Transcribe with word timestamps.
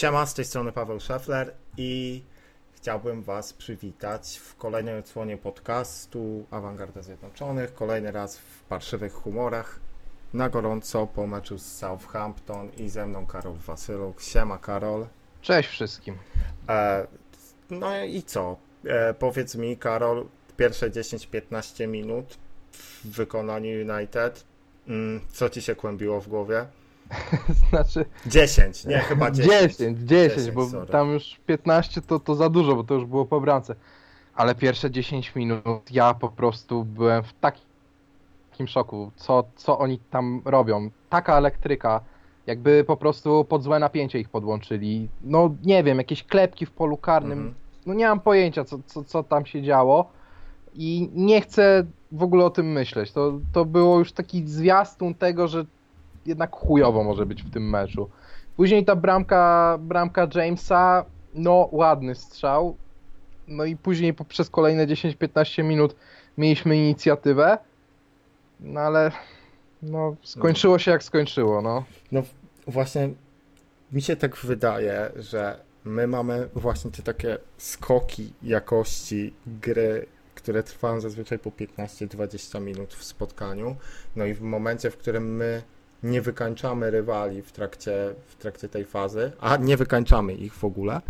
Siema, 0.00 0.26
z 0.26 0.34
tej 0.34 0.44
strony 0.44 0.72
Paweł 0.72 1.00
Szefler 1.00 1.54
i 1.76 2.22
chciałbym 2.72 3.22
Was 3.22 3.52
przywitać 3.52 4.36
w 4.36 4.56
kolejnej 4.56 4.98
odsłonie 4.98 5.36
podcastu 5.36 6.46
Awangarda 6.50 7.02
Zjednoczonych. 7.02 7.74
Kolejny 7.74 8.12
raz 8.12 8.38
w 8.38 8.62
parszywych 8.62 9.12
humorach. 9.12 9.80
Na 10.34 10.48
gorąco 10.48 11.06
po 11.06 11.26
meczu 11.26 11.58
z 11.58 11.66
Southampton 11.66 12.70
i 12.78 12.88
ze 12.88 13.06
mną 13.06 13.26
Karol 13.26 13.54
Wasyluk. 13.54 14.22
Siema 14.22 14.58
Karol. 14.58 15.06
Cześć 15.42 15.68
wszystkim. 15.68 16.18
E, 16.68 17.06
no 17.70 18.04
i 18.04 18.22
co? 18.22 18.56
E, 18.84 19.14
powiedz 19.14 19.54
mi 19.54 19.76
Karol, 19.76 20.26
pierwsze 20.56 20.90
10-15 20.90 21.88
minut 21.88 22.38
w 22.72 23.06
wykonaniu 23.06 23.70
United, 23.70 24.44
mm, 24.88 25.20
co 25.32 25.50
Ci 25.50 25.62
się 25.62 25.74
kłębiło 25.74 26.20
w 26.20 26.28
głowie? 26.28 26.66
znaczy... 27.70 28.04
10, 28.26 28.84
nie, 28.84 28.98
chyba 29.08 29.30
10. 29.30 29.76
10, 29.76 29.98
10, 29.98 30.08
10 30.08 30.50
bo 30.50 30.66
sorry. 30.66 30.92
tam 30.92 31.10
już 31.12 31.40
15 31.46 32.02
to, 32.02 32.20
to 32.20 32.34
za 32.34 32.48
dużo, 32.48 32.76
bo 32.76 32.84
to 32.84 32.94
już 32.94 33.04
było 33.04 33.24
po 33.24 33.40
bramce. 33.40 33.74
Ale 34.34 34.54
pierwsze 34.54 34.90
10 34.90 35.34
minut 35.34 35.90
ja 35.90 36.14
po 36.14 36.28
prostu 36.28 36.84
byłem 36.84 37.22
w 37.22 37.32
takim 37.32 38.66
szoku, 38.66 39.10
co, 39.16 39.44
co 39.56 39.78
oni 39.78 39.98
tam 39.98 40.42
robią. 40.44 40.90
Taka 41.08 41.38
elektryka, 41.38 42.00
jakby 42.46 42.84
po 42.84 42.96
prostu 42.96 43.44
pod 43.44 43.62
złe 43.62 43.78
napięcie 43.78 44.20
ich 44.20 44.28
podłączyli. 44.28 45.08
No 45.22 45.54
nie 45.64 45.84
wiem, 45.84 45.98
jakieś 45.98 46.24
klepki 46.24 46.66
w 46.66 46.70
polu 46.70 46.96
karnym. 46.96 47.38
Mhm. 47.38 47.54
No 47.86 47.94
nie 47.94 48.06
mam 48.06 48.20
pojęcia, 48.20 48.64
co, 48.64 48.78
co, 48.86 49.04
co 49.04 49.22
tam 49.22 49.46
się 49.46 49.62
działo. 49.62 50.10
I 50.74 51.10
nie 51.14 51.40
chcę 51.40 51.86
w 52.12 52.22
ogóle 52.22 52.44
o 52.44 52.50
tym 52.50 52.72
myśleć. 52.72 53.12
To, 53.12 53.32
to 53.52 53.64
było 53.64 53.98
już 53.98 54.12
taki 54.12 54.48
zwiastun 54.48 55.14
tego, 55.14 55.48
że 55.48 55.64
jednak 56.26 56.56
chujowo 56.56 57.04
może 57.04 57.26
być 57.26 57.42
w 57.42 57.50
tym 57.50 57.70
meczu. 57.70 58.10
Później 58.56 58.84
ta 58.84 58.96
bramka, 58.96 59.78
bramka 59.80 60.28
Jamesa, 60.34 61.04
no 61.34 61.68
ładny 61.72 62.14
strzał. 62.14 62.76
No 63.48 63.64
i 63.64 63.76
później 63.76 64.14
przez 64.28 64.50
kolejne 64.50 64.86
10-15 64.86 65.64
minut 65.64 65.96
mieliśmy 66.38 66.76
inicjatywę. 66.76 67.58
No 68.60 68.80
ale 68.80 69.12
no 69.82 70.16
skończyło 70.22 70.78
się 70.78 70.90
jak 70.90 71.02
skończyło, 71.02 71.62
no. 71.62 71.84
No 72.12 72.22
właśnie 72.66 73.10
mi 73.92 74.02
się 74.02 74.16
tak 74.16 74.36
wydaje, 74.36 75.10
że 75.16 75.60
my 75.84 76.06
mamy 76.06 76.48
właśnie 76.54 76.90
te 76.90 77.02
takie 77.02 77.38
skoki 77.58 78.32
jakości 78.42 79.34
gry, 79.46 80.06
które 80.34 80.62
trwają 80.62 81.00
zazwyczaj 81.00 81.38
po 81.38 81.50
15-20 81.50 82.60
minut 82.60 82.94
w 82.94 83.04
spotkaniu. 83.04 83.76
No 84.16 84.24
i 84.24 84.34
w 84.34 84.40
momencie, 84.40 84.90
w 84.90 84.96
którym 84.96 85.36
my 85.36 85.62
nie 86.02 86.22
wykańczamy 86.22 86.90
rywali 86.90 87.42
w 87.42 87.52
trakcie, 87.52 88.14
w 88.26 88.34
trakcie 88.34 88.68
tej 88.68 88.84
fazy, 88.84 89.32
a 89.40 89.56
nie 89.56 89.76
wykańczamy 89.76 90.34
ich 90.34 90.54
w 90.54 90.64
ogóle, 90.64 91.00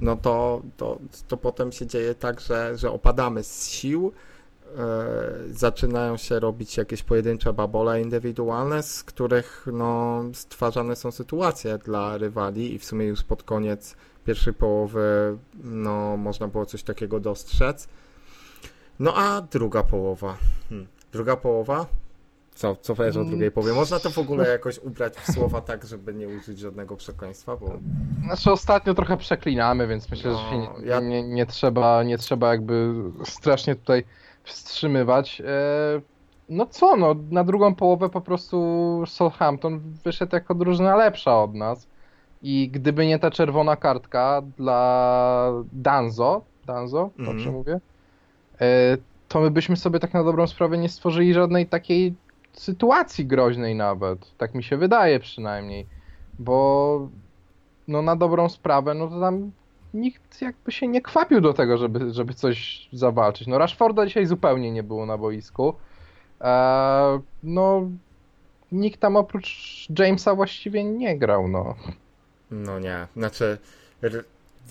no 0.00 0.16
to, 0.16 0.62
to, 0.76 0.98
to 1.28 1.36
potem 1.36 1.72
się 1.72 1.86
dzieje 1.86 2.14
tak, 2.14 2.40
że, 2.40 2.78
że 2.78 2.90
opadamy 2.90 3.44
z 3.44 3.68
sił, 3.68 4.12
e, 4.78 5.04
zaczynają 5.50 6.16
się 6.16 6.40
robić 6.40 6.76
jakieś 6.76 7.02
pojedyncze 7.02 7.52
babole 7.52 8.02
indywidualne, 8.02 8.82
z 8.82 9.04
których 9.04 9.66
no, 9.72 10.22
stwarzane 10.32 10.96
są 10.96 11.10
sytuacje 11.10 11.78
dla 11.78 12.18
rywali 12.18 12.74
i 12.74 12.78
w 12.78 12.84
sumie 12.84 13.06
już 13.06 13.22
pod 13.22 13.42
koniec 13.42 13.96
pierwszej 14.24 14.54
połowy 14.54 15.36
no, 15.64 16.16
można 16.16 16.48
było 16.48 16.66
coś 16.66 16.82
takiego 16.82 17.20
dostrzec. 17.20 17.88
No 18.98 19.14
a 19.16 19.40
druga 19.40 19.82
połowa. 19.82 20.36
Hmm. 20.68 20.86
Druga 21.12 21.36
połowa 21.36 21.86
co, 22.56 22.76
co 22.76 22.94
wiesz 22.94 23.16
o 23.16 23.20
mm. 23.20 23.30
drugiej 23.30 23.50
powie? 23.50 23.72
Można 23.72 23.98
to 23.98 24.10
w 24.10 24.18
ogóle 24.18 24.48
jakoś 24.48 24.78
ubrać 24.78 25.14
w 25.14 25.32
słowa 25.32 25.60
tak, 25.60 25.86
żeby 25.86 26.14
nie 26.14 26.28
użyć 26.28 26.58
żadnego 26.58 26.96
przekleństwa, 26.96 27.56
bo... 27.56 27.72
Znaczy 28.24 28.52
ostatnio 28.52 28.94
trochę 28.94 29.16
przeklinamy, 29.16 29.86
więc 29.86 30.10
myślę, 30.10 30.30
no, 30.30 30.38
że 30.38 30.50
się 30.50 30.58
nie, 30.58 30.68
ja... 30.84 31.00
nie, 31.00 31.22
nie, 31.22 31.46
trzeba, 31.46 32.02
nie 32.02 32.18
trzeba 32.18 32.50
jakby 32.50 32.94
strasznie 33.24 33.74
tutaj 33.74 34.04
wstrzymywać. 34.44 35.40
E, 35.40 35.44
no 36.48 36.66
co, 36.66 36.96
no 36.96 37.14
na 37.30 37.44
drugą 37.44 37.74
połowę 37.74 38.08
po 38.08 38.20
prostu 38.20 39.02
Southampton 39.06 39.80
wyszedł 40.04 40.36
jako 40.36 40.54
drużyna 40.54 40.96
lepsza 40.96 41.42
od 41.42 41.54
nas 41.54 41.86
i 42.42 42.68
gdyby 42.72 43.06
nie 43.06 43.18
ta 43.18 43.30
czerwona 43.30 43.76
kartka 43.76 44.42
dla 44.56 45.52
Danzo, 45.72 46.42
Danzo, 46.66 47.10
mm. 47.18 47.32
dobrze 47.32 47.50
mówię, 47.50 47.80
e, 48.60 48.96
to 49.28 49.40
my 49.40 49.50
byśmy 49.50 49.76
sobie 49.76 50.00
tak 50.00 50.14
na 50.14 50.24
dobrą 50.24 50.46
sprawę 50.46 50.78
nie 50.78 50.88
stworzyli 50.88 51.34
żadnej 51.34 51.66
takiej 51.66 52.14
sytuacji 52.56 53.26
groźnej 53.26 53.74
nawet. 53.74 54.36
Tak 54.38 54.54
mi 54.54 54.62
się 54.62 54.76
wydaje 54.76 55.20
przynajmniej. 55.20 55.86
Bo 56.38 57.08
no 57.88 58.02
na 58.02 58.16
dobrą 58.16 58.48
sprawę, 58.48 58.94
no 58.94 59.08
to 59.08 59.20
tam 59.20 59.50
nikt 59.94 60.42
jakby 60.42 60.72
się 60.72 60.88
nie 60.88 61.02
kwapił 61.02 61.40
do 61.40 61.52
tego, 61.52 61.78
żeby, 61.78 62.14
żeby 62.14 62.34
coś 62.34 62.88
zawalczyć. 62.92 63.46
No 63.46 63.58
Rashforda 63.58 64.06
dzisiaj 64.06 64.26
zupełnie 64.26 64.72
nie 64.72 64.82
było 64.82 65.06
na 65.06 65.18
boisku. 65.18 65.74
Eee, 66.40 67.20
no 67.42 67.90
nikt 68.72 69.00
tam 69.00 69.16
oprócz 69.16 69.86
Jamesa 69.98 70.34
właściwie 70.34 70.84
nie 70.84 71.18
grał, 71.18 71.48
no. 71.48 71.74
No 72.50 72.78
nie, 72.78 73.06
znaczy 73.16 73.58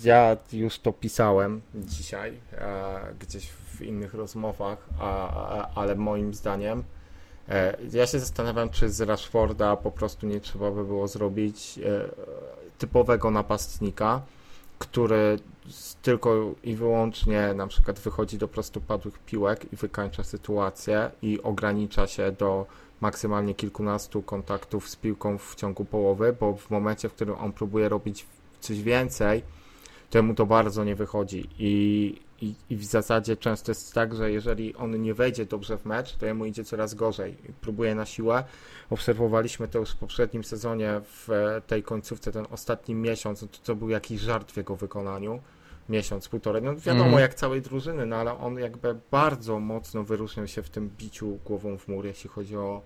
ja 0.04 0.38
już 0.54 0.80
to 0.80 0.94
pisałem 0.94 1.62
dzisiaj 1.76 2.34
e, 2.54 3.14
gdzieś 3.20 3.50
w 3.50 3.82
innych 3.82 4.14
rozmowach, 4.14 4.90
a, 5.00 5.30
a, 5.30 5.70
ale 5.76 5.96
moim 5.96 6.34
zdaniem 6.34 6.84
ja 7.94 8.08
się 8.08 8.20
zastanawiam, 8.20 8.70
czy 8.70 8.90
z 8.90 9.02
Rashforda 9.02 9.76
po 9.76 9.92
prostu 9.92 10.28
nie 10.28 10.40
trzeba 10.40 10.72
by 10.72 10.84
było 10.86 11.08
zrobić 11.08 11.80
e, 11.80 12.10
typowego 12.78 13.32
napastnika, 13.32 14.22
który 14.80 15.40
tylko 16.02 16.54
i 16.64 16.76
wyłącznie 16.76 17.54
na 17.54 17.68
przykład 17.68 18.00
wychodzi 18.00 18.38
do 18.38 18.48
prostopadłych 18.48 19.20
piłek 19.20 19.74
i 19.74 19.76
wykańcza 19.76 20.24
sytuację 20.24 21.12
i 21.22 21.42
ogranicza 21.42 22.08
się 22.08 22.32
do 22.32 22.66
maksymalnie 23.02 23.56
kilkunastu 23.56 24.22
kontaktów 24.22 24.90
z 24.90 24.96
piłką 24.96 25.38
w 25.38 25.56
ciągu 25.56 25.86
połowy, 25.86 26.36
bo 26.40 26.54
w 26.54 26.70
momencie, 26.70 27.10
w 27.10 27.14
którym 27.14 27.36
on 27.36 27.52
próbuje 27.52 27.90
robić 27.90 28.26
coś 28.60 28.82
więcej, 28.82 29.44
to 30.10 30.24
mu 30.24 30.34
to 30.34 30.46
bardzo 30.46 30.84
nie 30.84 30.96
wychodzi. 30.96 31.50
I 31.60 32.25
i, 32.42 32.56
I, 32.70 32.76
w 32.76 32.86
zasadzie 32.86 33.38
często 33.38 33.72
jest 33.72 33.94
tak, 33.94 34.16
że 34.16 34.32
jeżeli 34.32 34.76
on 34.76 35.02
nie 35.02 35.14
wejdzie 35.14 35.46
dobrze 35.46 35.78
w 35.78 35.86
mecz, 35.86 36.16
to 36.16 36.26
jemu 36.26 36.46
idzie 36.46 36.64
coraz 36.64 36.94
gorzej. 36.94 37.38
Próbuje 37.62 37.96
na 37.96 38.06
siłę. 38.06 38.44
Obserwowaliśmy 38.90 39.68
to 39.68 39.80
już 39.80 39.92
w 39.92 39.98
poprzednim 39.98 40.44
sezonie, 40.44 41.02
w 41.04 41.30
tej 41.68 41.84
końcówce, 41.84 42.32
ten 42.32 42.46
ostatni 42.52 42.96
miesiąc, 42.96 43.42
no 43.42 43.48
to, 43.48 43.58
to 43.64 43.76
był 43.76 43.90
jakiś 43.90 44.22
żart 44.22 44.52
w 44.52 44.58
jego 44.58 44.76
wykonaniu. 44.76 45.40
Miesiąc, 45.90 46.30
półtorej. 46.30 46.62
No 46.62 46.76
wiadomo, 46.76 47.06
mm. 47.06 47.20
jak 47.20 47.34
całej 47.34 47.62
drużyny, 47.62 48.06
no 48.06 48.16
ale 48.16 48.38
on 48.38 48.60
jakby 48.60 48.96
bardzo 49.12 49.60
mocno 49.60 50.04
wyróżniał 50.04 50.48
się 50.48 50.64
w 50.64 50.70
tym 50.70 50.90
biciu 50.98 51.40
głową 51.46 51.78
w 51.78 51.88
mur, 51.88 52.06
jeśli 52.06 52.30
chodzi 52.30 52.58
o, 52.58 52.82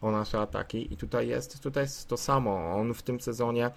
o 0.00 0.10
nasze 0.10 0.40
ataki. 0.40 0.92
I 0.92 0.96
tutaj 0.96 1.28
jest, 1.28 1.62
tutaj 1.62 1.84
jest 1.84 2.08
to 2.08 2.16
samo. 2.16 2.74
On 2.74 2.94
w 2.94 3.02
tym 3.02 3.20
sezonie 3.20 3.70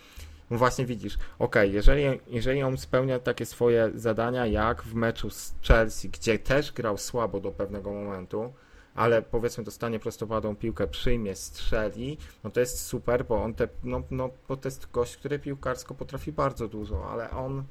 no 0.49 0.57
właśnie 0.57 0.85
widzisz, 0.85 1.17
ok, 1.39 1.55
jeżeli, 1.63 2.03
jeżeli 2.27 2.63
on 2.63 2.77
spełnia 2.77 3.19
takie 3.19 3.45
swoje 3.45 3.91
zadania 3.95 4.45
jak 4.45 4.83
w 4.83 4.93
meczu 4.93 5.29
z 5.29 5.55
Chelsea, 5.67 6.09
gdzie 6.09 6.39
też 6.39 6.71
grał 6.71 6.97
słabo 6.97 7.39
do 7.39 7.51
pewnego 7.51 7.93
momentu, 7.93 8.53
ale 8.95 9.21
powiedzmy 9.21 9.63
dostanie 9.63 9.99
prostowadą 9.99 10.55
piłkę, 10.55 10.87
przyjmie, 10.87 11.35
strzeli, 11.35 12.17
no 12.43 12.49
to 12.49 12.59
jest 12.59 12.79
super, 12.79 13.25
bo 13.25 13.43
on 13.43 13.53
te, 13.53 13.67
no, 13.83 14.01
no, 14.11 14.29
bo 14.47 14.57
to 14.57 14.67
jest 14.67 14.91
gość, 14.91 15.17
który 15.17 15.39
piłkarsko 15.39 15.95
potrafi 15.95 16.31
bardzo 16.31 16.67
dużo, 16.67 17.11
ale 17.11 17.31
on 17.31 17.63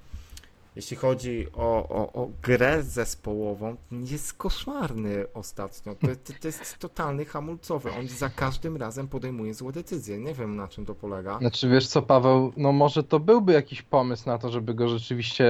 jeśli 0.76 0.96
chodzi 0.96 1.46
o, 1.52 1.88
o, 1.88 2.12
o 2.12 2.28
grę 2.42 2.82
zespołową, 2.82 3.76
jest 3.92 4.32
koszmarny 4.32 5.24
ostatnio. 5.34 5.94
To, 5.94 6.06
to, 6.06 6.32
to, 6.40 6.48
jest 6.48 6.78
totalny 6.78 7.24
hamulcowy. 7.24 7.90
On 7.92 8.08
za 8.08 8.28
każdym 8.28 8.76
razem 8.76 9.08
podejmuje 9.08 9.54
złe 9.54 9.72
decyzje. 9.72 10.18
Nie 10.18 10.34
wiem, 10.34 10.56
na 10.56 10.68
czym 10.68 10.86
to 10.86 10.94
polega. 10.94 11.38
Znaczy, 11.38 11.68
wiesz 11.68 11.88
co, 11.88 12.02
Paweł, 12.02 12.52
no 12.56 12.72
może 12.72 13.04
to 13.04 13.20
byłby 13.20 13.52
jakiś 13.52 13.82
pomysł 13.82 14.26
na 14.26 14.38
to, 14.38 14.50
żeby 14.50 14.74
go 14.74 14.88
rzeczywiście 14.88 15.46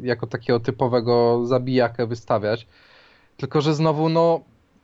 jako 0.00 0.26
takiego 0.26 0.60
typowego 0.60 1.46
zabijakę 1.46 2.06
wystawiać. 2.06 2.66
Tylko, 3.36 3.60
że 3.60 3.74
znowu, 3.74 4.08
no, 4.08 4.40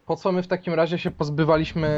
po 0.06 0.16
co 0.16 0.32
my 0.32 0.42
w 0.42 0.46
takim 0.46 0.74
razie 0.74 0.98
się 0.98 1.10
pozbywaliśmy 1.10 1.88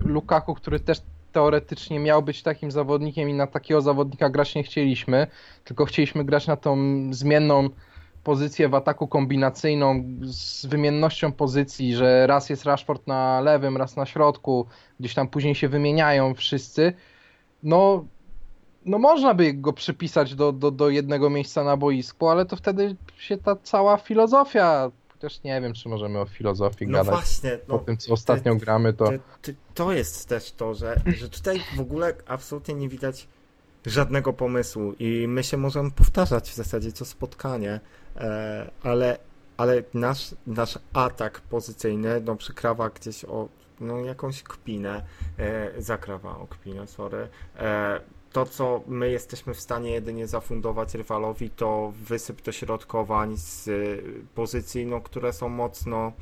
Lukaku, 0.00 0.54
który 0.54 0.80
też 0.80 1.02
teoretycznie 1.32 2.00
miał 2.00 2.22
być 2.22 2.42
takim 2.42 2.70
zawodnikiem 2.70 3.30
i 3.30 3.34
na 3.34 3.46
takiego 3.46 3.80
zawodnika 3.80 4.30
grać 4.30 4.54
nie 4.54 4.62
chcieliśmy, 4.62 5.26
tylko 5.64 5.84
chcieliśmy 5.84 6.24
grać 6.24 6.46
na 6.46 6.56
tą 6.56 6.76
zmienną 7.10 7.68
pozycję 8.24 8.68
w 8.68 8.74
ataku 8.74 9.08
kombinacyjną 9.08 10.04
z 10.22 10.66
wymiennością 10.66 11.32
pozycji, 11.32 11.94
że 11.94 12.26
raz 12.26 12.50
jest 12.50 12.64
Rashford 12.64 13.06
na 13.06 13.40
lewym, 13.40 13.76
raz 13.76 13.96
na 13.96 14.06
środku, 14.06 14.66
gdzieś 15.00 15.14
tam 15.14 15.28
później 15.28 15.54
się 15.54 15.68
wymieniają 15.68 16.34
wszyscy. 16.34 16.92
No, 17.62 18.04
no 18.84 18.98
można 18.98 19.34
by 19.34 19.52
go 19.52 19.72
przypisać 19.72 20.34
do, 20.34 20.52
do, 20.52 20.70
do 20.70 20.90
jednego 20.90 21.30
miejsca 21.30 21.64
na 21.64 21.76
boisku, 21.76 22.28
ale 22.28 22.46
to 22.46 22.56
wtedy 22.56 22.96
się 23.18 23.36
ta 23.36 23.56
cała 23.56 23.96
filozofia 23.96 24.90
Chociaż 25.20 25.42
nie 25.42 25.60
wiem, 25.60 25.72
czy 25.72 25.88
możemy 25.88 26.18
o 26.18 26.26
filozofii 26.26 26.86
no 26.86 26.92
gadać. 26.92 27.14
Właśnie, 27.14 27.58
no, 27.68 27.78
po 27.78 27.84
tym, 27.84 27.96
co 27.96 28.12
ostatnio 28.12 28.54
gramy, 28.54 28.92
to... 28.92 29.10
To 29.74 29.92
jest 29.92 30.28
też 30.28 30.52
to, 30.52 30.74
że, 30.74 31.00
że 31.06 31.28
tutaj 31.28 31.60
w 31.76 31.80
ogóle 31.80 32.14
absolutnie 32.26 32.74
nie 32.74 32.88
widać 32.88 33.28
żadnego 33.86 34.32
pomysłu 34.32 34.92
i 34.98 35.28
my 35.28 35.42
się 35.42 35.56
możemy 35.56 35.90
powtarzać 35.90 36.50
w 36.50 36.54
zasadzie 36.54 36.92
co 36.92 37.04
spotkanie, 37.04 37.80
e, 38.16 38.70
ale, 38.82 39.18
ale 39.56 39.82
nasz, 39.94 40.34
nasz 40.46 40.78
atak 40.92 41.40
pozycyjny 41.40 42.20
no, 42.20 42.36
przykrawa 42.36 42.90
gdzieś 42.90 43.24
o 43.24 43.48
no, 43.80 43.98
jakąś 43.98 44.42
kpinę, 44.42 45.04
e, 45.38 45.82
zakrawa 45.82 46.38
o 46.38 46.46
kpinę, 46.46 46.86
sorry. 46.86 47.28
To, 48.32 48.46
co 48.46 48.82
my 48.86 49.10
jesteśmy 49.10 49.54
w 49.54 49.60
stanie 49.60 49.90
jedynie 49.90 50.26
zafundować 50.26 50.94
rywalowi, 50.94 51.50
to 51.50 51.92
wysyp 51.96 52.42
dośrodkowań 52.42 53.36
z 53.36 53.70
pozycji, 54.34 54.86
no, 54.86 55.00
które 55.00 55.32
są 55.32 55.48
mocno 55.48 56.12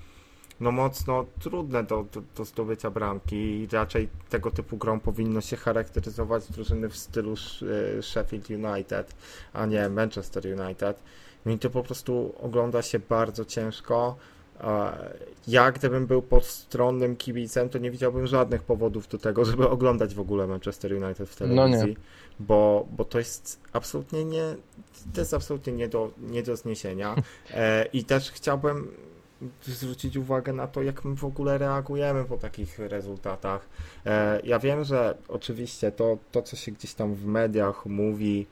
no 0.61 0.73
mocno 0.73 1.25
trudne 1.41 1.85
do, 1.85 2.05
do, 2.13 2.23
do 2.37 2.45
zdobycia 2.45 2.91
bramki 2.91 3.37
i 3.37 3.69
raczej 3.73 4.09
tego 4.31 4.51
typu 4.51 4.77
grą 4.77 5.01
powinno 5.01 5.41
się 5.41 5.57
charakteryzować 5.57 6.53
drużyny 6.53 6.89
w 6.89 6.97
stylu 6.97 7.35
e, 7.99 8.03
Sheffield 8.03 8.51
United, 8.51 9.15
a 9.53 9.67
nie 9.67 9.89
Manchester 9.89 10.61
United. 10.61 10.99
No 11.47 11.53
i 11.53 11.59
to 11.59 11.71
po 11.71 11.83
prostu 11.83 12.35
ogląda 12.41 12.83
się 12.83 12.99
bardzo 12.99 13.45
ciężko. 13.45 14.17
Ja, 15.49 15.73
gdybym 15.73 16.07
był 16.07 16.23
podstronnym 16.23 17.17
kibicem, 17.17 17.69
to 17.69 17.79
nie 17.79 17.91
widziałbym 17.91 18.27
żadnych 18.27 18.63
powodów 18.63 19.09
do 19.09 19.19
tego, 19.19 19.45
żeby 19.45 19.69
oglądać 19.69 20.15
w 20.15 20.21
ogóle 20.21 20.47
Manchester 20.47 21.05
United 21.05 21.29
w 21.29 21.37
telewizji, 21.37 21.97
no 21.99 22.47
bo, 22.47 22.87
bo 22.91 23.05
to 23.05 23.19
jest 23.19 23.61
absolutnie 23.73 24.25
nie, 24.25 24.57
to 25.15 25.21
jest 25.21 25.35
absolutnie 25.35 25.73
nie 25.73 25.89
do, 25.89 26.11
nie 26.19 26.43
do 26.43 26.57
zniesienia. 26.57 27.15
E, 27.55 27.87
I 27.93 28.05
też 28.05 28.31
chciałbym 28.31 28.91
zwrócić 29.63 30.17
uwagę 30.17 30.53
na 30.53 30.67
to, 30.67 30.83
jak 30.83 31.05
my 31.05 31.17
w 31.17 31.25
ogóle 31.25 31.59
reagujemy 31.59 32.25
po 32.25 32.37
takich 32.37 32.79
rezultatach. 32.79 33.69
E, 34.07 34.41
ja 34.45 34.59
wiem, 34.59 34.85
że 34.85 35.17
oczywiście 35.29 35.93
to, 35.93 36.19
to 36.33 36.43
co 36.43 36.57
się 36.57 36.73
gdzieś 36.73 36.95
tam 36.95 37.15
w 37.15 37.27
mediach 37.27 37.87
mówi, 37.87 38.47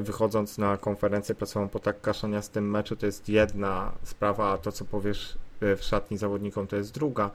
wychodząc 0.00 0.58
na 0.58 0.76
konferencję 0.76 1.34
prasową 1.34 1.68
po 1.68 1.78
tak 1.78 2.00
kaszaniastym 2.00 2.70
meczu, 2.70 2.96
to 2.96 3.06
jest 3.06 3.28
jedna 3.28 3.92
sprawa, 4.02 4.52
a 4.52 4.58
to, 4.58 4.72
co 4.72 4.84
powiesz 4.84 5.38
e, 5.60 5.76
w 5.76 5.82
szatni 5.82 6.18
zawodnikom, 6.18 6.66
to 6.66 6.76
jest 6.76 6.94
druga. 6.94 7.30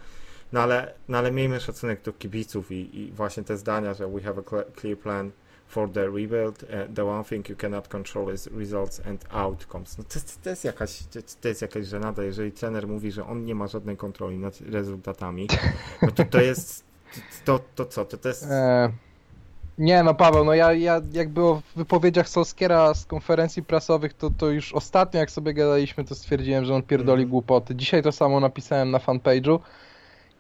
No 0.54 0.62
ale, 0.62 0.94
no 1.08 1.18
ale 1.18 1.32
miejmy 1.32 1.60
szacunek 1.60 2.02
do 2.02 2.14
kibiców 2.14 2.72
i, 2.72 3.00
i 3.00 3.12
właśnie 3.12 3.44
te 3.44 3.58
zdania, 3.58 3.94
że 3.94 4.08
we 4.08 4.22
have 4.22 4.42
a 4.42 4.80
clear 4.80 4.98
plan 4.98 5.32
for 5.68 5.92
the 5.92 6.06
rebuild, 6.06 6.64
uh, 6.64 6.96
the 6.96 7.06
one 7.06 7.24
thing 7.24 7.50
you 7.50 7.56
cannot 7.56 7.88
control 7.88 8.34
is 8.34 8.48
results 8.48 9.02
and 9.06 9.26
outcomes. 9.30 9.98
No 9.98 10.04
to, 10.04 10.20
to, 10.44 10.50
jest 10.50 10.64
jakaś, 10.64 11.04
to, 11.04 11.20
to 11.42 11.48
jest 11.48 11.62
jakaś 11.62 11.88
żenada, 11.88 12.24
jeżeli 12.24 12.52
trener 12.52 12.88
mówi, 12.88 13.12
że 13.12 13.28
on 13.28 13.46
nie 13.46 13.56
ma 13.56 13.68
żadnej 13.68 13.98
kontroli 13.98 14.38
nad 14.38 14.62
rezultatami, 14.62 15.48
no 16.02 16.12
to 16.12 16.26
to 16.26 16.42
jest, 16.42 16.84
to, 17.46 17.60
to 17.76 17.86
co, 17.86 18.06
to, 18.06 18.18
to 18.18 18.28
jest... 18.28 18.48
Nie 19.78 20.04
no 20.04 20.14
Paweł, 20.14 20.46
no 20.46 20.54
ja, 20.54 20.74
ja 20.74 21.02
jak 21.12 21.30
było 21.30 21.56
w 21.56 21.76
wypowiedziach 21.76 22.30
Solskiera 22.30 22.94
z 22.94 23.06
konferencji 23.06 23.64
prasowych, 23.64 24.14
to, 24.14 24.30
to 24.38 24.50
już 24.50 24.74
ostatnio 24.74 25.20
jak 25.20 25.32
sobie 25.32 25.54
gadaliśmy, 25.54 26.04
to 26.04 26.16
stwierdziłem, 26.16 26.66
że 26.66 26.76
on 26.76 26.84
pierdoli 26.84 27.22
mm. 27.22 27.32
głupoty. 27.32 27.76
Dzisiaj 27.76 28.04
to 28.04 28.12
samo 28.12 28.40
napisałem 28.40 28.92
na 28.92 28.98
fanpage'u 28.98 29.60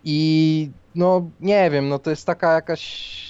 i 0.04 0.70
no 0.96 1.30
nie 1.40 1.70
wiem, 1.70 1.90
no 1.90 2.00
to 2.00 2.10
jest 2.10 2.26
taka 2.26 2.54
jakaś 2.54 3.24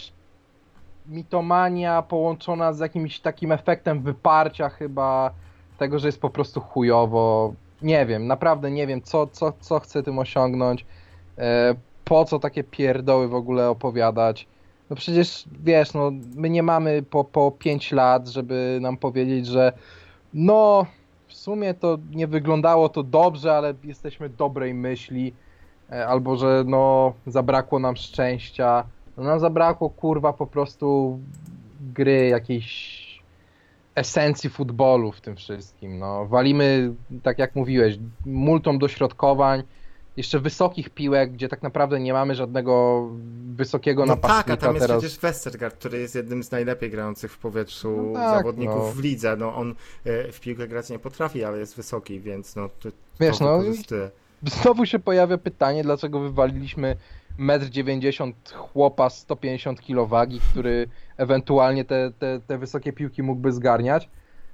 mitomania 1.06 2.02
połączona 2.02 2.74
z 2.74 2.80
jakimś 2.80 3.20
takim 3.20 3.52
efektem 3.52 4.02
wyparcia 4.02 4.70
chyba 4.70 5.32
tego, 5.78 6.00
że 6.00 6.08
jest 6.08 6.22
po 6.22 6.30
prostu 6.30 6.62
chujowo. 6.62 7.54
Nie 7.82 8.06
wiem, 8.06 8.28
naprawdę 8.28 8.72
nie 8.72 8.88
wiem, 8.88 9.02
co, 9.02 9.28
co, 9.28 9.54
co 9.60 9.80
chcę 9.80 10.04
tym 10.04 10.20
osiągnąć. 10.20 10.86
E, 11.38 11.76
po 12.06 12.26
co 12.26 12.40
takie 12.40 12.64
pierdoły 12.64 13.28
w 13.28 13.36
ogóle 13.36 13.70
opowiadać? 13.70 14.48
No 14.90 14.96
przecież 14.96 15.46
wiesz, 15.64 15.94
no 15.94 16.12
my 16.36 16.50
nie 16.50 16.64
mamy 16.64 17.04
po, 17.04 17.24
po 17.24 17.52
5 17.52 17.92
lat, 17.92 18.28
żeby 18.28 18.80
nam 18.82 18.98
powiedzieć, 18.98 19.48
że 19.48 19.74
no 20.34 20.86
w 21.28 21.34
sumie 21.34 21.74
to 21.74 21.98
nie 22.12 22.28
wyglądało 22.28 22.90
to 22.90 23.04
dobrze, 23.04 23.54
ale 23.54 23.74
jesteśmy 23.84 24.30
dobrej 24.30 24.74
myśli, 24.74 25.34
e, 25.92 26.08
albo 26.08 26.36
że 26.36 26.64
no 26.68 27.14
zabrakło 27.28 27.80
nam 27.80 27.96
szczęścia. 27.96 28.84
No 29.18 29.24
nam 29.24 29.40
zabrakło 29.40 29.90
kurwa 29.90 30.34
po 30.34 30.48
prostu 30.48 31.20
gry, 31.82 32.28
jakiejś 32.28 33.04
esencji 33.96 34.50
futbolu 34.50 35.12
w 35.12 35.22
tym 35.22 35.36
wszystkim. 35.36 36.00
No, 36.00 36.26
walimy, 36.26 36.94
tak 37.24 37.40
jak 37.40 37.56
mówiłeś, 37.56 38.00
multą 38.26 38.78
dośrodkowań, 38.78 39.64
jeszcze 40.18 40.40
wysokich 40.40 40.90
piłek, 40.90 41.32
gdzie 41.32 41.50
tak 41.50 41.64
naprawdę 41.64 42.00
nie 42.00 42.14
mamy 42.14 42.36
żadnego 42.36 43.04
wysokiego 43.56 44.06
no 44.06 44.16
napastnika. 44.16 44.44
tak, 44.44 44.64
a 44.64 44.66
tam 44.66 44.76
jest 44.76 44.88
teraz... 44.88 45.02
przecież 45.02 45.20
Westergaard, 45.20 45.76
który 45.76 46.00
jest 46.00 46.16
jednym 46.16 46.44
z 46.44 46.52
najlepiej 46.52 46.90
grających 46.90 47.32
w 47.32 47.38
powietrzu 47.38 48.02
no 48.08 48.14
tak, 48.14 48.38
zawodników 48.38 48.76
no. 48.76 48.92
w 48.92 49.00
lidze. 49.00 49.36
No, 49.38 49.56
on 49.56 49.76
e, 50.06 50.32
w 50.32 50.40
piłkę 50.40 50.68
grać 50.68 50.90
nie 50.90 51.00
potrafi, 51.00 51.44
ale 51.44 51.60
jest 51.60 51.76
wysoki, 51.76 52.20
więc 52.20 52.56
no 52.56 52.70
to, 52.80 52.90
Wiesz, 53.20 53.38
to 53.38 53.46
no, 53.46 53.64
Znowu 54.44 54.86
się 54.86 55.00
pojawia 55.00 55.38
pytanie, 55.38 55.84
dlaczego 55.84 56.20
wywaliliśmy 56.20 56.96
1,90 57.40 58.24
m 58.24 58.34
chłopa 58.54 59.10
150 59.10 59.82
kg 59.82 60.10
wagi, 60.10 60.40
który 60.52 60.88
ewentualnie 61.18 61.86
te, 61.86 62.12
te, 62.20 62.40
te 62.48 62.58
wysokie 62.58 62.94
piłki 62.94 63.24
mógłby 63.24 63.52
zgarniać. 63.52 64.10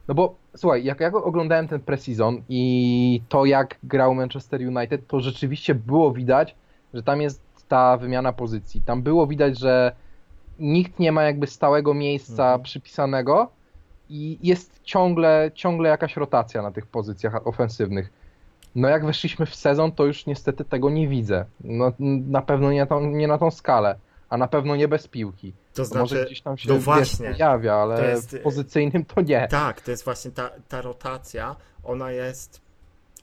No 0.10 0.16
bo 0.16 0.36
słuchaj, 0.56 0.84
jak 0.84 1.00
ja 1.00 1.12
oglądałem 1.12 1.68
ten 1.68 1.80
preseason 1.80 2.42
i 2.50 3.22
to 3.30 3.46
jak 3.46 3.76
grał 3.84 4.16
Manchester 4.16 4.62
United, 4.62 5.08
to 5.08 5.20
rzeczywiście 5.20 5.76
było 5.76 6.12
widać, 6.12 6.56
że 6.94 7.04
tam 7.04 7.22
jest 7.22 7.44
ta 7.68 7.98
wymiana 7.98 8.34
pozycji. 8.34 8.82
Tam 8.82 9.02
było 9.02 9.28
widać, 9.28 9.60
że 9.60 9.96
nikt 10.60 11.00
nie 11.00 11.12
ma 11.12 11.24
jakby 11.24 11.48
stałego 11.48 11.94
miejsca 11.94 12.44
mhm. 12.44 12.62
przypisanego 12.62 13.52
i 14.10 14.38
jest 14.42 14.80
ciągle, 14.84 15.52
ciągle 15.54 15.90
jakaś 15.90 16.18
rotacja 16.18 16.62
na 16.62 16.72
tych 16.72 16.88
pozycjach 16.88 17.48
ofensywnych. 17.48 18.12
No 18.76 18.88
jak 18.88 19.06
weszliśmy 19.06 19.46
w 19.46 19.56
sezon, 19.56 19.92
to 19.92 20.06
już 20.06 20.26
niestety 20.26 20.66
tego 20.66 20.90
nie 20.90 21.08
widzę. 21.08 21.46
No, 21.64 21.92
na 22.28 22.42
pewno 22.42 22.72
nie, 22.72 22.86
tą, 22.86 23.06
nie 23.06 23.28
na 23.28 23.38
tą 23.38 23.52
skalę, 23.52 23.96
a 24.30 24.38
na 24.38 24.48
pewno 24.48 24.76
nie 24.76 24.88
bez 24.88 25.08
piłki. 25.08 25.54
To 25.74 25.86
znaczy, 25.86 26.00
może 26.02 26.26
gdzieś 26.26 26.42
tam 26.42 26.58
się 26.58 26.70
no 26.70 26.80
właśnie, 26.80 27.32
pojawia, 27.32 27.74
ale 27.74 28.10
jest, 28.10 28.38
w 28.38 28.42
pozycyjnym 28.42 29.06
to 29.06 29.22
nie. 29.22 29.48
Tak, 29.48 29.82
to 29.82 29.92
jest 29.92 30.04
właśnie 30.04 30.32
ta, 30.32 30.50
ta 30.68 30.82
rotacja, 30.82 31.56
ona 31.84 32.12
jest 32.12 32.62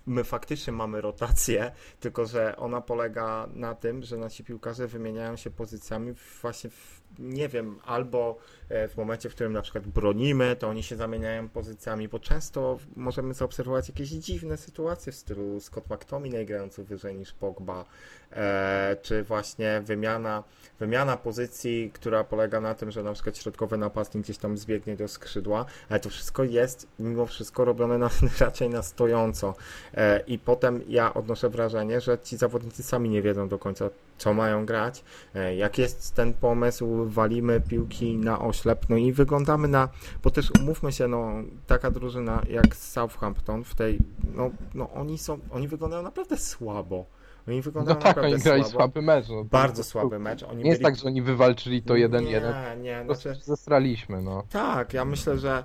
my 0.06 0.24
faktycznie 0.24 0.72
mamy 0.72 1.00
rotację, 1.00 1.72
tylko 2.00 2.26
że 2.26 2.56
ona 2.56 2.80
polega 2.80 3.48
na 3.54 3.74
tym, 3.74 4.02
że 4.02 4.16
nasi 4.16 4.44
piłkarze 4.44 4.86
wymieniają 4.86 5.36
się 5.36 5.50
pozycjami 5.50 6.14
właśnie 6.42 6.70
w, 6.70 7.02
nie 7.18 7.48
wiem, 7.48 7.78
albo 7.84 8.38
e, 8.68 8.88
w 8.88 8.96
momencie, 8.96 9.30
w 9.30 9.34
którym 9.34 9.52
na 9.52 9.62
przykład 9.62 9.86
bronimy, 9.86 10.56
to 10.56 10.68
oni 10.68 10.82
się 10.82 10.96
zamieniają 10.96 11.48
pozycjami, 11.48 12.08
bo 12.08 12.18
często 12.18 12.78
możemy 12.96 13.34
zaobserwować 13.34 13.88
jakieś 13.88 14.08
dziwne 14.08 14.56
sytuacje 14.56 15.12
w 15.12 15.16
stylu 15.16 15.60
Scott 15.60 15.90
McTominay 15.90 16.46
grający 16.46 16.84
wyżej 16.84 17.14
niż 17.14 17.32
Pogba, 17.32 17.84
e, 18.32 18.96
czy 19.02 19.22
właśnie 19.22 19.82
wymiana, 19.84 20.44
wymiana 20.80 21.16
pozycji, 21.16 21.90
która 21.94 22.24
polega 22.24 22.60
na 22.60 22.74
tym, 22.74 22.90
że 22.90 23.02
na 23.02 23.12
przykład 23.12 23.38
środkowy 23.38 23.76
napastnik 23.76 24.24
gdzieś 24.24 24.38
tam 24.38 24.58
zbiegnie 24.58 24.96
do 24.96 25.08
skrzydła, 25.08 25.64
ale 25.88 26.00
to 26.00 26.10
wszystko 26.10 26.44
jest 26.44 26.86
mimo 26.98 27.26
wszystko 27.26 27.64
robione 27.64 27.98
na, 27.98 28.10
raczej 28.40 28.68
na 28.68 28.82
stojąco. 28.82 29.54
E, 29.94 30.20
i 30.26 30.38
potem 30.38 30.80
ja 30.88 31.14
odnoszę 31.14 31.48
wrażenie, 31.48 32.00
że 32.00 32.18
ci 32.18 32.36
zawodnicy 32.36 32.82
sami 32.82 33.08
nie 33.08 33.22
wiedzą 33.22 33.48
do 33.48 33.58
końca, 33.58 33.90
co 34.18 34.34
mają 34.34 34.66
grać, 34.66 35.04
e, 35.34 35.56
jak 35.56 35.78
jest 35.78 36.14
ten 36.14 36.34
pomysł, 36.34 37.06
walimy 37.06 37.60
piłki 37.60 38.18
na 38.18 38.38
oślep, 38.38 38.86
no 38.88 38.96
i 38.96 39.12
wyglądamy 39.12 39.68
na, 39.68 39.88
bo 40.22 40.30
też 40.30 40.50
umówmy 40.60 40.92
się, 40.92 41.08
no 41.08 41.32
taka 41.66 41.90
drużyna 41.90 42.42
jak 42.50 42.76
Southampton 42.76 43.64
w 43.64 43.74
tej, 43.74 43.98
no, 44.34 44.50
no 44.74 44.90
oni 44.90 45.18
są, 45.18 45.38
oni 45.50 45.68
wyglądają 45.68 46.02
naprawdę 46.02 46.38
słabo. 46.38 47.04
Oni 47.48 47.62
wyglądają 47.62 47.98
no 47.98 48.02
tak, 48.02 48.18
oni 48.18 48.38
grali 48.38 48.62
słabo. 48.62 48.78
słaby 48.78 49.02
mecz. 49.02 49.28
No, 49.28 49.44
Bardzo 49.44 49.84
słaby 49.84 50.18
mecz. 50.18 50.42
Oni 50.42 50.56
nie 50.56 50.56
byli... 50.56 50.68
jest 50.68 50.82
tak, 50.82 50.96
że 50.96 51.06
oni 51.06 51.22
wywalczyli 51.22 51.82
to 51.82 51.94
1-1. 51.94 52.22
Nie, 52.22 52.76
nie. 52.82 53.04
Znaczy... 53.04 53.40
Zestraliśmy, 53.42 54.22
no. 54.22 54.42
Tak, 54.50 54.94
ja 54.94 55.04
myślę, 55.04 55.38
że 55.38 55.64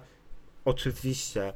oczywiście 0.66 1.54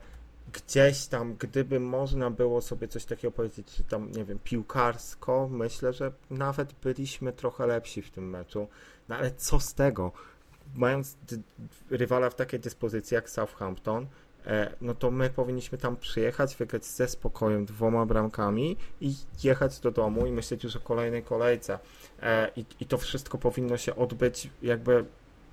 gdzieś 0.56 1.08
tam, 1.08 1.36
gdyby 1.36 1.80
można 1.80 2.32
było 2.32 2.62
sobie 2.62 2.88
coś 2.88 3.06
takiego 3.06 3.32
powiedzieć, 3.32 3.76
że 3.76 3.84
tam, 3.84 4.12
nie 4.12 4.26
wiem, 4.26 4.40
piłkarsko, 4.44 5.48
myślę, 5.52 5.94
że 5.94 6.12
nawet 6.30 6.74
byliśmy 6.74 7.34
trochę 7.34 7.68
lepsi 7.68 8.02
w 8.02 8.12
tym 8.12 8.30
meczu. 8.30 8.68
No 9.10 9.16
ale 9.16 9.32
co 9.32 9.60
z 9.60 9.74
tego? 9.74 10.12
Mając 10.76 11.18
rywala 11.90 12.30
w 12.30 12.36
takiej 12.36 12.60
dyspozycji 12.60 13.16
jak 13.16 13.30
Southampton, 13.30 14.08
e, 14.46 14.76
no 14.82 14.96
to 14.96 15.12
my 15.12 15.30
powinniśmy 15.30 15.78
tam 15.78 15.98
przyjechać, 15.98 16.56
wygrać 16.56 16.86
ze 16.86 17.08
spokojem 17.08 17.66
dwoma 17.66 18.06
bramkami 18.06 18.78
i 19.02 19.14
jechać 19.44 19.80
do 19.80 19.92
domu 19.92 20.26
i 20.26 20.32
myśleć 20.32 20.64
już 20.64 20.76
o 20.76 20.80
kolejnej 20.80 21.24
kolejce. 21.24 21.80
E, 22.22 22.52
I, 22.56 22.66
I 22.80 22.86
to 22.86 22.98
wszystko 22.98 23.38
powinno 23.38 23.78
się 23.78 23.96
odbyć 23.96 24.50
jakby 24.62 25.06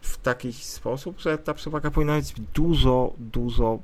w 0.03 0.19
taki 0.19 0.53
sposób, 0.53 1.21
że 1.21 1.39
ta 1.39 1.55
przewaga 1.55 1.91
powinna 1.91 2.17
być 2.17 2.35
dużo, 2.55 3.13
dużo 3.19 3.79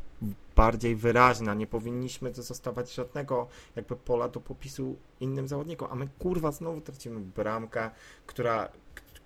bardziej 0.56 0.96
wyraźna. 0.96 1.54
Nie 1.54 1.66
powinniśmy 1.66 2.34
zostawać 2.34 2.94
żadnego 2.94 3.48
jakby 3.76 3.96
pola 3.96 4.28
do 4.28 4.40
popisu 4.40 4.96
innym 5.20 5.48
zawodnikom, 5.48 5.88
a 5.90 5.94
my 5.94 6.08
kurwa 6.18 6.52
znowu 6.52 6.80
tracimy 6.80 7.20
bramkę, 7.20 7.90
która, 8.26 8.68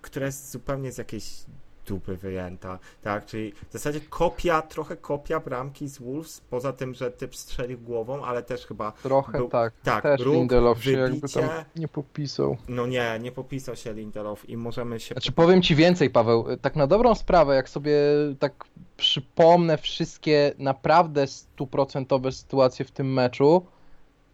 która 0.01 0.25
jest 0.25 0.51
zupełnie 0.51 0.91
z 0.91 0.97
jakiejś 0.97 1.45
dupy 1.87 2.17
wyjęta, 2.17 2.79
tak, 3.01 3.25
czyli 3.25 3.51
w 3.69 3.73
zasadzie 3.73 4.01
kopia, 4.01 4.61
trochę 4.61 4.97
kopia 4.97 5.39
bramki 5.39 5.87
z 5.87 5.97
Wolves, 5.99 6.41
poza 6.49 6.73
tym, 6.73 6.93
że 6.93 7.11
typ 7.11 7.35
strzelił 7.35 7.77
głową, 7.79 8.25
ale 8.25 8.43
też 8.43 8.65
chyba 8.67 8.91
Trochę 8.91 9.37
był- 9.37 9.49
tak. 9.49 9.73
tak, 9.83 10.03
Też 10.03 10.21
ruch, 10.21 10.35
Lindelof 10.35 10.83
się 10.83 10.91
jakby 10.91 11.15
wybicie. 11.15 11.39
tam 11.39 11.49
nie 11.75 11.87
popisał. 11.87 12.57
no 12.69 12.87
nie, 12.87 13.19
nie 13.21 13.31
popisał 13.31 13.75
się 13.75 13.93
Lindelof 13.93 14.49
i 14.49 14.57
możemy 14.57 14.99
się 14.99 15.15
Znaczy 15.15 15.31
powiem 15.31 15.61
ci 15.61 15.75
więcej, 15.75 16.09
Paweł. 16.09 16.45
Tak 16.61 16.75
na 16.75 16.87
dobrą 16.87 17.15
sprawę, 17.15 17.55
jak 17.55 17.69
sobie 17.69 17.97
tak 18.39 18.65
przypomnę 18.97 19.77
wszystkie 19.77 20.51
naprawdę 20.57 21.27
stuprocentowe 21.27 22.31
sytuacje 22.31 22.85
w 22.85 22.91
tym 22.91 23.13
meczu, 23.13 23.65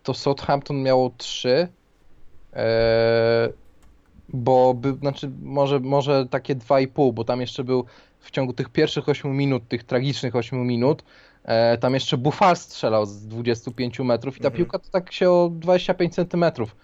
to 0.04 0.14
Southampton 0.14 0.82
miało 0.84 1.12
trzy. 1.18 1.68
Eee, 2.54 3.50
bo 4.34 4.74
by, 4.74 4.94
znaczy 4.94 5.32
może, 5.42 5.80
może 5.80 6.26
takie 6.26 6.56
2,5, 6.56 7.14
bo 7.14 7.24
tam 7.24 7.42
jeszcze 7.42 7.64
był 7.64 7.86
w 8.20 8.32
ciągu 8.32 8.54
tych 8.54 8.70
pierwszych 8.70 9.10
8 9.10 9.38
minut, 9.38 9.68
tych 9.68 9.84
tragicznych 9.84 10.36
8 10.36 10.68
minut, 10.68 11.04
e, 11.44 11.78
tam 11.78 11.94
jeszcze 11.94 12.18
Buffal 12.18 12.56
strzelał 12.56 13.06
z 13.06 13.28
25 13.28 14.00
metrów 14.00 14.38
i 14.38 14.42
ta 14.42 14.48
Mhm. 14.48 14.58
piłka 14.58 14.80
to 14.80 14.90
tak 14.90 15.12
się 15.12 15.32
o 15.32 15.50
25 15.54 16.16
centymetrów 16.16 16.76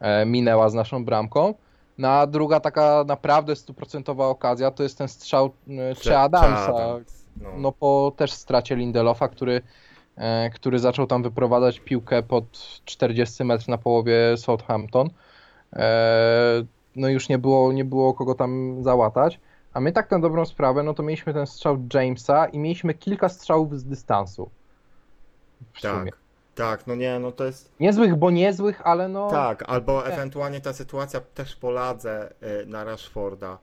e, 0.00 0.26
minęła 0.26 0.68
z 0.68 0.74
naszą 0.74 1.04
bramką. 1.04 1.54
No 1.98 2.08
a 2.08 2.26
druga 2.26 2.60
taka 2.60 3.04
naprawdę 3.06 3.56
stuprocentowa 3.56 4.26
okazja 4.26 4.70
to 4.70 4.82
jest 4.82 4.98
ten 4.98 5.08
strzał 5.08 5.52
e, 5.68 5.94
Che 5.94 6.20
Adamsa, 6.20 6.74
Adams, 6.74 7.24
no. 7.36 7.48
no 7.56 7.72
po 7.72 8.12
też 8.16 8.32
stracie 8.32 8.76
Lindelofa, 8.76 9.28
który, 9.28 9.62
e, 10.16 10.50
który 10.50 10.78
zaczął 10.78 11.06
tam 11.06 11.22
wyprowadzać 11.22 11.80
piłkę 11.80 12.22
pod 12.22 12.44
40 12.84 13.44
metrów 13.44 13.68
na 13.68 13.78
połowie 13.78 14.36
Southampton. 14.36 15.10
E, 16.96 17.00
no 17.00 17.08
już 17.08 17.28
nie 17.28 17.38
było, 17.38 17.72
nie 17.72 17.84
było 17.84 18.14
kogo 18.14 18.34
tam 18.34 18.82
załatać. 18.82 19.40
A 19.72 19.80
my 19.80 19.92
tak 19.92 20.10
na 20.10 20.18
dobrą 20.18 20.44
sprawę, 20.44 20.82
no 20.82 20.94
to 20.94 21.02
mieliśmy 21.02 21.34
ten 21.34 21.46
strzał 21.46 21.78
Jamesa 21.94 22.46
i 22.46 22.58
mieliśmy 22.58 22.94
kilka 22.94 23.28
strzałów 23.28 23.78
z 23.80 23.84
dystansu. 23.84 24.50
W 25.72 25.80
sumie. 25.80 26.10
tak, 26.10 26.18
tak, 26.54 26.86
no 26.86 26.94
nie, 26.94 27.18
no 27.18 27.32
to 27.32 27.44
jest 27.44 27.72
Niezłych, 27.80 28.16
bo 28.16 28.30
niezłych, 28.30 28.80
ale 28.84 29.08
no. 29.08 29.30
Tak, 29.30 29.64
albo 29.66 30.02
tak. 30.02 30.12
ewentualnie 30.12 30.60
ta 30.60 30.72
sytuacja 30.72 31.20
też 31.20 31.56
po 31.56 31.70
ladze 31.70 32.32
y, 32.62 32.66
na 32.66 32.84
Rashforda, 32.84 33.58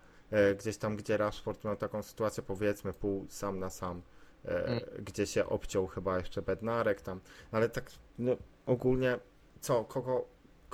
y, 0.52 0.56
gdzieś 0.56 0.78
tam, 0.78 0.96
gdzie 0.96 1.18
Rashford 1.18 1.64
miał 1.66 1.76
taką 1.76 2.04
sytuację, 2.04 2.44
powiedzmy, 2.44 2.94
pół 2.94 3.26
sam 3.30 3.60
na 3.60 3.70
sam, 3.70 4.02
y, 4.46 4.50
Mm. 4.50 4.80
gdzie 5.00 5.28
się 5.28 5.46
obciął 5.46 5.88
chyba 5.88 6.18
jeszcze 6.18 6.42
Bednarek 6.42 7.02
tam, 7.02 7.20
ale 7.52 7.70
tak 7.70 7.92
no, 8.20 8.32
ogólnie, 8.66 9.20
co, 9.62 9.84
kogo, 9.84 10.26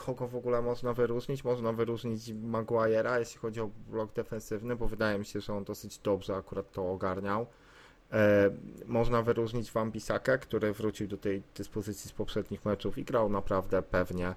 kogo 0.06 0.28
w 0.28 0.36
ogóle 0.36 0.62
można 0.62 0.94
wyróżnić? 0.94 1.44
Można 1.44 1.74
wyróżnić 1.74 2.34
Maguire'a, 2.34 3.20
jeśli 3.20 3.40
chodzi 3.40 3.62
o 3.62 3.70
blok 3.92 4.14
defensywny, 4.14 4.76
bo 4.76 4.88
wydaje 4.88 5.20
mi 5.20 5.26
się, 5.26 5.42
że 5.42 5.54
on 5.54 5.64
dosyć 5.64 5.98
dobrze 5.98 6.36
akurat 6.36 6.72
to 6.72 6.92
ogarniał. 6.92 7.46
E, 8.12 8.50
można 8.86 9.22
wyróżnić 9.22 9.72
Van 9.72 9.92
Bissakę, 9.92 10.38
który 10.38 10.74
wrócił 10.74 11.08
do 11.08 11.18
tej 11.18 11.42
dyspozycji 11.58 12.10
z 12.10 12.14
poprzednich 12.14 12.66
meczów 12.66 12.98
i 12.98 13.04
grał 13.04 13.30
naprawdę 13.30 13.82
pewnie. 13.82 14.34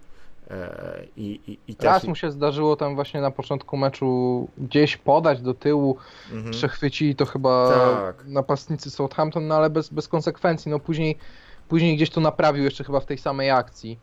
E, 0.50 1.05
i, 1.17 1.40
i, 1.47 1.59
i 1.69 1.75
też, 1.75 1.85
Raz 1.87 2.05
mu 2.05 2.14
się 2.14 2.31
zdarzyło 2.31 2.76
tam 2.76 2.95
właśnie 2.95 3.21
na 3.21 3.31
początku 3.31 3.76
meczu 3.76 4.49
gdzieś 4.59 4.97
podać 4.97 5.43
do 5.43 5.55
tyłu, 5.55 5.97
Mhm. 6.33 6.50
przechwycili 6.52 7.17
to 7.17 7.26
chyba 7.26 7.71
Tak. 7.71 8.26
napastnicy 8.26 8.90
Southampton, 8.90 9.47
no 9.47 9.55
ale 9.55 9.71
bez, 9.71 9.88
bez 9.88 10.09
konsekwencji. 10.09 10.71
No 10.71 10.79
później, 10.81 11.19
później 11.69 11.97
gdzieś 11.97 12.11
to 12.11 12.21
naprawił 12.21 12.64
jeszcze 12.64 12.85
chyba 12.85 13.00
w 13.00 13.07
tej 13.07 13.19
samej 13.19 13.50
akcji. 13.50 13.99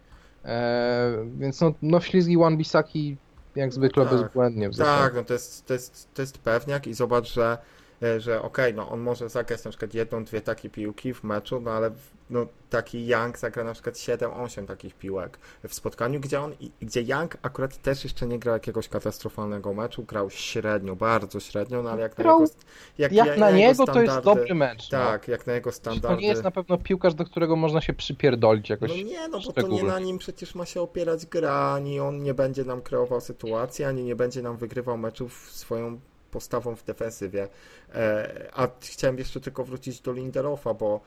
E, 0.46 1.26
więc 1.38 1.62
no, 1.62 1.74
no 1.82 2.02
ślizgi 2.02 2.38
Wan 2.38 2.58
Bissaki 2.58 3.18
jak 3.56 3.74
zwykle 3.74 4.06
tak. 4.06 4.14
bezbłędnie 4.14 4.70
w. 4.70 4.78
Tak, 4.78 5.16
no 5.16 5.24
to 5.24 5.34
jest, 5.34 5.66
to 5.66 5.74
jest, 5.74 6.14
to 6.14 6.22
jest 6.22 6.38
pewniak 6.38 6.88
i 6.88 6.94
zobacz, 6.94 7.34
że, 7.34 7.58
e, 8.04 8.20
że 8.20 8.42
okej, 8.42 8.74
no 8.74 8.90
on 8.90 9.00
może 9.00 9.30
zagrać 9.30 9.64
na 9.64 9.72
przykład 9.72 9.94
jedną, 9.94 10.24
dwie 10.24 10.42
takie 10.42 10.70
piłki 10.70 11.14
w 11.14 11.24
meczu, 11.24 11.60
no 11.60 11.72
ale 11.72 11.92
no, 12.30 12.46
taki 12.70 13.08
Young 13.08 13.38
zagra 13.38 13.64
na 13.64 13.74
przykład 13.74 13.96
7-8 13.96 14.66
takich 14.66 14.96
piłek 14.96 15.40
w 15.68 15.74
spotkaniu, 15.74 16.20
gdzie 16.20 16.42
on, 16.42 16.56
gdzie 16.82 17.02
Young 17.02 17.38
akurat 17.42 17.82
też 17.82 18.04
jeszcze 18.04 18.28
nie 18.28 18.40
grał 18.40 18.54
jakiegoś 18.56 18.90
katastrofalnego 18.90 19.74
meczu, 19.74 20.04
grał 20.04 20.30
średnio, 20.30 20.96
bardzo 20.96 21.40
średnio, 21.40 21.84
no 21.84 21.90
ale 21.90 22.02
jak 22.02 22.16
Grał- 22.16 22.40
na 22.40 22.46
jego, 22.46 22.54
jak, 22.98 23.12
Jak 23.28 23.38
na 23.38 23.52
niego 23.52 23.86
to 23.86 24.02
jest 24.02 24.14
standardy- 24.14 24.24
dobry 24.24 24.56
mecz. 24.56 24.92
no. 24.92 24.98
Tak, 24.98 25.28
jak 25.28 25.48
na 25.48 25.54
jego 25.54 25.72
Znaczy, 25.72 25.84
To 25.84 25.92
standardy. 25.92 26.22
nie 26.22 26.28
jest 26.28 26.44
na 26.44 26.52
pewno 26.52 26.78
piłkarz, 26.78 27.14
do 27.14 27.26
którego 27.26 27.56
można 27.56 27.82
się 27.82 27.94
przypierdolić 27.94 28.70
jakoś. 28.70 28.90
No 28.90 28.96
nie, 28.96 29.28
no 29.28 29.40
bo 29.46 29.54
to 29.54 29.68
nie 29.68 29.84
na 29.84 30.00
nim 30.00 30.18
przecież 30.18 30.56
ma 30.56 30.66
się 30.66 30.82
opierać 30.82 31.26
gra, 31.26 31.74
ani 31.74 32.00
on 32.00 32.24
nie 32.24 32.34
będzie 32.34 32.64
nam 32.64 32.82
kreował 32.82 33.22
sytuacji, 33.22 33.86
ani 33.86 34.04
nie 34.04 34.16
będzie 34.16 34.42
nam 34.42 34.58
wygrywał 34.58 34.98
meczów 34.98 35.52
swoją 35.52 36.00
postawą 36.32 36.76
w 36.76 36.84
defensywie. 36.84 37.48
E, 37.96 38.50
a 38.54 38.68
chciałem 38.82 39.18
jeszcze 39.18 39.40
tylko 39.42 39.64
wrócić 39.64 40.02
do 40.02 40.12
Lindelofa, 40.14 40.74
bo 40.74 41.02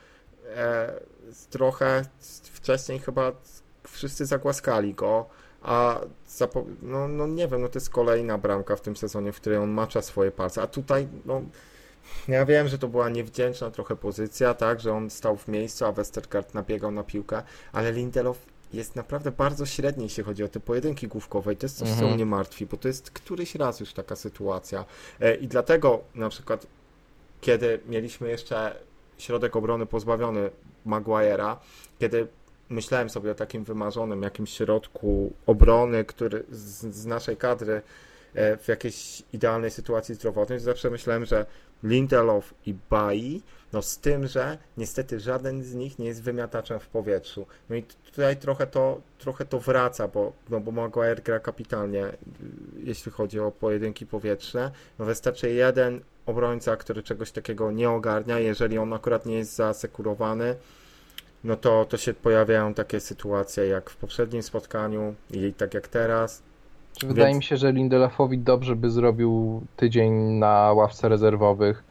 trochę 1.51 2.05
wcześniej 2.43 2.99
chyba 2.99 3.33
wszyscy 3.89 4.27
zagłaskali 4.27 4.95
go, 4.95 5.27
a 5.63 6.01
no, 6.83 7.09
no 7.09 7.27
nie 7.27 7.49
wiem, 7.49 7.63
no 7.63 7.69
to 7.69 7.77
jest 7.79 7.91
kolejna 7.91 8.39
bramka 8.39 8.77
w 8.77 8.81
tym 8.81 8.97
sezonie, 8.97 9.33
w 9.33 9.37
której 9.41 9.59
on 9.59 9.71
macza 9.71 10.03
swoje 10.03 10.31
palce, 10.31 10.63
a 10.63 10.67
tutaj 10.67 11.09
no 11.25 11.43
ja 12.29 12.47
wiem, 12.47 12.69
że 12.69 12.79
to 12.79 12.89
była 12.89 13.09
niewdzięczna 13.09 13.71
trochę 13.71 13.97
pozycja, 13.97 14.55
tak, 14.55 14.81
że 14.81 14.93
on 14.93 15.11
stał 15.11 15.37
w 15.37 15.49
miejscu, 15.49 15.85
a 15.85 15.93
Westergaard 15.93 16.55
nabiegał 16.55 16.91
na 16.91 17.03
piłkę, 17.03 17.43
ale 17.73 17.93
Lindelof 17.93 18.39
jest 18.73 18.97
naprawdę 18.97 19.31
bardzo 19.31 19.67
średni, 19.67 20.05
jeśli 20.05 20.23
chodzi 20.23 20.45
o 20.45 20.49
te 20.49 20.61
pojedynki 20.61 21.09
główkowe 21.09 21.53
i 21.53 21.57
to 21.57 21.67
jest 21.67 21.79
coś, 21.79 21.89
co 21.89 21.95
Mhm. 21.95 22.15
mnie 22.15 22.27
martwi, 22.27 22.67
bo 22.67 22.77
to 22.77 22.89
jest 22.89 23.11
któryś 23.11 23.55
raz 23.55 23.81
już 23.81 23.93
taka 23.93 24.17
sytuacja 24.17 24.85
E, 25.21 25.35
i 25.35 25.49
dlatego 25.49 26.01
na 26.15 26.29
przykład 26.29 26.67
kiedy 27.41 27.81
mieliśmy 27.87 28.29
jeszcze 28.29 28.77
środek 29.21 29.57
obrony 29.57 29.87
pozbawiony 29.87 30.51
Maguire'a, 30.87 31.57
kiedy 31.99 32.27
myślałem 32.69 33.11
sobie 33.11 33.31
o 33.31 33.35
takim 33.35 33.65
wymarzonym 33.65 34.23
jakimś 34.23 34.51
środku 34.51 35.33
obrony, 35.47 36.05
który 36.05 36.45
z, 36.51 36.95
z 36.95 37.07
naszej 37.07 37.37
kadry 37.37 37.83
w 38.35 38.65
jakiejś 38.69 39.23
idealnej 39.33 39.71
sytuacji 39.71 40.15
zdrowotnej, 40.15 40.61
zawsze 40.61 40.91
myślałem, 40.91 41.25
że 41.25 41.47
Lindelof 41.83 42.55
i 42.67 42.75
Bai, 42.91 43.43
no 43.73 43.83
z 43.83 43.99
tym, 43.99 44.27
że 44.27 44.59
niestety 44.77 45.21
żaden 45.21 45.63
z 45.63 45.75
nich 45.75 45.99
nie 45.99 46.07
jest 46.07 46.23
wymiataczem 46.23 46.81
w 46.81 46.89
powietrzu. 46.89 47.47
No 47.71 47.77
i 47.77 47.83
tutaj 47.83 48.37
trochę 48.37 48.67
to, 48.67 49.01
trochę 49.19 49.45
to 49.45 49.61
wraca, 49.61 50.09
bo, 50.09 50.33
no 50.49 50.61
bo 50.61 50.71
Maguire 50.71 51.23
gra 51.23 51.41
kapitalnie, 51.41 52.07
y, 52.07 52.15
jeśli 52.77 53.13
chodzi 53.13 53.41
o 53.41 53.51
pojedynki 53.51 54.07
powietrzne. 54.07 54.71
No 54.99 55.05
wystarczy 55.05 55.51
jeden 55.51 56.01
obrońca, 56.27 56.77
który 56.77 57.03
czegoś 57.03 57.31
takiego 57.31 57.71
nie 57.71 57.91
ogarnia, 57.91 58.39
jeżeli 58.39 58.79
on 58.79 58.93
akurat 58.93 59.27
nie 59.27 59.37
jest 59.37 59.57
zasekurowany, 59.57 60.57
no 61.45 61.57
to, 61.57 61.85
to 61.85 61.97
się 61.97 62.15
pojawiają 62.15 62.75
takie 62.75 63.01
sytuacje 63.01 63.67
jak 63.67 63.91
w 63.91 63.97
poprzednim 63.97 64.43
spotkaniu 64.43 65.15
i 65.31 65.53
tak 65.55 65.75
jak 65.75 65.89
teraz. 65.89 66.43
Czy 66.99 67.07
Wydaje 67.07 67.27
Więc- 67.27 67.37
mi 67.37 67.45
się, 67.45 67.57
że 67.57 67.73
Lindelofowi 67.73 68.39
dobrze 68.39 68.77
by 68.77 68.91
zrobił 68.91 69.63
tydzień 69.77 70.13
na 70.13 70.73
ławce 70.73 71.09
rezerwowych, 71.09 71.85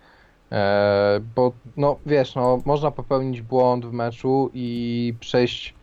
e, 0.51 1.19
bo 1.35 1.51
no 1.77 1.95
wiesz, 2.05 2.35
no 2.35 2.61
można 2.65 2.91
popełnić 2.91 3.41
błąd 3.41 3.85
w 3.85 3.91
meczu 3.91 4.51
i 4.53 5.13
przejść 5.19 5.73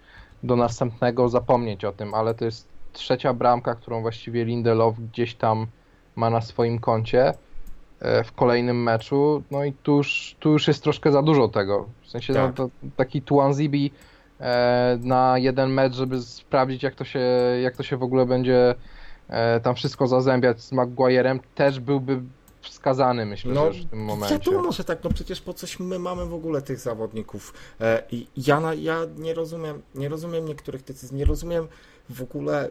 do 0.43 0.57
następnego, 0.57 1.29
zapomnieć 1.29 1.85
o 1.85 1.93
tym, 1.93 2.15
ale 2.15 2.35
to 2.35 2.45
jest 2.45 2.69
trzecia 2.93 3.35
bramka, 3.35 3.75
którą 3.75 4.01
właściwie 4.03 4.45
Lindelof 4.45 4.95
gdzieś 5.13 5.35
tam 5.35 5.67
ma 6.17 6.31
na 6.31 6.41
swoim 6.41 6.79
koncie 6.79 7.33
e, 8.01 8.25
w 8.25 8.33
kolejnym 8.33 8.83
meczu, 8.83 9.43
no 9.51 9.65
i 9.65 9.73
tu 9.73 9.97
już, 9.97 10.37
tu 10.41 10.51
już 10.53 10.69
jest 10.69 10.83
troszkę 10.83 11.13
za 11.13 11.23
dużo 11.23 11.49
tego, 11.49 11.89
w 12.03 12.09
sensie 12.09 12.35
Tak. 12.35 12.43
no, 12.43 12.53
to, 12.53 12.71
taki 12.97 13.23
Tuanzibi 13.23 13.91
e, 14.41 14.99
na 15.01 15.39
jeden 15.39 15.71
mecz, 15.71 15.95
żeby 15.95 16.23
sprawdzić 16.23 16.83
jak 16.83 16.95
to 16.95 17.05
się, 17.05 17.21
jak 17.63 17.77
to 17.77 17.83
się 17.83 17.97
w 17.97 18.03
ogóle 18.03 18.27
będzie 18.27 18.75
tam 19.63 19.75
wszystko 19.75 20.07
zazębiać 20.07 20.61
z 20.63 20.73
Maguirem, 20.73 21.41
też 21.55 21.81
byłby 21.81 22.21
wskazany, 22.61 23.27
myślę, 23.27 23.55
No, 23.55 23.73
że 23.73 23.83
w 23.83 23.91
tym 23.91 24.05
momencie. 24.05 24.39
Wiadomo, 24.39 24.73
że 24.73 24.85
tak, 24.85 25.05
no 25.05 25.11
przecież 25.11 25.41
po 25.41 25.55
coś 25.55 25.81
my 25.81 25.99
mamy 25.99 26.27
w 26.27 26.35
ogóle 26.35 26.63
tych 26.63 26.79
zawodników. 26.79 27.55
E, 27.81 28.03
I 28.11 28.27
ja, 28.37 28.61
na, 28.61 28.75
ja 28.75 29.01
nie 29.17 29.35
rozumiem, 29.35 29.83
nie 29.95 30.09
rozumiem 30.09 30.45
niektórych 30.45 30.85
decyzji, 30.85 31.17
nie 31.17 31.25
rozumiem 31.25 31.69
w 32.11 32.23
ogóle 32.23 32.71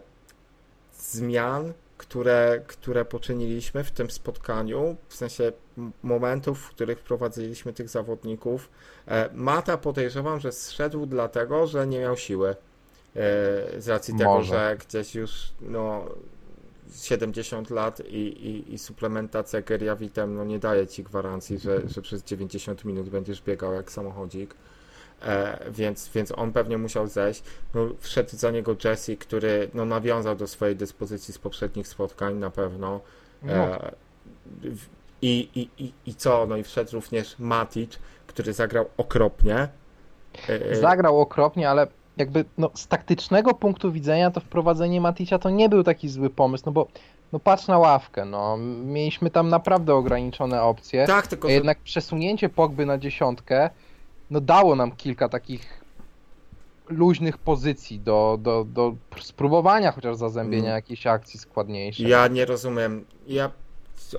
zmian, 1.00 1.74
które, 1.98 2.62
które 2.68 3.06
poczyniliśmy 3.06 3.84
w 3.84 3.92
tym 3.92 4.12
spotkaniu, 4.12 4.96
w 5.10 5.16
sensie 5.16 5.52
momentów, 6.04 6.60
w 6.60 6.70
których 6.70 7.00
wprowadziliśmy 7.00 7.74
tych 7.74 7.90
zawodników. 7.90 8.70
E, 9.08 9.30
Mata 9.34 9.78
podejrzewam, 9.78 10.40
że 10.40 10.52
zszedł 10.52 11.06
dlatego, 11.06 11.68
że 11.68 11.88
nie 11.88 12.00
miał 12.00 12.18
siły. 12.18 12.50
E, 12.50 12.56
Z 13.82 13.88
racji 13.88 14.18
tego, 14.18 14.30
Może. 14.30 14.54
że 14.56 14.78
gdzieś 14.88 15.16
już 15.16 15.32
no, 15.62 16.06
70 16.94 17.70
lat 17.70 18.00
i, 18.00 18.18
i, 18.48 18.74
i 18.74 18.78
suplementacja 18.78 19.62
geriawitem 19.62 20.36
no, 20.36 20.46
nie 20.46 20.60
daje 20.60 20.88
ci 20.88 21.04
gwarancji, 21.04 21.60
że, 21.60 21.82
że 21.90 22.02
przez 22.02 22.24
90 22.24 22.86
minut 22.86 23.10
będziesz 23.10 23.42
biegał 23.42 23.74
jak 23.74 23.92
samochodzik. 23.92 24.56
E, 25.22 25.60
więc, 25.72 26.10
więc 26.10 26.32
on 26.32 26.52
pewnie 26.54 26.78
musiał 26.78 27.08
zejść. 27.08 27.44
No, 27.74 27.88
wszedł 28.00 28.30
za 28.38 28.52
niego 28.52 28.76
Jesse, 28.84 29.18
który 29.18 29.70
no, 29.74 29.86
nawiązał 29.86 30.36
do 30.36 30.48
swojej 30.48 30.76
dyspozycji 30.76 31.34
z 31.34 31.38
poprzednich 31.38 31.88
spotkań 31.88 32.36
na 32.36 32.50
pewno. 32.50 33.02
No, 33.44 33.54
E, 33.54 33.92
w- 34.62 34.86
I, 35.22 35.50
i, 35.56 35.84
i, 35.86 35.94
I 36.06 36.16
co? 36.16 36.46
No 36.46 36.58
i 36.58 36.64
wszedł 36.64 36.92
również 36.94 37.40
Matic, 37.40 38.00
który 38.28 38.54
zagrał 38.54 38.86
okropnie. 38.98 39.68
E, 40.48 40.76
zagrał 40.76 41.22
okropnie, 41.22 41.70
ale 41.70 41.88
jakby 42.18 42.46
no, 42.58 42.72
z 42.74 42.88
taktycznego 42.88 43.54
punktu 43.54 43.92
widzenia 43.92 44.32
to 44.32 44.40
wprowadzenie 44.40 45.02
Maticia 45.02 45.40
to 45.40 45.50
nie 45.50 45.70
był 45.70 45.84
taki 45.84 46.10
zły 46.10 46.30
pomysł, 46.30 46.64
no 46.66 46.72
bo 46.72 46.88
no 47.34 47.40
patrz 47.40 47.68
na 47.68 47.78
ławkę, 47.78 48.26
no 48.26 48.58
mieliśmy 48.86 49.30
tam 49.30 49.50
naprawdę 49.50 49.96
ograniczone 49.96 50.62
opcje. 50.62 51.08
Tak, 51.08 51.28
tylko 51.28 51.48
że... 51.48 51.54
jednak 51.54 51.80
przesunięcie 51.80 52.50
Pogby 52.50 52.86
na 52.86 52.98
dziesiątkę 52.98 53.70
no 54.32 54.42
dało 54.42 54.76
nam 54.76 54.92
kilka 54.92 55.30
takich 55.30 55.86
luźnych 56.90 57.38
pozycji 57.38 58.00
do, 58.00 58.38
do, 58.42 58.66
do 58.66 58.96
spróbowania 59.22 59.92
chociaż 59.92 60.16
zazębienia 60.16 60.64
mm. 60.64 60.76
jakiejś 60.76 61.08
akcji 61.08 61.40
składniejszej. 61.40 62.08
Ja 62.08 62.28
nie 62.28 62.46
rozumiem. 62.46 63.06
Ja 63.28 63.52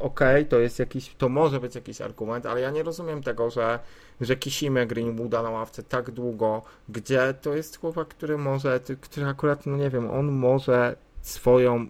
okej, 0.01 0.29
okay, 0.29 0.45
to 0.45 0.59
jest 0.59 0.79
jakiś, 0.79 1.15
to 1.19 1.29
może 1.29 1.61
być 1.61 1.75
jakiś 1.75 2.01
argument, 2.01 2.47
ale 2.47 2.61
ja 2.61 2.71
nie 2.71 2.83
rozumiem 2.83 3.23
tego, 3.23 3.51
że, 3.51 3.79
że 4.21 4.37
kisimy 4.37 4.87
Greenwooda 4.87 5.43
na 5.43 5.51
ławce 5.51 5.83
tak 5.83 6.11
długo, 6.11 6.63
gdzie 6.89 7.35
to 7.35 7.55
jest 7.55 7.81
chłopak, 7.81 8.09
który 8.09 8.39
może, 8.39 8.81
który 9.01 9.27
akurat, 9.27 9.67
no 9.67 9.77
nie 9.77 9.91
wiem, 9.91 10.11
on 10.11 10.33
może 10.33 10.97
swoją 11.23 11.87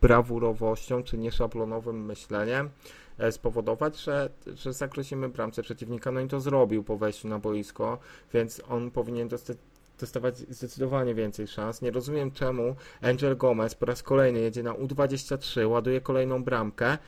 brawurowością 0.00 1.02
czy 1.02 1.18
nieszablonowym 1.18 2.04
myśleniem 2.04 2.70
e, 3.18 3.32
spowodować, 3.32 4.00
że, 4.00 4.30
że 4.46 4.72
zagrozimy 4.72 5.28
bramce 5.28 5.62
przeciwnika. 5.62 6.12
No 6.12 6.20
i 6.20 6.28
to 6.28 6.40
zrobił 6.40 6.84
po 6.84 6.96
wejściu 6.96 7.28
na 7.28 7.38
boisko, 7.38 7.98
więc 8.32 8.62
on 8.68 8.90
powinien 8.90 9.28
dostać 9.28 9.56
dostawać 9.98 10.38
zdecydowanie 10.38 11.14
więcej 11.14 11.46
szans. 11.46 11.82
Nie 11.82 11.90
rozumiem 11.90 12.30
czemu 12.30 12.76
Angel 13.02 13.36
Gomez 13.36 13.74
po 13.74 13.86
raz 13.86 14.02
kolejny 14.02 14.40
jedzie 14.40 14.62
na 14.62 14.72
U23, 14.72 15.68
ładuje 15.68 16.00
kolejną 16.00 16.44
bramkę 16.44 16.98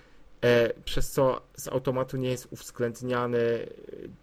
przez 0.85 1.11
co 1.11 1.41
z 1.57 1.69
automatu 1.69 2.17
nie 2.17 2.29
jest 2.29 2.49
uwzględniany, 2.51 3.39
e, 3.39 3.69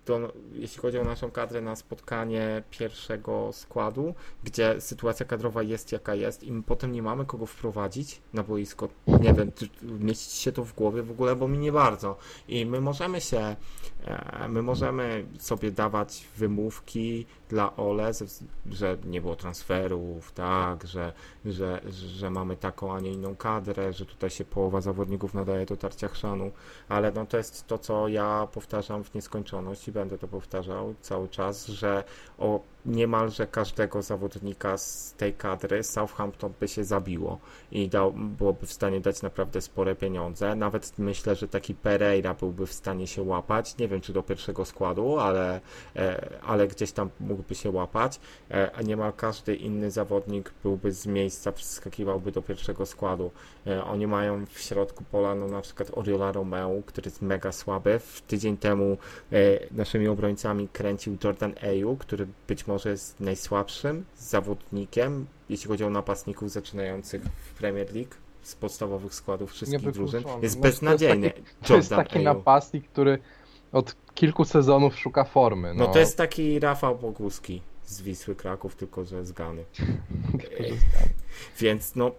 do, 0.06 0.34
jeśli 0.54 0.82
chodzi 0.82 1.00
o 1.00 1.04
naszą 1.04 1.32
kadrę, 1.32 1.62
na 1.62 1.76
spotkanie 1.76 2.64
pierwszego 2.70 3.50
składu, 3.54 4.16
gdzie 4.44 4.82
sytuacja 4.82 5.26
kadrowa 5.26 5.64
jest 5.64 5.92
jaka 5.92 6.16
jest 6.16 6.44
i 6.44 6.52
my 6.52 6.64
potem 6.64 6.92
nie 6.92 7.02
mamy 7.02 7.26
kogo 7.26 7.46
wprowadzić 7.46 8.22
na 8.34 8.44
boisko. 8.44 8.90
Nie 9.08 9.34
wiem, 9.34 9.52
mieści 9.82 10.42
się 10.42 10.52
to 10.52 10.64
w 10.64 10.74
głowie 10.74 11.04
w 11.04 11.12
ogóle, 11.12 11.36
bo 11.36 11.48
mi 11.48 11.58
nie 11.58 11.72
bardzo. 11.72 12.18
I 12.48 12.66
my 12.66 12.82
możemy 12.82 13.22
się, 13.22 13.56
e, 14.06 14.48
my 14.50 14.62
możemy 14.62 15.26
sobie 15.40 15.72
dawać 15.72 16.28
wymówki 16.38 17.26
dla 17.52 17.76
Ole, 17.76 18.12
że 18.72 18.98
nie 19.06 19.22
było 19.22 19.36
transferów, 19.36 20.32
tak, 20.32 20.88
że, 20.88 21.14
że, 21.46 21.82
że 21.92 22.30
mamy 22.30 22.58
taką, 22.58 22.94
a 22.96 23.00
nie 23.00 23.12
inną 23.12 23.36
kadrę, 23.36 23.94
że 23.94 24.06
tutaj 24.06 24.30
się 24.30 24.46
połowa 24.46 24.82
zawodników 24.82 25.34
nadaje 25.34 25.66
do 25.66 25.78
tarcia 25.78 26.08
chrzanu, 26.08 26.52
ale 26.90 27.12
no 27.12 27.26
to 27.26 27.38
jest 27.38 27.68
to, 27.68 27.78
co 27.78 28.08
ja 28.08 28.48
powtarzam 28.54 29.04
w 29.04 29.16
nieskończoność 29.16 29.88
i 29.88 29.92
będę 29.92 30.18
to 30.18 30.28
powtarzał 30.28 30.96
cały 31.02 31.30
czas, 31.30 31.68
że 31.68 32.04
o 32.38 32.60
niemalże 32.86 33.48
każdego 33.48 34.02
zawodnika 34.02 34.78
z 34.78 35.14
tej 35.18 35.34
kadry 35.34 35.84
Southampton 35.84 36.54
by 36.60 36.68
się 36.68 36.84
zabiło 36.84 37.40
i 37.72 37.90
dał, 37.90 38.14
byłoby 38.14 38.66
w 38.66 38.74
stanie 38.74 39.02
dać 39.02 39.22
naprawdę 39.22 39.62
spore 39.62 39.96
pieniądze. 39.96 40.56
Nawet 40.56 41.00
myślę, 41.00 41.36
że 41.36 41.48
taki 41.48 41.74
Pereira 41.74 42.34
byłby 42.34 42.68
w 42.68 42.74
stanie 42.74 43.08
się 43.08 43.22
łapać. 43.24 43.78
Nie 43.78 43.88
wiem, 43.88 44.02
czy 44.02 44.14
do 44.14 44.24
pierwszego 44.24 44.66
składu, 44.66 45.20
ale, 45.20 45.62
e, 45.96 46.30
ale 46.46 46.68
gdzieś 46.68 46.92
tam 46.92 47.10
mógłby 47.20 47.56
się 47.56 47.72
łapać. 47.72 48.20
E, 48.52 48.72
a 48.72 48.82
niemal 48.82 49.14
każdy 49.14 49.56
inny 49.56 49.92
zawodnik 49.92 50.52
byłby 50.64 50.92
z 50.92 51.06
miejsca, 51.06 51.52
wskakiwałby 51.52 52.32
do 52.32 52.42
pierwszego 52.42 52.86
składu. 52.86 53.32
E, 53.68 53.84
oni 53.84 54.08
mają 54.08 54.46
w 54.46 54.60
środku 54.60 55.04
pola 55.12 55.36
no, 55.36 55.48
na 55.48 55.62
przykład 55.62 55.92
Oriola 55.94 56.32
Romeo, 56.32 56.82
który 56.86 57.08
jest 57.08 57.22
mega 57.22 57.52
słaby. 57.52 58.00
W 58.00 58.22
tydzień 58.22 58.58
temu 58.58 58.98
naszymi 59.72 60.08
obrońcami 60.08 60.68
kręcił 60.68 61.18
Jordan 61.24 61.54
Ayu, 61.64 61.98
który 61.98 62.28
być 62.48 62.68
może 62.68 62.71
jest 62.86 63.20
najsłabszym 63.20 64.06
zawodnikiem, 64.18 65.26
jeśli 65.50 65.68
chodzi 65.68 65.84
o 65.84 65.90
napastników 65.90 66.52
zaczynających 66.52 67.22
w 67.24 67.54
Premier 67.54 67.96
League 67.96 68.16
z 68.42 68.56
podstawowych 68.56 69.14
składów 69.14 69.52
wszystkich 69.52 69.92
drużyn. 69.92 70.24
Jest 70.42 70.56
no, 70.56 70.62
beznadziejny. 70.62 71.32
To 71.32 71.38
jest 71.38 71.50
taki, 71.50 71.68
to 71.68 71.76
jest 71.76 71.90
taki 71.90 72.20
napastnik, 72.24 72.88
który 72.88 73.20
od 73.72 73.96
kilku 74.14 74.46
sezonów 74.46 75.00
szuka 75.00 75.24
formy. 75.24 75.74
No, 75.74 75.86
no 75.86 75.94
to 75.94 76.00
jest 76.00 76.18
taki 76.18 76.60
Rafał 76.60 76.98
Boguski 76.98 77.62
z 77.86 78.02
Wisły 78.02 78.36
Kraków, 78.36 78.76
tylko 78.76 79.06
że 79.06 79.26
z 79.26 79.32
Gany. 79.32 79.66
więc 81.60 81.96
no, 81.96 82.12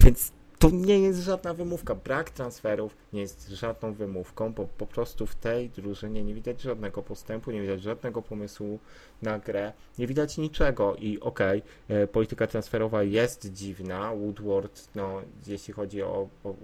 więc 0.00 0.32
to 0.62 0.70
nie 0.70 0.98
jest 0.98 1.20
żadna 1.20 1.54
wymówka. 1.54 1.94
Brak 1.94 2.30
transferów 2.30 2.96
nie 3.12 3.20
jest 3.20 3.48
żadną 3.48 3.92
wymówką, 3.92 4.52
bo 4.52 4.66
po 4.78 4.86
prostu 4.86 5.26
w 5.26 5.34
tej 5.34 5.70
drużynie 5.70 6.24
nie 6.24 6.34
widać 6.34 6.60
żadnego 6.60 7.02
postępu, 7.02 7.50
nie 7.50 7.60
widać 7.60 7.82
żadnego 7.82 8.22
pomysłu 8.22 8.78
na 9.22 9.38
grę, 9.38 9.72
nie 9.98 10.06
widać 10.06 10.38
niczego 10.38 10.96
i 10.96 11.20
okej, 11.20 11.62
okay, 11.86 11.96
e, 11.96 12.06
polityka 12.06 12.46
transferowa 12.46 13.02
jest 13.02 13.52
dziwna. 13.52 14.14
Woodward, 14.14 14.88
no, 14.94 15.22
jeśli 15.46 15.74
chodzi 15.74 16.02
o, 16.02 16.28
o, 16.44 16.54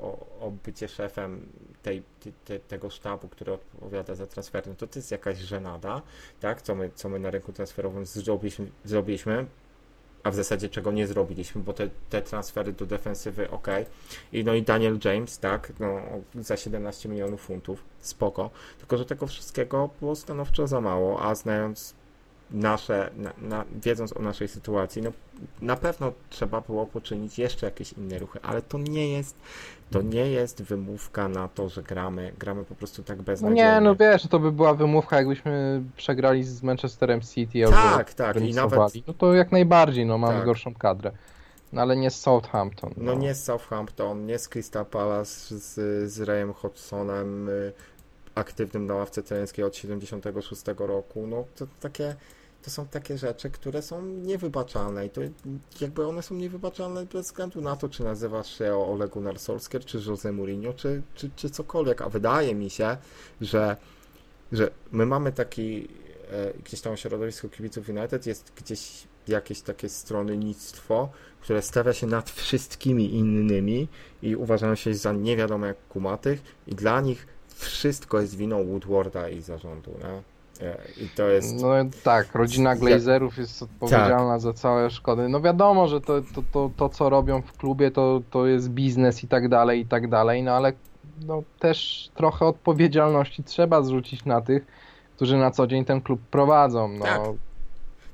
o, 0.00 0.26
o 0.40 0.50
bycie 0.64 0.88
szefem 0.88 1.48
tej, 1.82 2.02
te, 2.44 2.58
tego 2.58 2.90
sztabu, 2.90 3.28
który 3.28 3.52
odpowiada 3.52 4.14
za 4.14 4.26
transfery, 4.26 4.70
no 4.70 4.76
to 4.76 4.86
to 4.86 4.98
jest 4.98 5.10
jakaś 5.10 5.38
żenada, 5.38 6.02
tak, 6.40 6.62
co 6.62 6.74
my, 6.74 6.90
co 6.94 7.08
my 7.08 7.18
na 7.18 7.30
rynku 7.30 7.52
transferowym 7.52 8.06
zrobiliśmy, 8.06 8.66
zrobiliśmy 8.84 9.46
a 10.22 10.30
w 10.30 10.34
zasadzie 10.34 10.68
czego 10.68 10.92
nie 10.92 11.06
zrobiliśmy, 11.06 11.62
bo 11.62 11.72
te, 11.72 11.88
te 12.10 12.22
transfery 12.22 12.72
do 12.72 12.86
defensywy 12.86 13.50
ok. 13.50 13.66
I 14.32 14.44
no 14.44 14.54
i 14.54 14.62
Daniel 14.62 14.98
James, 15.04 15.38
tak, 15.38 15.72
no, 15.80 16.00
za 16.34 16.56
17 16.56 17.08
milionów 17.08 17.40
funtów, 17.40 17.84
spoko. 18.00 18.50
Tylko, 18.78 18.98
że 18.98 19.04
tego 19.04 19.26
wszystkiego 19.26 19.90
było 20.00 20.16
stanowczo 20.16 20.66
za 20.66 20.80
mało, 20.80 21.22
a 21.22 21.34
znając 21.34 21.94
nasze, 22.52 23.10
na, 23.16 23.32
na, 23.38 23.64
wiedząc 23.82 24.16
o 24.16 24.22
naszej 24.22 24.48
sytuacji, 24.48 25.02
no 25.02 25.12
na 25.60 25.76
pewno 25.76 26.12
trzeba 26.30 26.60
było 26.60 26.86
poczynić 26.86 27.38
jeszcze 27.38 27.66
jakieś 27.66 27.92
inne 27.92 28.18
ruchy, 28.18 28.38
ale 28.42 28.62
to 28.62 28.78
nie 28.78 29.12
jest 29.12 29.36
to 29.92 30.02
nie 30.02 30.30
jest 30.30 30.62
wymówka 30.62 31.28
na 31.28 31.48
to, 31.48 31.68
że 31.68 31.82
gramy, 31.82 32.32
gramy 32.38 32.64
po 32.64 32.74
prostu 32.74 33.02
tak 33.02 33.22
beznadziejnie. 33.22 33.64
No 33.64 33.74
nie, 33.74 33.80
no 33.80 33.96
wiesz, 33.96 34.26
to 34.26 34.38
by 34.38 34.52
była 34.52 34.74
wymówka, 34.74 35.16
jakbyśmy 35.16 35.82
przegrali 35.96 36.44
z 36.44 36.62
Manchesterem 36.62 37.20
City 37.20 37.62
tak, 37.70 38.14
tak, 38.14 38.40
i 38.40 38.54
nawet... 38.54 38.78
No 39.06 39.14
to 39.14 39.34
jak 39.34 39.52
najbardziej, 39.52 40.06
no 40.06 40.18
mamy 40.18 40.34
tak. 40.34 40.44
gorszą 40.44 40.74
kadrę. 40.74 41.12
No 41.72 41.82
ale 41.82 41.96
nie 41.96 42.10
z 42.10 42.20
Southampton. 42.20 42.90
No. 42.96 43.12
no 43.12 43.20
nie 43.20 43.34
z 43.34 43.44
Southampton, 43.44 44.26
nie 44.26 44.38
z 44.38 44.48
Crystal 44.48 44.86
Palace, 44.86 45.58
z, 45.58 45.74
z 46.12 46.20
Rayem 46.20 46.52
Hodgsonem, 46.52 47.48
y, 47.48 47.72
aktywnym 48.34 48.86
na 48.86 48.94
ławce 48.94 49.22
trenerskiej 49.22 49.64
od 49.64 49.76
76 49.76 50.62
roku. 50.78 51.26
No 51.26 51.44
to 51.56 51.66
takie 51.80 52.14
to 52.62 52.70
są 52.70 52.86
takie 52.86 53.18
rzeczy, 53.18 53.50
które 53.50 53.82
są 53.82 54.06
niewybaczalne 54.06 55.06
i 55.06 55.10
to 55.10 55.20
jakby 55.80 56.06
one 56.06 56.22
są 56.22 56.34
niewybaczalne 56.34 57.06
bez 57.06 57.26
względu 57.26 57.60
na 57.60 57.76
to, 57.76 57.88
czy 57.88 58.04
nazywasz 58.04 58.58
się 58.58 58.74
Ole 58.74 59.08
Gunnar 59.08 59.38
Solskjaer, 59.38 59.84
czy 59.84 60.00
Jose 60.06 60.32
Mourinho, 60.32 60.72
czy, 60.72 61.02
czy, 61.14 61.30
czy 61.36 61.50
cokolwiek, 61.50 62.02
a 62.02 62.08
wydaje 62.08 62.54
mi 62.54 62.70
się, 62.70 62.96
że, 63.40 63.76
że 64.52 64.70
my 64.92 65.06
mamy 65.06 65.32
taki 65.32 65.88
e, 66.30 66.52
gdzieś 66.64 66.80
tam 66.80 66.96
środowisko 66.96 67.48
kibiców 67.48 67.88
United 67.88 68.26
jest 68.26 68.52
gdzieś 68.56 69.06
jakieś 69.28 69.60
takie 69.60 69.88
stronnictwo, 69.88 71.08
które 71.40 71.62
stawia 71.62 71.92
się 71.92 72.06
nad 72.06 72.30
wszystkimi 72.30 73.14
innymi 73.14 73.88
i 74.22 74.36
uważają 74.36 74.74
się 74.74 74.94
za 74.94 75.12
nie 75.12 75.36
wiadomo 75.36 75.66
jak 75.66 75.88
kumatych 75.88 76.42
i 76.66 76.74
dla 76.74 77.00
nich 77.00 77.26
wszystko 77.54 78.20
jest 78.20 78.36
winą 78.36 78.66
Woodwarda 78.66 79.28
i 79.28 79.40
zarządu. 79.40 79.90
Nie? 79.90 80.31
I 81.00 81.08
to 81.08 81.28
jest. 81.28 81.62
No 81.62 81.68
tak, 82.04 82.34
rodzina 82.34 82.76
Glazerów 82.76 83.38
jest 83.38 83.62
odpowiedzialna 83.62 84.32
tak. 84.32 84.40
za 84.40 84.52
całe 84.52 84.90
szkody. 84.90 85.28
No 85.28 85.40
wiadomo, 85.40 85.88
że 85.88 86.00
to, 86.00 86.22
to, 86.34 86.42
to, 86.52 86.70
to, 86.76 86.88
co 86.88 87.10
robią 87.10 87.42
w 87.42 87.52
klubie, 87.52 87.90
to, 87.90 88.20
to 88.30 88.46
jest 88.46 88.70
biznes 88.70 89.24
i 89.24 89.28
tak 89.28 89.48
dalej, 89.48 89.80
i 89.80 89.86
tak 89.86 90.08
dalej, 90.08 90.42
no 90.42 90.52
ale 90.52 90.72
no, 91.26 91.42
też 91.58 92.10
trochę 92.14 92.46
odpowiedzialności 92.46 93.44
trzeba 93.44 93.82
zrzucić 93.82 94.24
na 94.24 94.40
tych, 94.40 94.66
którzy 95.16 95.36
na 95.36 95.50
co 95.50 95.66
dzień 95.66 95.84
ten 95.84 96.00
klub 96.00 96.20
prowadzą. 96.30 96.88
No. 96.88 97.04
Tak. 97.04 97.20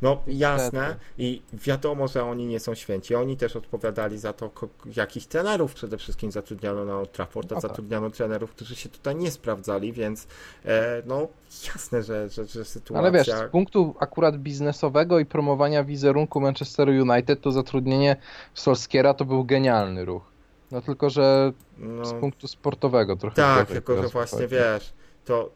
No 0.02 0.22
jasne 0.26 0.96
i 1.18 1.42
wiadomo, 1.52 2.08
że 2.08 2.24
oni 2.24 2.46
nie 2.46 2.60
są 2.60 2.74
święci. 2.74 3.14
Oni 3.14 3.36
też 3.36 3.56
odpowiadali 3.56 4.18
za 4.18 4.32
to, 4.32 4.50
jakich 4.96 5.26
trenerów 5.26 5.74
przede 5.74 5.98
wszystkim 5.98 6.32
zatrudniano 6.32 6.84
na 6.84 6.96
Old 6.96 7.12
Trafford, 7.12 7.52
a 7.52 7.54
no 7.54 7.60
tak. 7.60 7.70
zatrudniano 7.70 8.10
trenerów, 8.10 8.50
którzy 8.50 8.76
się 8.76 8.88
tutaj 8.88 9.16
nie 9.16 9.30
sprawdzali, 9.30 9.92
więc 9.92 10.26
e, 10.64 11.02
no 11.06 11.28
jasne, 11.74 12.02
że, 12.02 12.28
że, 12.28 12.46
że 12.46 12.64
sytuacja... 12.64 13.08
Ale 13.08 13.18
wiesz, 13.18 13.26
z 13.26 13.50
punktu 13.50 13.94
akurat 13.98 14.38
biznesowego 14.38 15.18
i 15.18 15.26
promowania 15.26 15.84
wizerunku 15.84 16.40
Manchester 16.40 16.88
United, 16.88 17.40
to 17.40 17.52
zatrudnienie 17.52 18.16
Solskiera 18.54 19.14
to 19.14 19.24
był 19.24 19.44
genialny 19.44 20.04
ruch. 20.04 20.22
No 20.70 20.82
tylko, 20.82 21.10
że 21.10 21.52
no, 21.78 22.04
z 22.04 22.12
punktu 22.12 22.48
sportowego 22.48 23.16
trochę... 23.16 23.36
Tak, 23.36 23.68
tylko, 23.68 24.02
że 24.02 24.08
właśnie 24.08 24.38
chodzi. 24.38 24.54
wiesz, 24.54 24.92
to 25.24 25.50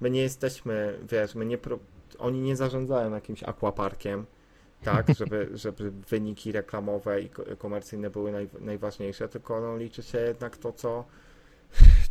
my 0.00 0.10
nie 0.10 0.22
jesteśmy, 0.22 0.98
wiesz, 1.10 1.34
my 1.34 1.46
nie... 1.46 1.58
Pro 1.58 1.78
oni 2.22 2.40
nie 2.40 2.56
zarządzają 2.56 3.14
jakimś 3.14 3.42
aquaparkiem, 3.42 4.26
tak, 4.82 5.06
żeby, 5.18 5.48
żeby 5.54 5.90
wyniki 5.90 6.52
reklamowe 6.52 7.22
i 7.22 7.30
komercyjne 7.58 8.10
były 8.10 8.32
naj, 8.32 8.48
najważniejsze, 8.60 9.28
tylko 9.28 9.60
no, 9.60 9.76
liczy 9.76 10.02
się 10.02 10.18
jednak 10.18 10.56
to, 10.56 10.72
co 10.72 11.04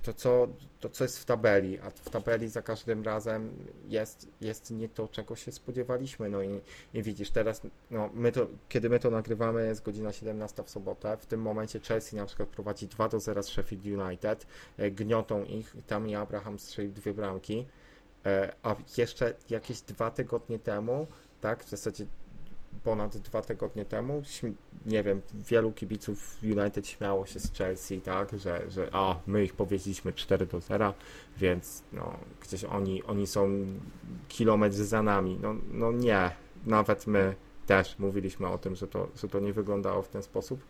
to 0.03 0.13
co, 0.13 0.47
to 0.79 0.89
co 0.89 1.03
jest 1.03 1.19
w 1.19 1.25
tabeli, 1.25 1.79
a 1.79 1.89
w 1.89 2.09
tabeli 2.09 2.49
za 2.49 2.61
każdym 2.61 3.03
razem 3.03 3.51
jest, 3.87 4.27
jest 4.41 4.71
nie 4.71 4.89
to, 4.89 5.07
czego 5.07 5.35
się 5.35 5.51
spodziewaliśmy. 5.51 6.29
No 6.29 6.43
i, 6.43 6.61
i 6.93 7.03
widzisz, 7.03 7.31
teraz, 7.31 7.61
no, 7.91 8.09
my 8.13 8.31
to, 8.31 8.47
kiedy 8.69 8.89
my 8.89 8.99
to 8.99 9.09
nagrywamy, 9.09 9.67
jest 9.67 9.83
godzina 9.83 10.11
17 10.11 10.63
w 10.63 10.69
sobotę. 10.69 11.17
W 11.17 11.25
tym 11.25 11.41
momencie 11.41 11.79
Chelsea 11.79 12.15
na 12.15 12.25
przykład 12.25 12.49
prowadzi 12.49 12.87
2 12.87 13.09
do 13.09 13.19
0 13.19 13.43
z 13.43 13.47
Sheffield 13.47 13.85
United, 13.85 14.47
e, 14.77 14.91
gniotą 14.91 15.43
ich, 15.43 15.75
tam 15.87 16.09
i 16.09 16.15
Abraham 16.15 16.59
strzelił 16.59 16.91
dwie 16.91 17.13
bramki. 17.13 17.65
E, 18.25 18.53
a 18.63 18.75
jeszcze 18.97 19.33
jakieś 19.49 19.81
dwa 19.81 20.11
tygodnie 20.11 20.59
temu, 20.59 21.07
tak, 21.41 21.63
w 21.63 21.69
zasadzie 21.69 22.05
ponad 22.83 23.17
dwa 23.17 23.41
tygodnie 23.41 23.85
temu, 23.85 24.21
nie 24.85 25.03
wiem, 25.03 25.21
wielu 25.33 25.71
kibiców 25.71 26.37
United 26.43 26.87
śmiało 26.87 27.25
się 27.25 27.39
z 27.39 27.53
Chelsea, 27.53 28.01
tak, 28.01 28.39
że, 28.39 28.61
że 28.69 28.89
a, 28.91 29.15
my 29.27 29.43
ich 29.43 29.53
powiedzieliśmy 29.53 30.13
4 30.13 30.45
do 30.45 30.61
0, 30.61 30.93
więc 31.37 31.83
no, 31.93 32.17
gdzieś 32.41 32.63
oni, 32.63 33.03
oni 33.03 33.27
są 33.27 33.49
kilometr 34.27 34.75
za 34.75 35.03
nami. 35.03 35.39
No, 35.41 35.55
no 35.71 35.91
nie, 35.91 36.31
nawet 36.65 37.07
my 37.07 37.35
też 37.67 37.99
mówiliśmy 37.99 38.47
o 38.47 38.57
tym, 38.57 38.75
że 38.75 38.87
to, 38.87 39.07
że 39.15 39.27
to 39.27 39.39
nie 39.39 39.53
wyglądało 39.53 40.01
w 40.01 40.09
ten 40.09 40.23
sposób. 40.23 40.63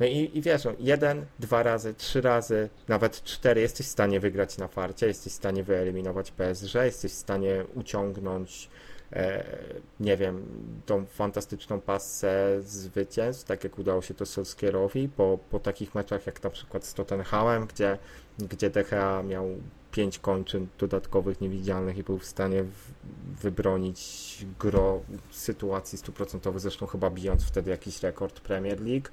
No 0.00 0.06
i, 0.06 0.30
i 0.34 0.42
wiesz, 0.42 0.64
no, 0.64 0.72
jeden, 0.78 1.26
dwa 1.38 1.62
razy, 1.62 1.94
trzy 1.94 2.20
razy, 2.20 2.68
nawet 2.88 3.22
cztery 3.22 3.60
jesteś 3.60 3.86
w 3.86 3.90
stanie 3.90 4.20
wygrać 4.20 4.58
na 4.58 4.68
farcie, 4.68 5.06
jesteś 5.06 5.32
w 5.32 5.36
stanie 5.36 5.64
wyeliminować 5.64 6.30
PSG, 6.30 6.74
jesteś 6.74 7.12
w 7.12 7.14
stanie 7.14 7.64
uciągnąć 7.74 8.68
E, 9.12 9.44
nie 10.00 10.16
wiem, 10.16 10.46
tą 10.86 11.06
fantastyczną 11.06 11.80
pasę 11.80 12.56
zwycięstw, 12.60 13.44
tak 13.44 13.64
jak 13.64 13.78
udało 13.78 14.02
się 14.02 14.14
to 14.14 14.26
Solskierowi 14.26 15.08
po, 15.08 15.38
po 15.50 15.60
takich 15.60 15.94
meczach 15.94 16.26
jak 16.26 16.42
na 16.42 16.50
przykład 16.50 16.84
z 16.84 16.94
Tottenhamem, 16.94 17.66
gdzie, 17.66 17.98
gdzie 18.38 18.70
DHA 18.70 19.22
miał 19.22 19.46
pięć 19.92 20.18
kończyn 20.18 20.66
dodatkowych, 20.78 21.40
niewidzialnych 21.40 21.98
i 21.98 22.02
był 22.02 22.18
w 22.18 22.24
stanie 22.24 22.62
w, 22.62 22.92
wybronić 23.42 24.46
gro 24.60 25.00
sytuacji 25.30 25.98
stuprocentowych, 25.98 26.60
zresztą 26.60 26.86
chyba 26.86 27.10
bijąc 27.10 27.44
wtedy 27.44 27.70
jakiś 27.70 28.02
rekord 28.02 28.40
Premier 28.40 28.80
League. 28.80 29.08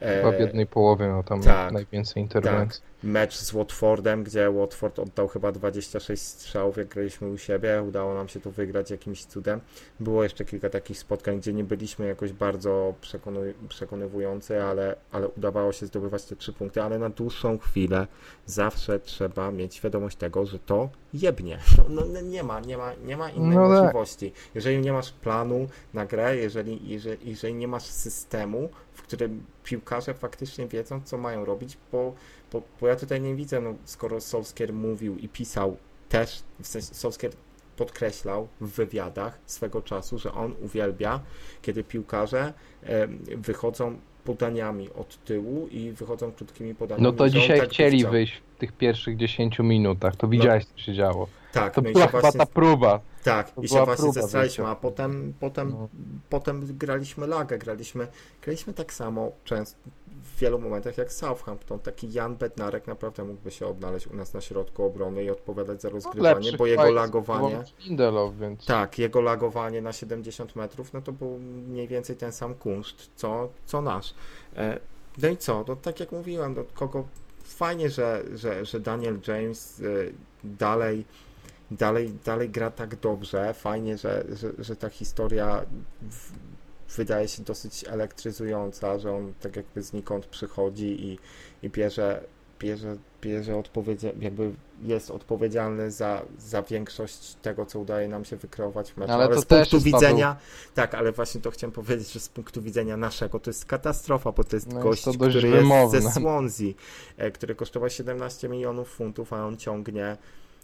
Chyba 0.00 0.32
w 0.32 0.40
jednej 0.40 0.66
połowie 0.66 1.06
miał 1.08 1.22
tam 1.22 1.42
tak, 1.42 1.72
najwięcej 1.72 2.22
interwencji. 2.22 2.82
Tak. 2.82 2.92
Mecz 3.02 3.36
z 3.36 3.52
Watfordem, 3.52 4.24
gdzie 4.24 4.50
Watford 4.50 4.98
oddał 4.98 5.28
chyba 5.28 5.52
26 5.52 6.22
strzałów, 6.22 6.76
jak 6.76 6.88
graliśmy 6.88 7.28
u 7.28 7.38
siebie. 7.38 7.82
Udało 7.88 8.14
nam 8.14 8.28
się 8.28 8.40
to 8.40 8.50
wygrać 8.50 8.90
jakimś 8.90 9.24
cudem. 9.24 9.60
Było 10.00 10.22
jeszcze 10.22 10.44
kilka 10.44 10.70
takich 10.70 10.98
spotkań, 10.98 11.38
gdzie 11.38 11.52
nie 11.52 11.64
byliśmy 11.64 12.06
jakoś 12.06 12.32
bardzo 12.32 12.94
przekony, 13.00 13.54
przekonywujący, 13.68 14.62
ale, 14.62 14.96
ale 15.12 15.28
udawało 15.28 15.72
się 15.72 15.86
zdobywać 15.86 16.24
te 16.24 16.36
trzy 16.36 16.52
punkty, 16.52 16.82
ale 16.82 16.98
na 16.98 17.08
dłuższą 17.08 17.58
chwilę 17.58 18.06
zawsze 18.46 19.00
trzeba 19.00 19.50
mieć 19.50 19.74
świadomość 19.74 20.16
tego, 20.16 20.46
że 20.46 20.58
to 20.58 20.88
jebnie. 21.14 21.58
No, 21.88 22.04
no 22.12 22.20
nie 22.20 22.42
ma, 22.42 22.60
nie 22.60 22.76
ma, 22.76 22.92
nie 23.04 23.16
ma 23.16 23.30
innej 23.36 23.56
no 23.56 23.68
tak. 23.68 23.78
możliwości. 23.78 24.32
Jeżeli 24.54 24.78
nie 24.78 24.92
masz 24.92 25.12
planu 25.12 25.66
na 25.94 26.06
grę, 26.06 26.36
jeżeli, 26.36 26.88
jeżeli, 26.88 27.30
jeżeli 27.30 27.54
nie 27.54 27.68
masz 27.68 27.84
systemu, 27.84 28.68
w 28.92 29.02
którym 29.02 29.44
piłkarze 29.64 30.14
faktycznie 30.14 30.66
wiedzą, 30.66 31.00
co 31.04 31.18
mają 31.18 31.44
robić, 31.44 31.76
bo, 31.92 32.14
bo, 32.52 32.62
bo 32.80 32.88
ja 32.88 32.96
tutaj 32.96 33.20
nie 33.20 33.34
widzę, 33.34 33.60
no, 33.60 33.74
skoro 33.84 34.20
Solskier 34.20 34.72
mówił 34.72 35.16
i 35.18 35.28
pisał 35.28 35.76
też, 36.08 36.42
w 36.60 36.66
sensie 36.66 36.94
Solskier 36.94 37.32
podkreślał 37.76 38.48
w 38.60 38.70
wywiadach 38.70 39.38
swego 39.46 39.82
czasu, 39.82 40.18
że 40.18 40.32
on 40.32 40.54
uwielbia, 40.60 41.20
kiedy 41.62 41.84
piłkarze 41.84 42.52
e, 42.82 43.06
wychodzą 43.36 43.96
podaniami 44.24 44.88
od 44.90 45.24
tyłu 45.24 45.68
i 45.70 45.90
wychodzą 45.90 46.32
krótkimi 46.32 46.74
podaniami. 46.74 47.04
No 47.04 47.12
to 47.12 47.28
dzisiaj 47.28 47.60
tak 47.60 47.70
chcieli 47.70 48.04
wyjść 48.06 48.42
w 48.56 48.58
tych 48.58 48.72
pierwszych 48.72 49.16
10 49.16 49.58
minutach, 49.58 50.16
to 50.16 50.28
widziałeś, 50.28 50.64
no. 50.64 50.70
co 50.74 50.82
się 50.82 50.94
działo. 50.94 51.28
Tak, 51.52 51.74
to 51.74 51.80
no 51.80 51.92
była 51.92 52.06
właśnie... 52.06 52.40
ta 52.40 52.46
próba. 52.46 53.00
Tak, 53.24 53.50
to 53.50 53.62
i 53.62 53.68
się 53.68 53.84
właśnie 53.84 54.12
zestraliśmy, 54.12 54.66
a 54.66 54.74
potem, 54.74 55.34
potem, 55.40 55.70
no. 55.70 55.88
potem 56.30 56.78
graliśmy 56.78 57.26
lagę, 57.26 57.58
graliśmy, 57.58 58.06
graliśmy 58.42 58.72
tak 58.72 58.92
samo 58.92 59.32
często 59.44 59.78
w 60.22 60.38
wielu 60.38 60.58
momentach 60.58 60.98
jak 60.98 61.12
Southampton. 61.12 61.78
Taki 61.78 62.12
Jan 62.12 62.36
Bednarek 62.36 62.86
naprawdę 62.86 63.24
mógłby 63.24 63.50
się 63.50 63.66
odnaleźć 63.66 64.06
u 64.06 64.16
nas 64.16 64.34
na 64.34 64.40
środku 64.40 64.84
obrony 64.84 65.24
i 65.24 65.30
odpowiadać 65.30 65.82
za 65.82 65.88
no, 65.88 65.94
rozgrywanie, 65.94 66.52
no 66.52 66.58
bo 66.58 66.66
jego 66.66 66.90
lagowanie. 66.90 67.62
Lindelof, 67.84 68.36
więc... 68.36 68.66
Tak, 68.66 68.98
jego 68.98 69.20
lagowanie 69.20 69.82
na 69.82 69.92
70 69.92 70.56
metrów, 70.56 70.92
no 70.92 71.00
to 71.00 71.12
był 71.12 71.38
mniej 71.68 71.88
więcej 71.88 72.16
ten 72.16 72.32
sam 72.32 72.54
kunszt, 72.54 73.10
co, 73.16 73.48
co 73.66 73.82
nasz. 73.82 74.14
E, 74.56 74.80
no 75.22 75.28
i 75.28 75.36
co? 75.36 75.64
No, 75.68 75.76
tak 75.76 76.00
jak 76.00 76.12
mówiłem, 76.12 76.54
do 76.54 76.64
kogo 76.74 77.04
fajnie, 77.44 77.90
że, 77.90 78.22
że, 78.34 78.64
że 78.64 78.80
Daniel 78.80 79.20
James 79.26 79.80
y, 79.80 80.12
dalej 80.44 81.04
dalej, 81.76 82.14
dalej 82.24 82.50
gra 82.50 82.70
tak 82.70 82.96
dobrze. 82.96 83.54
Fajnie, 83.54 83.98
że, 83.98 84.24
że, 84.32 84.52
że 84.58 84.76
ta 84.76 84.88
historia 84.88 85.64
w, 86.02 86.32
wydaje 86.96 87.28
się 87.28 87.42
dosyć 87.42 87.84
elektryzująca, 87.88 88.98
że 88.98 89.12
on 89.12 89.32
tak 89.40 89.56
jakby 89.56 89.82
znikąd 89.82 90.26
przychodzi 90.26 91.06
i, 91.06 91.18
i 91.62 91.70
bierze, 91.70 92.24
bierze, 92.58 92.96
bierze 93.20 93.56
odpowiedzialność, 93.56 94.22
jakby 94.24 94.52
jest 94.82 95.10
odpowiedzialny 95.10 95.90
za, 95.90 96.22
za 96.38 96.62
większość 96.62 97.34
tego, 97.42 97.66
co 97.66 97.78
udaje 97.78 98.08
nam 98.08 98.24
się 98.24 98.36
wykreować 98.36 98.92
w 98.92 98.96
meczu. 98.96 99.12
Ale, 99.12 99.24
ale 99.24 99.40
z 99.40 99.44
punktu 99.44 99.80
widzenia, 99.80 100.36
tak, 100.74 100.94
ale 100.94 101.12
właśnie 101.12 101.40
to 101.40 101.50
chciałem 101.50 101.72
powiedzieć, 101.72 102.12
że 102.12 102.20
z 102.20 102.28
punktu 102.28 102.62
widzenia 102.62 102.96
naszego 102.96 103.40
to 103.40 103.50
jest 103.50 103.64
katastrofa, 103.64 104.32
bo 104.32 104.44
to 104.44 104.56
jest 104.56 104.72
no 104.72 104.80
gość, 104.80 105.06
jest 105.06 105.18
to 105.18 105.28
który 105.28 105.50
wymowne. 105.50 105.96
jest 105.96 106.06
ze 106.06 106.20
Swansea, 106.20 106.72
e, 107.16 107.30
który 107.30 107.54
kosztował 107.54 107.90
17 107.90 108.48
milionów 108.48 108.90
funtów, 108.90 109.32
a 109.32 109.46
on 109.46 109.56
ciągnie 109.56 110.16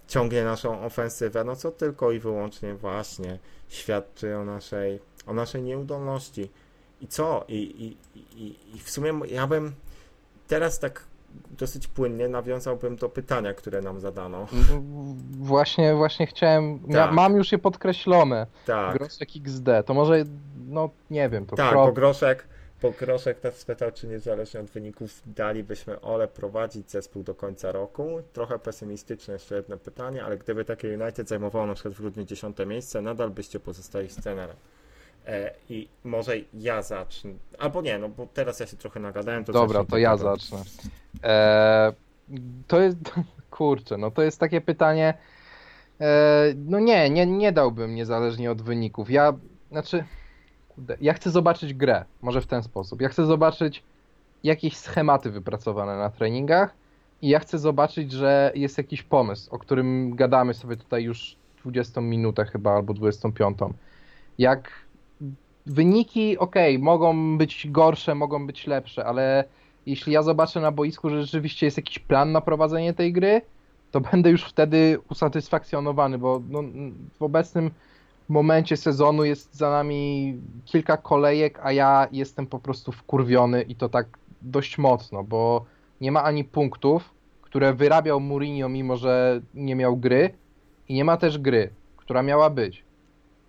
ciągnie 0.08 0.44
naszą 0.44 0.84
ofensywę, 0.84 1.44
no 1.44 1.56
co 1.56 1.70
tylko 1.70 2.12
i 2.12 2.18
wyłącznie 2.18 2.74
właśnie 2.74 3.38
świadczy 3.68 4.36
o 4.36 4.44
naszej, 4.44 5.00
o 5.26 5.32
naszej 5.32 5.62
nieudolności. 5.62 6.50
I 7.00 7.08
co? 7.08 7.44
I, 7.48 7.54
i, 7.54 7.96
i, 8.44 8.76
I 8.76 8.78
w 8.78 8.90
sumie 8.90 9.12
ja 9.30 9.46
bym 9.46 9.72
teraz 10.48 10.78
tak 10.78 11.04
dosyć 11.50 11.86
płynnie 11.86 12.28
nawiązałbym 12.28 12.96
do 12.96 13.08
pytania, 13.08 13.54
które 13.54 13.82
nam 13.82 14.00
zadano. 14.00 14.46
No, 14.52 14.82
właśnie, 15.40 15.94
właśnie 15.94 16.26
chciałem, 16.26 16.80
tak. 16.92 17.12
mam 17.12 17.36
już 17.36 17.52
je 17.52 17.58
podkreślone. 17.58 18.46
Tak. 18.66 18.98
Groszek 18.98 19.28
XD, 19.36 19.68
to 19.86 19.94
może, 19.94 20.24
no 20.68 20.90
nie 21.10 21.28
wiem, 21.28 21.46
to 21.46 21.56
Tak, 21.56 21.70
pro... 21.70 21.86
bo 21.86 21.92
Groszek, 21.92 22.48
Pokroszek 22.80 23.40
też 23.40 23.54
spytał, 23.54 23.92
czy 23.92 24.06
niezależnie 24.06 24.60
od 24.60 24.66
wyników 24.66 25.22
dalibyśmy 25.26 26.00
Ole 26.00 26.28
prowadzić 26.28 26.90
zespół 26.90 27.22
do 27.22 27.34
końca 27.34 27.72
roku. 27.72 28.22
Trochę 28.32 28.58
pesymistyczne 28.58 29.34
jeszcze 29.34 29.54
jedno 29.54 29.76
pytanie, 29.76 30.24
ale 30.24 30.38
gdyby 30.38 30.64
takie 30.64 30.98
United 30.98 31.28
zajmowało 31.28 31.66
na 31.66 31.74
przykład 31.74 31.94
w 31.94 32.00
grudniu 32.00 32.24
10 32.24 32.56
miejsce, 32.66 33.02
nadal 33.02 33.30
byście 33.30 33.60
pozostali 33.60 34.08
z 34.08 34.16
trenerem. 34.16 34.56
E, 35.26 35.54
I 35.70 35.88
może 36.04 36.32
ja 36.54 36.82
zacznę, 36.82 37.30
albo 37.58 37.82
nie, 37.82 37.98
no 37.98 38.08
bo 38.08 38.26
teraz 38.34 38.60
ja 38.60 38.66
się 38.66 38.76
trochę 38.76 39.00
nagadałem. 39.00 39.44
To 39.44 39.52
Dobra, 39.52 39.84
to 39.84 39.98
ja 39.98 40.16
zacznę. 40.16 40.58
E, 41.24 41.92
to 42.66 42.80
jest, 42.80 42.98
kurczę, 43.50 43.96
no 43.96 44.10
to 44.10 44.22
jest 44.22 44.40
takie 44.40 44.60
pytanie, 44.60 45.14
e, 46.00 46.44
no 46.56 46.80
nie, 46.80 47.10
nie, 47.10 47.26
nie 47.26 47.52
dałbym 47.52 47.94
niezależnie 47.94 48.50
od 48.50 48.62
wyników. 48.62 49.10
Ja, 49.10 49.32
znaczy 49.70 50.04
ja 51.00 51.12
chcę 51.14 51.30
zobaczyć 51.30 51.74
grę, 51.74 52.04
może 52.22 52.40
w 52.40 52.46
ten 52.46 52.62
sposób. 52.62 53.00
Ja 53.00 53.08
chcę 53.08 53.26
zobaczyć 53.26 53.82
jakieś 54.44 54.76
schematy 54.76 55.30
wypracowane 55.30 55.96
na 55.96 56.10
treningach 56.10 56.74
i 57.22 57.28
ja 57.28 57.38
chcę 57.38 57.58
zobaczyć, 57.58 58.12
że 58.12 58.52
jest 58.54 58.78
jakiś 58.78 59.02
pomysł, 59.02 59.54
o 59.54 59.58
którym 59.58 60.16
gadamy 60.16 60.54
sobie 60.54 60.76
tutaj 60.76 61.02
już 61.04 61.36
20 61.62 62.00
minutę 62.00 62.44
chyba 62.44 62.72
albo 62.72 62.94
25. 62.94 63.58
Jak 64.38 64.70
wyniki, 65.66 66.38
ok, 66.38 66.54
mogą 66.78 67.38
być 67.38 67.66
gorsze, 67.70 68.14
mogą 68.14 68.46
być 68.46 68.66
lepsze, 68.66 69.04
ale 69.04 69.44
jeśli 69.86 70.12
ja 70.12 70.22
zobaczę 70.22 70.60
na 70.60 70.72
boisku, 70.72 71.10
że 71.10 71.22
rzeczywiście 71.22 71.66
jest 71.66 71.76
jakiś 71.76 71.98
plan 71.98 72.32
na 72.32 72.40
prowadzenie 72.40 72.94
tej 72.94 73.12
gry, 73.12 73.42
to 73.90 74.00
będę 74.00 74.30
już 74.30 74.44
wtedy 74.44 74.98
usatysfakcjonowany, 75.10 76.18
bo 76.18 76.42
no, 76.48 76.62
w 77.18 77.22
obecnym 77.22 77.70
momencie 78.28 78.76
sezonu 78.76 79.24
jest 79.24 79.54
za 79.54 79.70
nami 79.70 80.34
kilka 80.64 80.96
kolejek, 80.96 81.60
a 81.62 81.72
ja 81.72 82.08
jestem 82.12 82.46
po 82.46 82.58
prostu 82.58 82.92
wkurwiony 82.92 83.62
i 83.62 83.74
to 83.74 83.88
tak 83.88 84.06
dość 84.42 84.78
mocno, 84.78 85.24
bo 85.24 85.64
nie 86.00 86.12
ma 86.12 86.24
ani 86.24 86.44
punktów, 86.44 87.14
które 87.42 87.74
wyrabiał 87.74 88.20
Mourinho, 88.20 88.68
mimo 88.68 88.96
że 88.96 89.40
nie 89.54 89.74
miał 89.74 89.96
gry, 89.96 90.34
i 90.88 90.94
nie 90.94 91.04
ma 91.04 91.16
też 91.16 91.38
gry, 91.38 91.70
która 91.96 92.22
miała 92.22 92.50
być. 92.50 92.84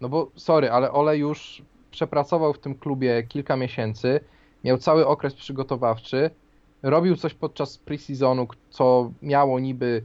No 0.01 0.09
bo 0.09 0.31
sorry, 0.35 0.71
ale 0.71 0.91
Ole 0.91 1.17
już 1.17 1.61
przepracował 1.91 2.53
w 2.53 2.59
tym 2.59 2.75
klubie 2.75 3.23
kilka 3.23 3.55
miesięcy, 3.55 4.19
miał 4.63 4.77
cały 4.77 5.07
okres 5.07 5.33
przygotowawczy, 5.33 6.29
robił 6.83 7.15
coś 7.15 7.33
podczas 7.33 7.79
pre-seasonu, 7.85 8.47
co 8.69 9.11
miało 9.21 9.59
niby 9.59 10.03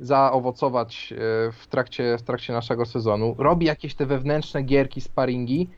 zaowocować 0.00 1.12
e, 1.12 1.16
w 1.52 1.66
trakcie, 1.66 2.18
w 2.18 2.22
trakcie 2.22 2.52
naszego 2.52 2.86
sezonu. 2.86 3.34
Robi 3.38 3.66
jakieś 3.66 3.94
te 3.94 4.06
wewnętrzne 4.06 4.62
gierki, 4.62 5.00
sparingi, 5.00 5.70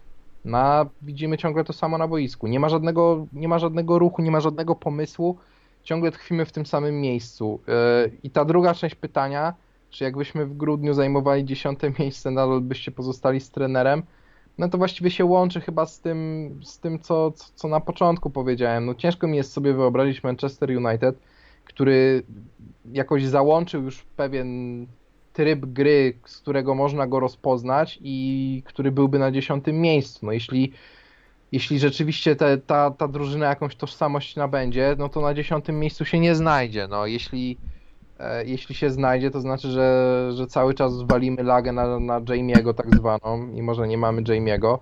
no 0.45 0.59
a 0.59 0.87
widzimy 1.03 1.39
ciągle 1.39 1.65
to 1.65 1.73
samo 1.73 1.99
na 1.99 2.09
boisku. 2.09 2.47
Nie 2.47 2.61
ma 2.61 2.69
żadnego, 2.69 3.27
nie 3.33 3.49
ma 3.49 3.59
żadnego 3.59 3.99
ruchu, 3.99 4.23
nie 4.23 4.31
ma 4.31 4.41
żadnego 4.41 4.75
pomysłu, 4.75 5.39
ciągle 5.83 6.13
tkwimy 6.13 6.45
w 6.45 6.53
tym 6.53 6.67
samym 6.67 7.01
miejscu. 7.01 7.61
Yy, 7.67 8.13
I 8.23 8.31
ta 8.31 8.45
druga 8.45 8.75
część 8.75 8.95
pytania, 8.95 9.55
czy 9.91 10.05
jakbyśmy 10.05 10.47
w 10.47 10.57
grudniu 10.57 10.95
zajmowali 10.95 11.45
dziesiąte 11.45 11.91
miejsce, 11.99 12.31
nadal 12.31 12.61
byście 12.61 12.91
pozostali 12.91 13.41
z 13.41 13.51
trenerem? 13.51 14.03
No 14.59 14.69
to 14.69 14.79
właściwie 14.79 15.11
się 15.11 15.25
łączy 15.25 15.61
chyba 15.61 15.87
z 15.87 16.01
tym, 16.01 16.51
z 16.65 16.79
tym 16.79 16.99
co, 16.99 17.31
co, 17.31 17.45
co 17.55 17.69
na 17.69 17.81
początku 17.81 18.31
powiedziałem. 18.31 18.87
No 18.87 18.95
ciężko 18.95 19.27
mi 19.27 19.37
jest 19.37 19.53
sobie 19.53 19.75
wyobrazić 19.75 20.23
Manchester 20.23 20.71
United, 20.71 21.19
który 21.69 22.23
jakoś 22.93 23.25
załączył 23.25 23.83
już 23.83 24.05
pewien 24.17 24.87
tryb 25.33 25.67
gry, 25.67 26.19
z 26.27 26.39
którego 26.39 26.75
można 26.75 27.07
go 27.07 27.21
rozpoznać 27.21 27.99
i 28.03 28.63
który 28.67 28.93
byłby 28.93 29.19
na 29.19 29.31
dziesiątym 29.31 29.81
miejscu. 29.81 30.27
No 30.27 30.33
jeśli, 30.33 30.73
jeśli 31.53 31.79
rzeczywiście 31.79 32.37
te, 32.37 32.59
ta, 32.59 32.91
ta 32.91 33.09
drużyna 33.09 33.47
jakąś 33.47 33.77
tożsamość 33.77 34.37
nabędzie, 34.37 34.97
no 34.99 35.09
to 35.09 35.21
na 35.21 35.35
dziesiątym 35.35 35.81
miejscu 35.81 36.05
się 36.05 36.21
nie 36.21 36.35
znajdzie. 36.35 36.89
No 36.89 37.07
jeśli, 37.07 37.59
e, 38.19 38.45
jeśli 38.45 38.75
się 38.75 38.91
znajdzie, 38.91 39.31
to 39.31 39.41
znaczy, 39.41 39.69
że, 39.69 40.29
że 40.35 40.47
cały 40.47 40.75
czas 40.75 40.93
zwalimy 40.93 41.43
lagę 41.43 41.73
na, 41.73 42.01
na 42.01 42.21
Jamie'ego 42.21 42.75
tak 42.75 42.97
zwaną, 42.97 43.47
mimo 43.47 43.75
że 43.75 43.89
nie 43.89 43.99
mamy 43.99 44.23
Jamie'ego. 44.23 44.79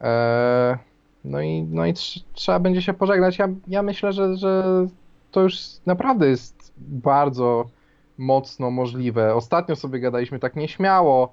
E, 0.00 0.78
no 1.24 1.40
i, 1.40 1.62
no 1.62 1.86
i 1.86 1.94
tr 1.94 2.02
trzeba 2.32 2.58
będzie 2.58 2.82
się 2.82 2.94
pożegnać. 2.94 3.38
Ja, 3.38 3.48
ja 3.68 3.82
myślę, 3.82 4.12
że, 4.12 4.36
że 4.36 4.86
to 5.30 5.40
już 5.40 5.56
naprawdę 5.86 6.28
jest 6.28 6.72
bardzo 6.78 7.70
mocno 8.18 8.70
możliwe. 8.70 9.34
Ostatnio 9.34 9.76
sobie 9.76 10.00
gadaliśmy 10.00 10.38
tak 10.38 10.56
nieśmiało, 10.56 11.32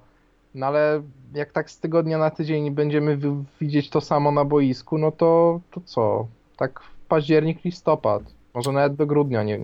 no 0.54 0.66
ale 0.66 1.02
jak 1.34 1.52
tak 1.52 1.70
z 1.70 1.80
tygodnia 1.80 2.18
na 2.18 2.30
tydzień 2.30 2.70
będziemy 2.70 3.18
widzieć 3.60 3.90
to 3.90 4.00
samo 4.00 4.32
na 4.32 4.44
boisku, 4.44 4.98
no 4.98 5.12
to, 5.12 5.60
to 5.70 5.80
co? 5.80 6.26
Tak 6.56 6.80
w 6.80 7.06
październik, 7.08 7.64
listopad. 7.64 8.22
Może 8.54 8.72
nawet 8.72 8.94
do 8.94 9.06
grudnia 9.06 9.42
nie, 9.42 9.58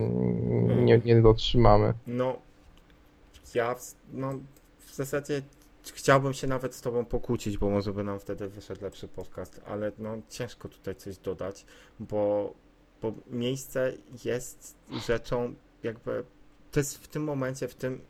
nie, 0.75 1.01
nie 1.05 1.21
dotrzymamy. 1.21 1.93
No, 2.07 2.35
ja 3.55 3.75
no, 4.13 4.33
w 4.79 4.95
zasadzie 4.95 5.41
chciałbym 5.93 6.33
się 6.33 6.47
nawet 6.47 6.75
z 6.75 6.81
tobą 6.81 7.05
pokłócić, 7.05 7.57
bo 7.57 7.69
może 7.69 7.93
by 7.93 8.03
nam 8.03 8.19
wtedy 8.19 8.49
wyszedł 8.49 8.83
lepszy 8.83 9.07
podcast, 9.07 9.61
ale 9.67 9.91
no 9.99 10.17
ciężko 10.29 10.69
tutaj 10.69 10.95
coś 10.95 11.17
dodać, 11.17 11.65
bo, 11.99 12.53
bo 13.03 13.13
miejsce 13.27 13.93
jest 14.25 14.77
rzeczą 15.07 15.55
jakby 15.83 16.23
to 16.71 16.79
jest 16.79 16.97
w 16.97 17.07
tym 17.07 17.23
momencie, 17.23 17.67
w 17.67 17.75
tym, 17.75 18.01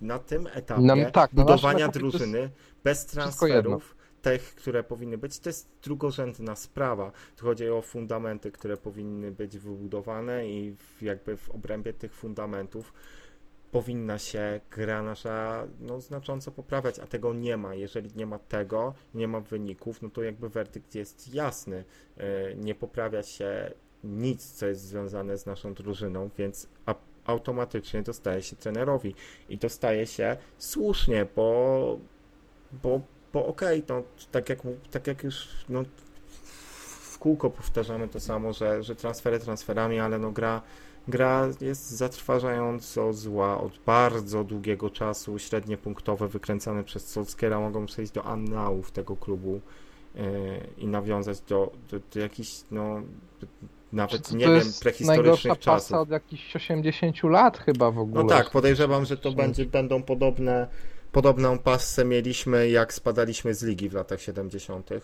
na 0.00 0.18
tym 0.18 0.48
etapie 0.52 0.82
no, 0.82 1.10
tak, 1.10 1.30
budowania 1.34 1.86
no, 1.86 1.92
drużyny 1.92 2.50
bez 2.84 3.06
transferów, 3.06 3.96
tych, 4.22 4.54
które 4.54 4.82
powinny 4.82 5.18
być, 5.18 5.38
to 5.38 5.48
jest 5.48 5.68
drugorzędna 5.82 6.56
sprawa. 6.56 7.12
Tu 7.36 7.44
chodzi 7.44 7.70
o 7.70 7.82
fundamenty, 7.82 8.52
które 8.52 8.76
powinny 8.76 9.30
być 9.30 9.58
wybudowane 9.58 10.48
i 10.48 10.76
jakby 11.02 11.36
w 11.36 11.50
obrębie 11.50 11.92
tych 11.92 12.14
fundamentów 12.14 12.92
powinna 13.70 14.18
się 14.18 14.60
gra 14.70 15.02
nasza 15.02 15.66
no, 15.80 16.00
znacząco 16.00 16.50
poprawiać, 16.50 16.98
a 16.98 17.06
tego 17.06 17.34
nie 17.34 17.56
ma. 17.56 17.74
Jeżeli 17.74 18.10
nie 18.16 18.26
ma 18.26 18.38
tego, 18.38 18.94
nie 19.14 19.28
ma 19.28 19.40
wyników, 19.40 20.02
no 20.02 20.10
to 20.10 20.22
jakby 20.22 20.48
werdykt 20.48 20.94
jest 20.94 21.34
jasny. 21.34 21.84
E, 22.16 22.54
nie 22.54 22.74
poprawia 22.74 23.22
się 23.22 23.70
nic, 24.04 24.52
co 24.52 24.66
jest 24.66 24.80
związane 24.80 25.38
z 25.38 25.46
naszą 25.46 25.74
drużyną, 25.74 26.30
więc 26.38 26.66
automatycznie 27.28 28.02
dostaje 28.02 28.42
się 28.42 28.56
trenerowi. 28.56 29.14
I 29.48 29.58
to 29.58 29.68
staje 29.68 30.06
się 30.06 30.36
słusznie, 30.58 31.26
bo, 31.36 31.98
bo, 32.82 33.00
bo 33.32 33.46
okej, 33.46 33.82
okay, 33.84 33.96
no, 33.96 34.02
tak, 34.32 34.48
jak, 34.48 34.58
tak 34.90 35.06
jak 35.06 35.24
już 35.24 35.48
no, 35.68 35.84
w 37.12 37.18
kółko 37.18 37.50
powtarzamy 37.50 38.08
to 38.08 38.20
samo, 38.20 38.52
że, 38.52 38.82
że 38.82 38.96
transfery 38.96 39.40
transferami, 39.40 39.98
ale 40.00 40.18
no 40.18 40.30
gra, 40.30 40.62
gra 41.08 41.48
jest 41.60 41.90
zatrważająco 41.90 43.12
zła 43.12 43.60
od 43.60 43.78
bardzo 43.86 44.44
długiego 44.44 44.90
czasu. 44.90 45.38
Średnie 45.38 45.76
punktowe 45.76 46.28
wykręcane 46.28 46.84
przez 46.84 47.06
Solskiera 47.08 47.60
mogą 47.60 47.86
przejść 47.86 48.12
do 48.12 48.24
annałów 48.24 48.90
tego 48.90 49.16
klubu 49.16 49.60
yy, 50.14 50.22
i 50.78 50.86
nawiązać 50.86 51.40
do, 51.40 51.72
do, 51.90 52.00
do 52.14 52.20
jakichś 52.20 52.60
no, 52.70 53.02
nawet 53.92 54.32
nie 54.32 54.46
wiem, 54.46 54.62
prehistorycznych 54.80 55.58
czasów. 55.58 55.96
od 55.96 56.10
jakichś 56.10 56.56
80 56.56 57.22
lat 57.22 57.58
chyba 57.58 57.90
w 57.90 57.98
ogóle. 57.98 58.22
No 58.22 58.28
tak, 58.28 58.50
podejrzewam, 58.50 59.04
że 59.04 59.16
to 59.16 59.32
będzie, 59.32 59.66
będą 59.66 60.02
podobne, 60.02 60.68
podobną 61.12 61.58
passę 61.58 62.04
mieliśmy 62.04 62.68
jak 62.68 62.94
spadaliśmy 62.94 63.54
z 63.54 63.62
ligi 63.62 63.88
w 63.88 63.94
latach 63.94 64.20
70. 64.20 64.90
E, 64.92 65.00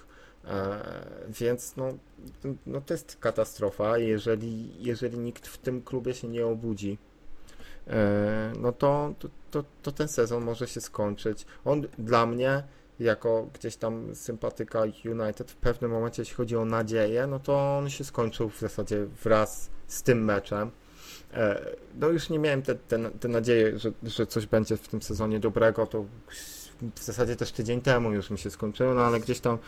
więc 1.28 1.76
no, 1.76 1.88
no 2.66 2.80
to 2.80 2.94
jest 2.94 3.16
katastrofa, 3.20 3.98
jeżeli, 3.98 4.84
jeżeli 4.84 5.18
nikt 5.18 5.48
w 5.48 5.58
tym 5.58 5.82
klubie 5.82 6.14
się 6.14 6.28
nie 6.28 6.46
obudzi. 6.46 6.98
E, 7.86 8.52
no 8.60 8.72
to, 8.72 9.14
to, 9.18 9.28
to, 9.50 9.64
to 9.82 9.92
ten 9.92 10.08
sezon 10.08 10.44
może 10.44 10.66
się 10.66 10.80
skończyć. 10.80 11.46
On 11.64 11.86
dla 11.98 12.26
mnie 12.26 12.62
jako 13.00 13.48
gdzieś 13.54 13.76
tam 13.76 14.14
sympatyka 14.14 14.82
United 15.04 15.50
w 15.50 15.56
pewnym 15.56 15.90
momencie, 15.90 16.22
jeśli 16.22 16.34
chodzi 16.34 16.56
o 16.56 16.64
nadzieję, 16.64 17.26
no 17.26 17.38
to 17.38 17.78
on 17.78 17.90
się 17.90 18.04
skończył 18.04 18.48
w 18.48 18.60
zasadzie 18.60 19.06
wraz 19.24 19.70
z 19.86 20.02
tym 20.02 20.24
meczem. 20.24 20.70
E, 21.34 21.66
no 22.00 22.08
już 22.08 22.30
nie 22.30 22.38
miałem 22.38 22.62
te, 22.62 22.74
te, 22.74 23.10
te 23.10 23.28
nadzieje, 23.28 23.78
że, 23.78 23.92
że 24.02 24.26
coś 24.26 24.46
będzie 24.46 24.76
w 24.76 24.88
tym 24.88 25.02
sezonie 25.02 25.40
dobrego, 25.40 25.86
to 25.86 26.04
w 26.94 27.02
zasadzie 27.02 27.36
też 27.36 27.52
tydzień 27.52 27.80
temu 27.80 28.12
już 28.12 28.30
mi 28.30 28.38
się 28.38 28.50
skończyło, 28.50 28.94
no 28.94 29.00
ale 29.00 29.20
gdzieś 29.20 29.40
tam 29.40 29.58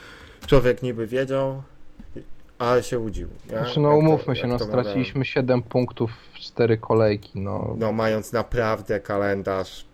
człowiek 0.46 0.82
niby 0.82 1.06
wiedział, 1.06 1.62
ale 2.58 2.82
się 2.82 2.98
udził. 2.98 3.28
Znaczy, 3.48 3.80
no 3.80 3.96
umówmy 3.96 4.34
to, 4.34 4.40
się, 4.40 4.46
no 4.46 4.58
straciliśmy 4.58 5.24
7 5.24 5.62
punktów 5.62 6.10
w 6.34 6.38
4 6.38 6.78
kolejki, 6.78 7.40
no. 7.40 7.74
No 7.78 7.92
mając 7.92 8.32
naprawdę 8.32 9.00
kalendarz 9.00 9.86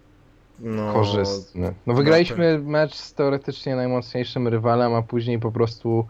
no, 0.59 0.93
korzystny. 0.93 1.75
No 1.87 1.95
wygraliśmy 1.95 2.59
no, 2.59 2.71
mecz 2.71 2.95
z 2.95 3.15
teoretycznie 3.15 3.77
najmocniejszym 3.77 4.49
rywalem, 4.49 4.95
a 4.95 5.03
później 5.03 5.38
po 5.38 5.53
prostu 5.53 6.07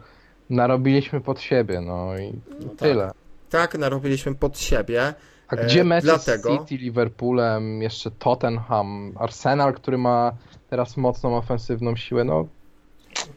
narobiliśmy 0.50 1.20
pod 1.20 1.40
siebie, 1.40 1.80
no 1.80 2.18
i 2.18 2.32
no 2.60 2.68
tyle. 2.68 3.06
Tak. 3.06 3.14
tak, 3.50 3.78
narobiliśmy 3.78 4.34
pod 4.34 4.58
siebie. 4.58 5.14
A 5.48 5.56
gdzie 5.56 5.80
e, 5.80 5.84
mecze 5.84 6.06
dlatego... 6.06 6.56
z 6.56 6.68
City, 6.68 6.84
Liverpoolem, 6.84 7.82
jeszcze 7.82 8.10
Tottenham, 8.10 9.12
Arsenal, 9.18 9.74
który 9.74 9.98
ma 9.98 10.32
teraz 10.70 10.96
mocną 10.96 11.36
ofensywną 11.36 11.96
siłę, 11.96 12.24
no 12.24 12.46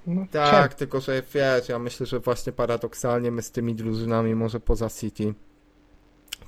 no, 0.08 0.26
tak, 0.32 0.74
tylko 0.74 1.00
że 1.00 1.24
wiesz, 1.34 1.70
ja 1.70 1.80
myślę, 1.80 2.06
że 2.06 2.20
właśnie 2.20 2.54
paradoksalnie 2.54 3.32
my 3.32 3.42
z 3.42 3.52
tymi 3.52 3.76
drużynami, 3.76 4.36
może 4.36 4.60
poza 4.60 4.90
City, 4.90 5.34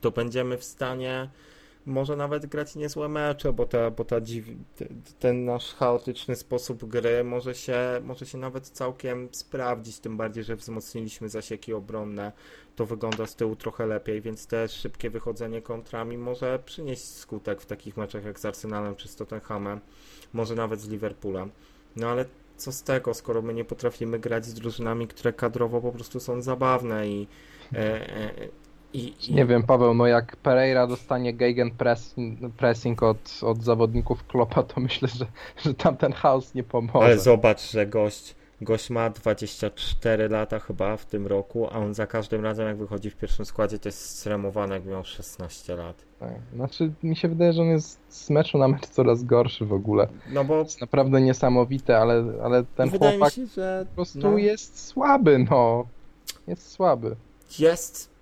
to 0.02 0.12
będziemy 0.12 0.58
w 0.58 0.64
stanie 0.64 1.30
może 1.88 2.16
nawet 2.16 2.46
grać 2.46 2.76
niezłe 2.76 3.08
mecze, 3.10 3.54
bo, 3.54 3.66
ta, 3.66 3.92
bo 3.92 4.06
ta 4.06 4.22
dziw... 4.22 4.46
ten 5.20 5.46
nasz 5.46 5.74
chaotyczny 5.74 6.36
sposób 6.36 6.86
gry 6.86 7.24
może 7.24 7.56
się, 7.56 7.80
może 8.04 8.26
się 8.26 8.38
nawet 8.38 8.68
całkiem 8.70 9.30
sprawdzić, 9.32 10.00
tym 10.00 10.18
bardziej, 10.18 10.44
że 10.44 10.56
wzmocniliśmy 10.56 11.30
zasieki 11.30 11.74
obronne, 11.74 12.32
to 12.76 12.86
wygląda 12.86 13.26
z 13.26 13.36
tyłu 13.36 13.56
trochę 13.56 13.86
lepiej, 13.86 14.22
więc 14.22 14.48
też 14.48 14.72
szybkie 14.72 15.10
wychodzenie 15.10 15.62
kontrami 15.62 16.18
może 16.18 16.60
przynieść 16.66 17.04
skutek 17.04 17.62
w 17.62 17.66
takich 17.66 17.98
meczach 17.98 18.26
jak 18.26 18.40
z 18.40 18.46
Arsenalem 18.46 18.96
czy 18.96 19.08
z 19.08 19.16
Tottenhamem, 19.16 19.80
może 20.34 20.56
nawet 20.56 20.82
z 20.82 20.90
Liverpoolem. 20.90 21.52
No 21.96 22.10
ale 22.10 22.26
co 22.58 22.72
z 22.72 22.84
tego, 22.84 23.14
skoro 23.14 23.42
my 23.42 23.54
nie 23.54 23.66
potrafimy 23.66 24.20
grać 24.20 24.46
z 24.46 24.54
drużynami, 24.54 25.08
które 25.08 25.34
kadrowo 25.34 25.82
po 25.82 25.92
prostu 25.92 26.20
są 26.20 26.42
zabawne 26.42 27.08
i 27.08 27.28
e, 27.74 27.78
e, 27.78 28.32
i, 28.94 29.14
i... 29.30 29.34
Nie 29.34 29.46
wiem, 29.46 29.64
Paweł, 29.64 29.94
no 29.94 30.08
jak 30.08 30.36
Pereira 30.36 30.88
dostanie 30.88 31.34
gegen 31.34 31.72
press, 31.72 32.16
pressing 32.58 33.04
od, 33.04 33.40
od 33.42 33.64
zawodników 33.64 34.28
Klopa, 34.28 34.64
to 34.64 34.82
myślę, 34.82 35.08
że, 35.08 35.26
że 35.58 35.74
tam 35.74 35.98
ten 35.98 36.14
chaos 36.14 36.54
nie 36.54 36.64
pomoże. 36.64 37.06
Ale 37.06 37.20
zobacz, 37.20 37.72
że 37.72 37.88
gość, 37.88 38.36
gość 38.62 38.90
ma 38.90 39.10
24 39.10 40.30
lata 40.30 40.60
chyba 40.60 40.98
w 40.98 41.06
tym 41.06 41.28
roku, 41.28 41.68
a 41.72 41.72
on 41.72 41.94
za 41.94 42.08
każdym 42.08 42.44
razem 42.44 42.68
jak 42.68 42.78
wychodzi 42.78 43.10
w 43.10 43.16
pierwszym 43.16 43.46
składzie 43.46 43.80
to 43.80 43.90
jest 43.90 44.20
stremowany 44.20 44.74
jak 44.76 44.86
miał 44.86 45.04
16 45.04 45.76
lat. 45.76 46.06
Tak. 46.20 46.34
Znaczy 46.54 46.92
mi 47.04 47.16
się 47.16 47.28
wydaje, 47.28 47.54
że 47.54 47.62
on 47.62 47.68
jest 47.68 48.00
z 48.10 48.30
meczu 48.30 48.58
na 48.58 48.68
mecz 48.68 48.88
coraz 48.88 49.24
gorszy 49.24 49.66
w 49.66 49.74
ogóle. 49.74 50.08
No 50.32 50.44
bo... 50.44 50.58
Jest 50.58 50.82
naprawdę 50.82 51.22
niesamowite, 51.22 51.98
ale, 51.98 52.24
ale 52.44 52.64
ten 52.64 52.90
wydaje 52.90 53.12
chłopak 53.12 53.34
się, 53.34 53.46
że... 53.46 53.86
po 53.90 53.96
prostu 53.96 54.20
no... 54.20 54.38
jest 54.38 54.88
słaby, 54.88 55.46
no. 55.52 55.86
Jest 56.48 56.72
słaby. 56.72 57.16
Jest 57.60 58.17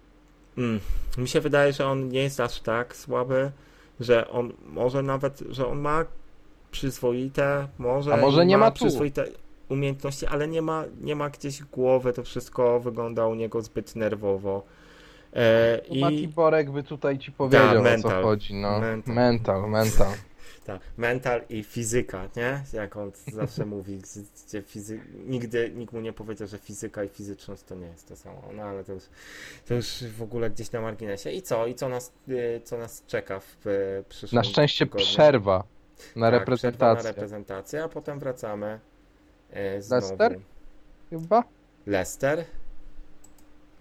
Mm, 0.57 0.79
mi 1.17 1.27
się 1.27 1.41
wydaje, 1.41 1.73
że 1.73 1.87
on 1.87 2.09
nie 2.09 2.23
jest 2.23 2.39
aż 2.39 2.59
tak 2.59 2.95
słaby, 2.95 3.51
że 3.99 4.29
on 4.29 4.53
może 4.65 5.03
nawet, 5.03 5.43
że 5.49 5.67
on 5.67 5.79
ma 5.79 6.05
przyzwoite, 6.71 7.67
może, 7.77 8.13
A 8.13 8.17
może 8.17 8.45
nie 8.45 8.57
ma, 8.57 8.65
ma 8.65 8.71
przyzwoite 8.71 9.25
umiejętności, 9.69 10.25
ale 10.25 10.47
nie 10.47 10.61
ma, 10.61 10.83
nie 11.01 11.15
ma 11.15 11.29
gdzieś 11.29 11.63
głowy, 11.63 12.13
to 12.13 12.23
wszystko 12.23 12.79
wygląda 12.79 13.27
u 13.27 13.35
niego 13.35 13.61
zbyt 13.61 13.95
nerwowo. 13.95 14.63
E, 15.33 15.77
i... 15.89 16.01
Mati 16.01 16.27
Borek 16.27 16.71
by 16.71 16.83
tutaj 16.83 17.17
ci 17.17 17.31
powiedział, 17.31 17.75
Ta, 17.75 17.81
mental, 17.81 18.11
o 18.11 18.15
co 18.15 18.21
chodzi. 18.21 18.53
No. 18.53 18.79
Mental, 18.79 19.15
mental. 19.15 19.69
mental. 19.69 20.13
Tak, 20.65 20.81
mental 20.97 21.41
i 21.49 21.63
fizyka, 21.63 22.29
nie? 22.35 22.63
Jak 22.73 22.97
on 22.97 23.11
zawsze 23.33 23.65
mówi, 23.75 24.01
gdzie 24.47 24.61
fizy... 24.61 24.99
nigdy 25.25 25.71
nikt 25.75 25.93
mu 25.93 26.01
nie 26.01 26.13
powiedział, 26.13 26.47
że 26.47 26.57
fizyka 26.57 27.03
i 27.03 27.09
fizyczność 27.09 27.63
to 27.63 27.75
nie 27.75 27.87
jest 27.87 28.07
to 28.07 28.15
samo. 28.15 28.41
No 28.55 28.63
ale 28.63 28.83
to 28.83 28.93
już, 28.93 29.03
to 29.67 29.73
już 29.73 30.03
w 30.03 30.21
ogóle 30.21 30.49
gdzieś 30.49 30.71
na 30.71 30.81
marginesie. 30.81 31.31
I 31.31 31.41
co? 31.41 31.67
I 31.67 31.75
co 31.75 31.89
nas, 31.89 32.11
y, 32.29 32.61
co 32.63 32.77
nas 32.77 33.03
czeka 33.07 33.39
w 33.39 33.67
y, 33.67 34.03
przyszłym 34.09 34.37
Na 34.37 34.43
szczęście 34.43 34.85
tygodniu? 34.85 35.05
przerwa 35.07 35.57
na 35.57 35.61
Tak, 35.61 36.13
przerwa 36.15 36.39
reprezentację. 36.39 37.03
na 37.03 37.09
reprezentację, 37.09 37.83
a 37.83 37.89
potem 37.89 38.19
wracamy 38.19 38.79
e, 39.51 39.81
znowu. 39.81 40.01
Leicester? 40.07 40.39
Chyba? 41.09 41.43
Leicester? 41.85 42.45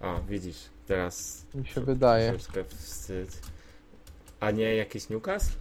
O, 0.01 0.21
widzisz, 0.29 0.57
teraz 0.87 1.45
Mi 1.55 1.67
się 1.67 1.81
wydaje. 1.81 2.29
troszeczkę 2.29 2.63
wstyd. 2.63 3.39
A 4.39 4.51
nie 4.51 4.75
jakiś 4.75 5.09
Newcastle? 5.09 5.57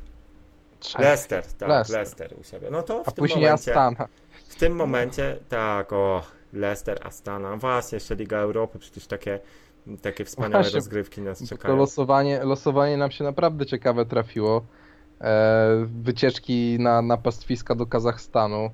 Leicester, 0.98 1.44
tak, 1.46 1.68
Leicester. 1.68 1.96
Leicester. 1.96 2.34
u 2.40 2.44
siebie. 2.44 2.68
No 2.70 2.82
to 2.82 3.04
w 3.04 3.08
A 3.08 3.12
tym 3.12 3.22
później 3.22 3.44
momencie, 3.44 3.70
Astana. 3.70 4.08
w 4.48 4.54
tym 4.54 4.76
momencie, 4.76 5.38
tak, 5.48 5.92
o, 5.92 6.22
Leicester, 6.52 7.06
Astana, 7.06 7.56
właśnie 7.56 7.96
jeszcze 7.96 8.14
Liga 8.14 8.38
Europy, 8.38 8.78
przecież 8.78 9.06
takie, 9.06 9.40
takie 10.02 10.24
wspaniałe 10.24 10.62
Właśnie, 10.62 10.78
rozgrywki 10.78 11.22
nas 11.22 11.38
To 11.38 11.46
czekają. 11.46 11.76
losowanie, 11.76 12.44
losowanie 12.44 12.96
nam 12.96 13.10
się 13.10 13.24
naprawdę 13.24 13.66
ciekawe 13.66 14.06
trafiło. 14.06 14.64
E, 15.20 15.86
wycieczki 16.02 16.76
na, 16.80 17.02
na 17.02 17.16
pastwiska 17.16 17.74
do 17.74 17.86
Kazachstanu 17.86 18.70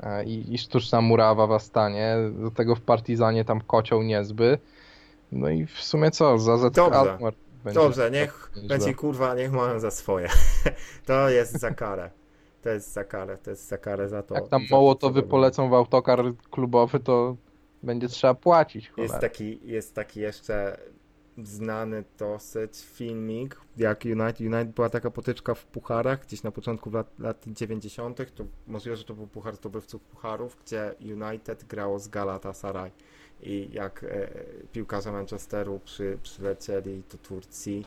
e, 0.00 0.24
i, 0.24 0.54
i 0.54 0.58
sztuczna 0.58 1.00
murawa 1.00 1.46
w 1.46 1.52
Astanie. 1.52 2.16
Do 2.42 2.50
tego 2.50 2.74
w 2.74 2.80
Partizanie 2.80 3.44
tam 3.44 3.60
kocioł 3.60 4.02
niezby. 4.02 4.58
No 5.32 5.48
i 5.48 5.66
w 5.66 5.80
sumie 5.82 6.10
co? 6.10 6.38
Za. 6.38 6.54
Alkmaar 6.92 7.34
będzie 7.64 7.80
Dobrze, 7.80 8.10
niech 8.10 8.50
będzie 8.68 8.94
kurwa, 8.94 9.34
niech 9.34 9.52
mają 9.52 9.80
za 9.80 9.90
swoje. 9.90 10.28
to 11.06 11.28
jest 11.28 11.60
za 11.60 11.70
karę. 11.70 12.10
To 12.62 12.70
jest 12.70 12.92
za 12.92 13.04
karę, 13.04 13.38
to 13.38 13.50
jest 13.50 13.68
za 13.68 13.78
karę 13.78 14.08
za 14.08 14.22
to. 14.22 14.34
Jak 14.34 14.48
tam 14.48 14.62
Mołotowy 14.70 15.22
polecą 15.22 15.70
w 15.70 15.74
autokar 15.74 16.24
klubowy, 16.50 17.00
to 17.00 17.36
będzie 17.82 18.08
trzeba 18.08 18.34
płacić. 18.34 18.92
Jest 18.96 19.18
taki, 19.18 19.60
jest 19.64 19.94
taki 19.94 20.20
jeszcze 20.20 20.78
znany 21.44 22.04
dosyć 22.18 22.78
filmik, 22.84 23.60
jak 23.76 24.04
United, 24.04 24.40
United 24.40 24.70
była 24.70 24.88
taka 24.90 25.10
potyczka 25.10 25.54
w 25.54 25.66
pucharach, 25.66 26.26
gdzieś 26.26 26.42
na 26.42 26.50
początku 26.50 26.90
lat, 26.90 27.18
lat 27.18 27.44
90. 27.46 28.34
To 28.34 28.44
możliwe, 28.66 28.96
że 28.96 29.04
to 29.04 29.14
był 29.14 29.26
puchar 29.26 29.56
zdobywców 29.56 30.02
pucharów, 30.02 30.56
gdzie 30.64 30.94
United 31.00 31.64
grało 31.64 31.98
z 31.98 32.08
Galatasaray. 32.08 32.90
I 33.42 33.68
jak 33.72 34.04
e, 34.04 34.28
piłkarze 34.72 35.12
Manchesteru 35.12 35.80
przy, 35.84 36.18
przylecieli 36.22 37.02
do 37.12 37.18
Turcji 37.18 37.84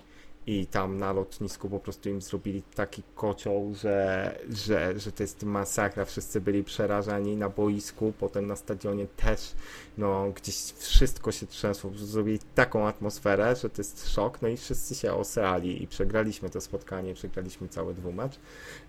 i 0.48 0.66
tam 0.66 0.98
na 0.98 1.14
lotnisku 1.14 1.70
po 1.70 1.80
prostu 1.80 2.10
im 2.10 2.22
zrobili 2.22 2.62
taki 2.76 3.04
kocioł, 3.16 3.74
że, 3.76 4.36
że, 4.50 5.00
że 5.00 5.12
to 5.12 5.24
jest 5.24 5.44
masakra. 5.44 6.06
Wszyscy 6.06 6.42
byli 6.42 6.64
przerażeni 6.64 7.38
na 7.38 7.50
boisku, 7.50 8.14
potem 8.20 8.48
na 8.48 8.56
stadionie 8.56 9.08
też 9.08 9.56
no 9.98 10.32
gdzieś 10.36 10.56
wszystko 10.78 11.32
się 11.32 11.48
trzęsło, 11.48 11.92
zrobili 11.96 12.40
taką 12.56 12.88
atmosferę, 12.88 13.56
że 13.56 13.70
to 13.70 13.76
jest 13.78 14.10
szok, 14.10 14.42
no 14.42 14.48
i 14.48 14.58
wszyscy 14.58 14.96
się 14.96 15.14
osrali 15.14 15.84
i 15.84 15.88
przegraliśmy 15.88 16.50
to 16.50 16.62
spotkanie, 16.62 17.14
przegraliśmy 17.14 17.68
cały 17.68 17.94
dwumecz, 17.94 18.40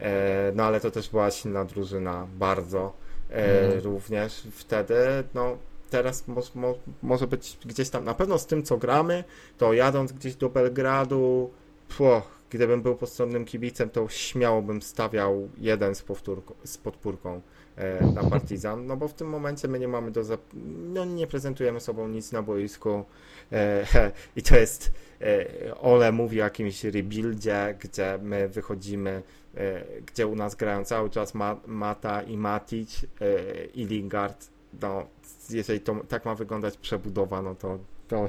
e, 0.00 0.52
no 0.54 0.64
ale 0.64 0.80
to 0.80 0.90
też 0.90 1.10
była 1.10 1.30
silna 1.30 1.64
drużyna, 1.64 2.26
bardzo 2.38 2.92
e, 3.30 3.62
Mhm. 3.62 3.80
również 3.84 4.42
wtedy, 4.52 4.94
no 5.34 5.56
teraz 5.92 6.28
mo, 6.28 6.42
mo, 6.54 6.74
może 7.02 7.26
być 7.26 7.58
gdzieś 7.64 7.90
tam, 7.90 8.04
na 8.04 8.14
pewno 8.14 8.38
z 8.38 8.46
tym 8.46 8.62
co 8.62 8.76
gramy, 8.78 9.24
to 9.58 9.72
jadąc 9.72 10.12
gdzieś 10.12 10.34
do 10.34 10.48
Belgradu, 10.48 11.50
pło, 11.96 12.22
gdybym 12.50 12.82
był 12.82 12.96
postronnym 12.96 13.44
kibicem, 13.44 13.90
to 13.90 14.08
śmiało 14.08 14.62
bym 14.62 14.82
stawiał 14.82 15.48
jeden 15.58 15.94
z, 15.94 16.02
powtórką, 16.02 16.54
z 16.64 16.78
podpórką 16.78 17.40
e, 17.76 18.06
na 18.06 18.24
Partizan, 18.24 18.86
no 18.86 18.96
bo 18.96 19.08
w 19.08 19.14
tym 19.14 19.28
momencie 19.28 19.68
my 19.68 19.78
nie 19.78 19.88
mamy 19.88 20.10
do 20.10 20.22
zap- 20.22 20.54
no 20.94 21.04
nie 21.04 21.26
prezentujemy 21.26 21.80
sobą 21.80 22.08
nic 22.08 22.32
na 22.32 22.42
boisku 22.42 23.04
e, 23.52 23.86
i 24.36 24.42
to 24.42 24.56
jest 24.56 24.92
e, 25.20 25.74
Ole 25.80 26.12
mówi 26.12 26.40
o 26.40 26.44
jakimś 26.44 26.84
rebuildzie, 26.84 27.76
gdzie 27.80 28.18
my 28.22 28.48
wychodzimy, 28.48 29.22
e, 29.56 29.84
gdzie 30.06 30.26
u 30.26 30.36
nas 30.36 30.54
grają 30.54 30.84
cały 30.84 31.10
czas 31.10 31.34
Ma- 31.34 31.60
Mata 31.66 32.22
i 32.22 32.36
Matic 32.36 33.04
e, 33.04 33.64
i 33.64 33.86
Lingard, 33.86 34.52
no 34.82 35.06
jeżeli 35.50 35.80
to 35.80 35.94
tak 36.08 36.24
ma 36.24 36.34
wyglądać 36.34 36.76
przebudowa, 36.76 37.42
no 37.42 37.54
to, 37.54 37.78
to, 38.08 38.26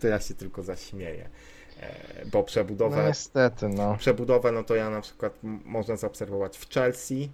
to 0.00 0.08
ja 0.08 0.20
się 0.20 0.34
tylko 0.34 0.62
zaśmieję, 0.62 1.28
e, 1.80 2.26
bo 2.26 2.42
przebudowę 2.42 2.96
No 2.96 3.08
niestety, 3.08 3.68
no. 3.68 3.96
przebudowę, 3.98 4.52
no 4.52 4.64
to 4.64 4.74
ja 4.74 4.90
na 4.90 5.00
przykład 5.00 5.38
można 5.64 5.96
zaobserwować 5.96 6.58
w 6.58 6.70
Chelsea. 6.74 7.30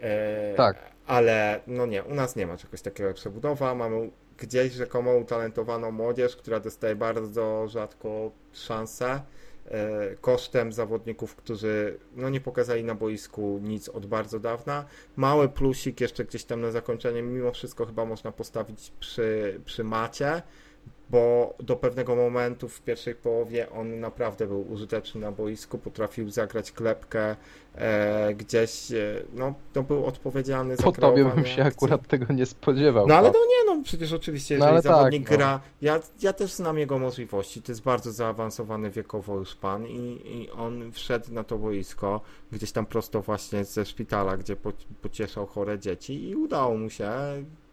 e, 0.00 0.54
Tak. 0.54 0.76
Ale 1.06 1.60
no 1.66 1.86
nie, 1.86 2.02
u 2.04 2.14
nas 2.14 2.36
nie 2.36 2.46
ma 2.46 2.56
czegoś 2.56 2.82
takiego 2.82 3.06
jak 3.08 3.16
przebudowa. 3.16 3.74
Mamy 3.74 4.10
gdzieś 4.38 4.72
rzekomo 4.72 5.14
utalentowaną 5.16 5.90
młodzież, 5.90 6.36
która 6.36 6.60
dostaje 6.60 6.96
bardzo 6.96 7.68
rzadko 7.68 8.30
szansę. 8.52 9.22
E, 9.64 10.16
Kosztem 10.20 10.72
zawodników, 10.72 11.36
którzy 11.36 11.98
no 12.16 12.28
nie 12.30 12.40
pokazali 12.40 12.84
na 12.84 12.94
boisku 12.94 13.60
nic 13.62 13.88
od 13.88 14.06
bardzo 14.06 14.40
dawna. 14.40 14.84
Mały 15.16 15.48
plusik 15.48 16.00
jeszcze 16.00 16.24
gdzieś 16.24 16.44
tam 16.44 16.60
na 16.60 16.70
zakończenie, 16.70 17.22
mimo 17.22 17.52
wszystko 17.52 17.86
chyba 17.86 18.04
można 18.04 18.32
postawić 18.32 18.92
przy, 19.00 19.60
przy 19.64 19.84
macie, 19.84 20.42
bo 21.12 21.54
do 21.60 21.76
pewnego 21.76 22.16
momentu 22.16 22.68
w 22.68 22.80
pierwszej 22.80 23.14
połowie 23.14 23.70
on 23.70 24.00
naprawdę 24.00 24.46
był 24.46 24.72
użyteczny 24.72 25.20
na 25.20 25.32
boisku, 25.32 25.78
potrafił 25.78 26.30
zagrać 26.30 26.72
klepkę 26.72 27.36
e, 27.74 28.34
gdzieś, 28.34 28.92
e, 28.92 29.22
no 29.34 29.54
to 29.72 29.82
był 29.82 30.06
odpowiedzialny 30.06 30.76
za 30.76 30.82
Po 30.82 30.92
tobie 30.92 31.24
bym 31.24 31.46
się 31.46 31.62
akcji. 31.64 31.86
akurat 31.86 32.08
tego 32.08 32.32
nie 32.34 32.46
spodziewał. 32.46 33.06
No 33.06 33.14
ale 33.14 33.28
Paweł. 33.28 33.42
no 33.42 33.72
nie, 33.72 33.76
no 33.76 33.84
przecież 33.84 34.12
oczywiście, 34.12 34.58
No, 34.58 34.64
jeżeli 34.66 34.82
tak, 34.82 34.92
zawodnik 34.92 35.30
no. 35.30 35.36
gra, 35.36 35.60
ja, 35.82 36.00
ja 36.22 36.32
też 36.32 36.52
znam 36.52 36.78
jego 36.78 36.98
możliwości, 36.98 37.62
to 37.62 37.72
jest 37.72 37.82
bardzo 37.82 38.12
zaawansowany 38.12 38.90
wiekowo 38.90 39.36
już 39.36 39.54
pan 39.54 39.86
i, 39.86 40.20
i 40.24 40.50
on 40.50 40.92
wszedł 40.92 41.32
na 41.32 41.44
to 41.44 41.58
boisko, 41.58 42.20
gdzieś 42.52 42.72
tam 42.72 42.86
prosto 42.86 43.22
właśnie 43.22 43.64
ze 43.64 43.84
szpitala, 43.86 44.36
gdzie 44.36 44.56
po, 44.56 44.72
pocieszał 45.02 45.46
chore 45.46 45.78
dzieci 45.78 46.28
i 46.28 46.36
udało 46.36 46.76
mu 46.76 46.90
się 46.90 47.10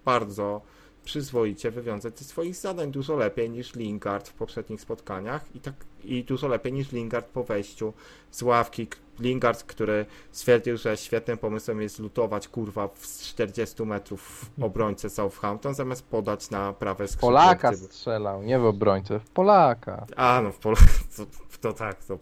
bardzo 0.06 0.62
przyzwoicie 1.10 1.72
wywiązać 1.72 2.20
ze 2.20 2.26
swoich 2.26 2.56
zadań 2.56 2.92
dużo 2.92 3.16
lepiej 3.16 3.50
niż 3.50 3.76
Lingard 3.76 4.28
w 4.28 4.34
poprzednich 4.34 4.82
spotkaniach 4.82 5.56
i 5.56 5.60
tak 5.60 5.74
i 6.04 6.24
dużo 6.24 6.48
lepiej 6.48 6.74
niż 6.74 6.92
Lingard 6.92 7.28
po 7.28 7.44
wejściu 7.44 7.94
z 8.32 8.42
ławki. 8.42 8.88
Lingard, 9.20 9.64
który 9.64 10.06
stwierdził, 10.32 10.78
że 10.78 10.98
świetnym 10.98 11.38
pomysłem 11.38 11.82
jest 11.82 12.00
lutować 12.00 12.48
kurwa 12.48 12.90
z 12.96 13.22
40 13.22 13.84
metrów 13.84 14.46
obrońcę 14.62 15.10
Southampton 15.10 15.74
zamiast 15.74 16.06
podać 16.06 16.50
na 16.50 16.74
prawe 16.74 17.08
skrzydło. 17.08 17.30
Polaka 17.30 17.76
strzelał, 17.76 18.44
nie 18.44 18.60
w 18.60 18.66
obrońcę, 18.66 19.20
w 19.20 19.30
Polaka. 19.30 20.06
A 20.16 20.42
no 20.44 20.52
w 20.52 20.58
Pol... 20.58 20.76
to, 21.18 21.26
to 21.62 21.74
tak, 21.74 22.04
to 22.06 22.18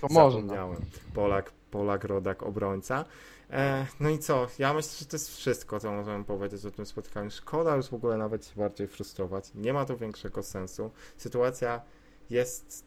To 0.00 0.06
można. 0.10 0.66
Polak, 1.14 1.52
Polak, 1.70 2.04
rodak, 2.04 2.42
obrońca. 2.42 3.04
E, 3.50 3.86
no 4.00 4.10
i 4.10 4.18
co? 4.18 4.46
Ja 4.58 4.74
myślę, 4.74 4.92
że 4.98 5.06
to 5.06 5.16
jest 5.16 5.36
wszystko, 5.36 5.80
co 5.80 5.92
możemy 5.92 6.24
powiedzieć 6.24 6.64
o 6.64 6.70
tym 6.70 6.86
spotkaniu. 6.86 7.30
Szkoda 7.30 7.76
już 7.76 7.88
w 7.88 7.94
ogóle 7.94 8.16
nawet 8.16 8.46
się 8.46 8.56
bardziej 8.56 8.88
frustrować. 8.88 9.50
Nie 9.54 9.72
ma 9.72 9.84
to 9.84 9.96
większego 9.96 10.42
sensu. 10.42 10.90
Sytuacja 11.16 11.80
jest 12.30 12.86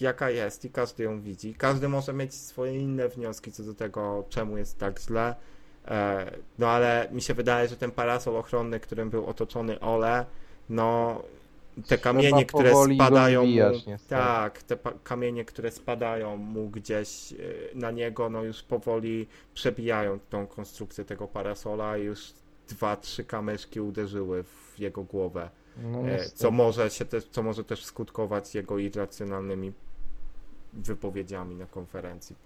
jaka 0.00 0.30
jest 0.30 0.64
i 0.64 0.70
każdy 0.70 1.04
ją 1.04 1.20
widzi. 1.20 1.54
Każdy 1.54 1.88
może 1.88 2.12
mieć 2.12 2.34
swoje 2.34 2.78
inne 2.78 3.08
wnioski 3.08 3.52
co 3.52 3.62
do 3.62 3.74
tego, 3.74 4.24
czemu 4.28 4.58
jest 4.58 4.78
tak 4.78 5.00
źle. 5.00 5.34
E, 5.88 6.30
no 6.58 6.68
ale 6.68 7.08
mi 7.12 7.22
się 7.22 7.34
wydaje, 7.34 7.68
że 7.68 7.76
ten 7.76 7.90
parasol 7.90 8.36
ochronny, 8.36 8.80
którym 8.80 9.10
był 9.10 9.26
otoczony 9.26 9.80
Ole, 9.80 10.26
no 10.68 11.22
te 11.86 11.98
kamienie, 11.98 12.46
które 12.46 12.72
spadają 12.94 13.40
mu, 13.40 13.46
zwijać, 13.46 13.86
niestety. 13.86 14.08
tak, 14.08 14.62
te 14.62 14.76
kamienie, 15.04 15.44
które 15.44 15.70
spadają 15.70 16.36
mu 16.36 16.68
gdzieś 16.68 17.32
y, 17.32 17.70
na 17.74 17.90
niego, 17.90 18.30
no 18.30 18.42
już 18.42 18.62
powoli 18.62 19.26
przebijają 19.54 20.18
tą 20.30 20.46
konstrukcję 20.46 21.04
tego 21.04 21.28
parasola 21.28 21.98
i 21.98 22.02
już 22.02 22.32
dwa, 22.68 22.96
trzy 22.96 23.24
kamyczki 23.24 23.80
uderzyły 23.80 24.42
w 24.42 24.78
jego 24.78 25.02
głowę, 25.04 25.50
No, 25.76 26.08
e, 26.08 26.24
co 26.24 26.50
może 26.50 26.90
się 26.90 27.04
też, 27.04 27.24
co 27.24 27.42
może 27.42 27.64
też 27.64 27.84
skutkować 27.84 28.54
jego 28.54 28.78
irracjonalnymi 28.78 29.72
wypowiedziami 30.72 31.54
na 31.56 31.66
konferencji, 31.66 32.36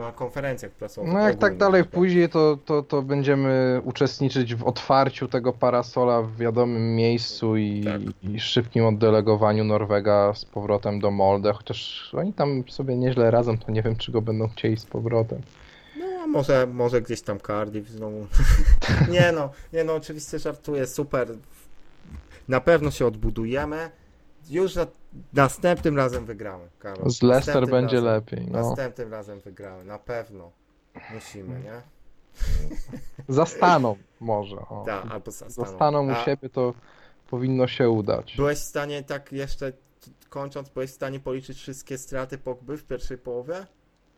na 0.00 0.12
konferencjach 0.12 0.72
prasowych. 0.72 1.12
No 1.12 1.20
jak 1.20 1.38
tak 1.38 1.56
dalej 1.56 1.82
tak. 1.82 1.90
pójdzie, 1.90 2.28
to, 2.28 2.58
to, 2.64 2.82
to 2.82 3.02
będziemy 3.02 3.80
uczestniczyć 3.84 4.54
w 4.54 4.64
otwarciu 4.64 5.28
tego 5.28 5.52
parasola 5.52 6.22
w 6.22 6.36
wiadomym 6.36 6.96
miejscu 6.96 7.56
i, 7.56 7.84
Tak. 7.84 8.00
i 8.22 8.40
szybkim 8.40 8.84
oddelegowaniu 8.84 9.64
Norwega 9.64 10.34
z 10.34 10.44
powrotem 10.44 11.00
do 11.00 11.10
Molde, 11.10 11.52
chociaż 11.52 12.10
oni 12.14 12.32
tam 12.32 12.64
sobie 12.68 12.96
nieźle 12.96 13.30
radzą, 13.30 13.58
to 13.58 13.72
nie 13.72 13.82
wiem, 13.82 13.96
czy 13.96 14.12
go 14.12 14.22
będą 14.22 14.48
chcieli 14.48 14.76
z 14.76 14.86
powrotem. 14.86 15.40
No, 15.96 16.26
może, 16.26 16.66
może 16.66 17.02
gdzieś 17.02 17.22
tam 17.22 17.40
Cardiff 17.40 17.88
znowu. 17.88 18.26
nie 19.12 19.32
no, 19.32 19.50
nie 19.72 19.84
no, 19.84 19.94
oczywiście 19.94 20.38
żartuję, 20.38 20.86
super. 20.86 21.28
Na 22.48 22.60
pewno 22.60 22.90
się 22.90 23.06
odbudujemy. 23.06 23.90
Już 24.50 24.72
za, 24.72 24.86
następnym 25.32 25.96
razem 25.96 26.24
wygramy, 26.26 26.64
Karol. 26.78 27.10
Z 27.10 27.22
Leicester 27.22 27.54
Następnym 27.54 27.70
będzie 27.70 27.96
razem, 27.96 28.12
lepiej. 28.12 28.46
No. 28.50 28.68
Następnym 28.68 29.10
razem 29.12 29.40
wygramy, 29.40 29.84
na 29.84 29.98
pewno. 29.98 30.50
Musimy, 31.14 31.60
nie? 31.60 31.82
Zastaną 33.28 33.96
może. 34.20 34.56
O. 34.56 34.82
Tak, 34.86 35.04
albo 35.10 35.30
zastaną. 35.30 35.68
Zastaną 35.68 36.06
u 36.06 36.10
A 36.10 36.24
siebie, 36.24 36.48
to 36.48 36.74
powinno 37.30 37.66
się 37.66 37.90
udać. 37.90 38.36
Byłeś 38.36 38.58
w 38.58 38.64
stanie, 38.64 39.02
tak 39.02 39.32
jeszcze 39.32 39.72
kończąc, 40.28 40.68
byłeś 40.68 40.90
w 40.90 40.94
stanie 40.94 41.20
policzyć 41.20 41.58
wszystkie 41.58 41.98
straty 41.98 42.38
Pogby 42.38 42.76
w 42.76 42.84
pierwszej 42.84 43.18
połowie? 43.18 43.66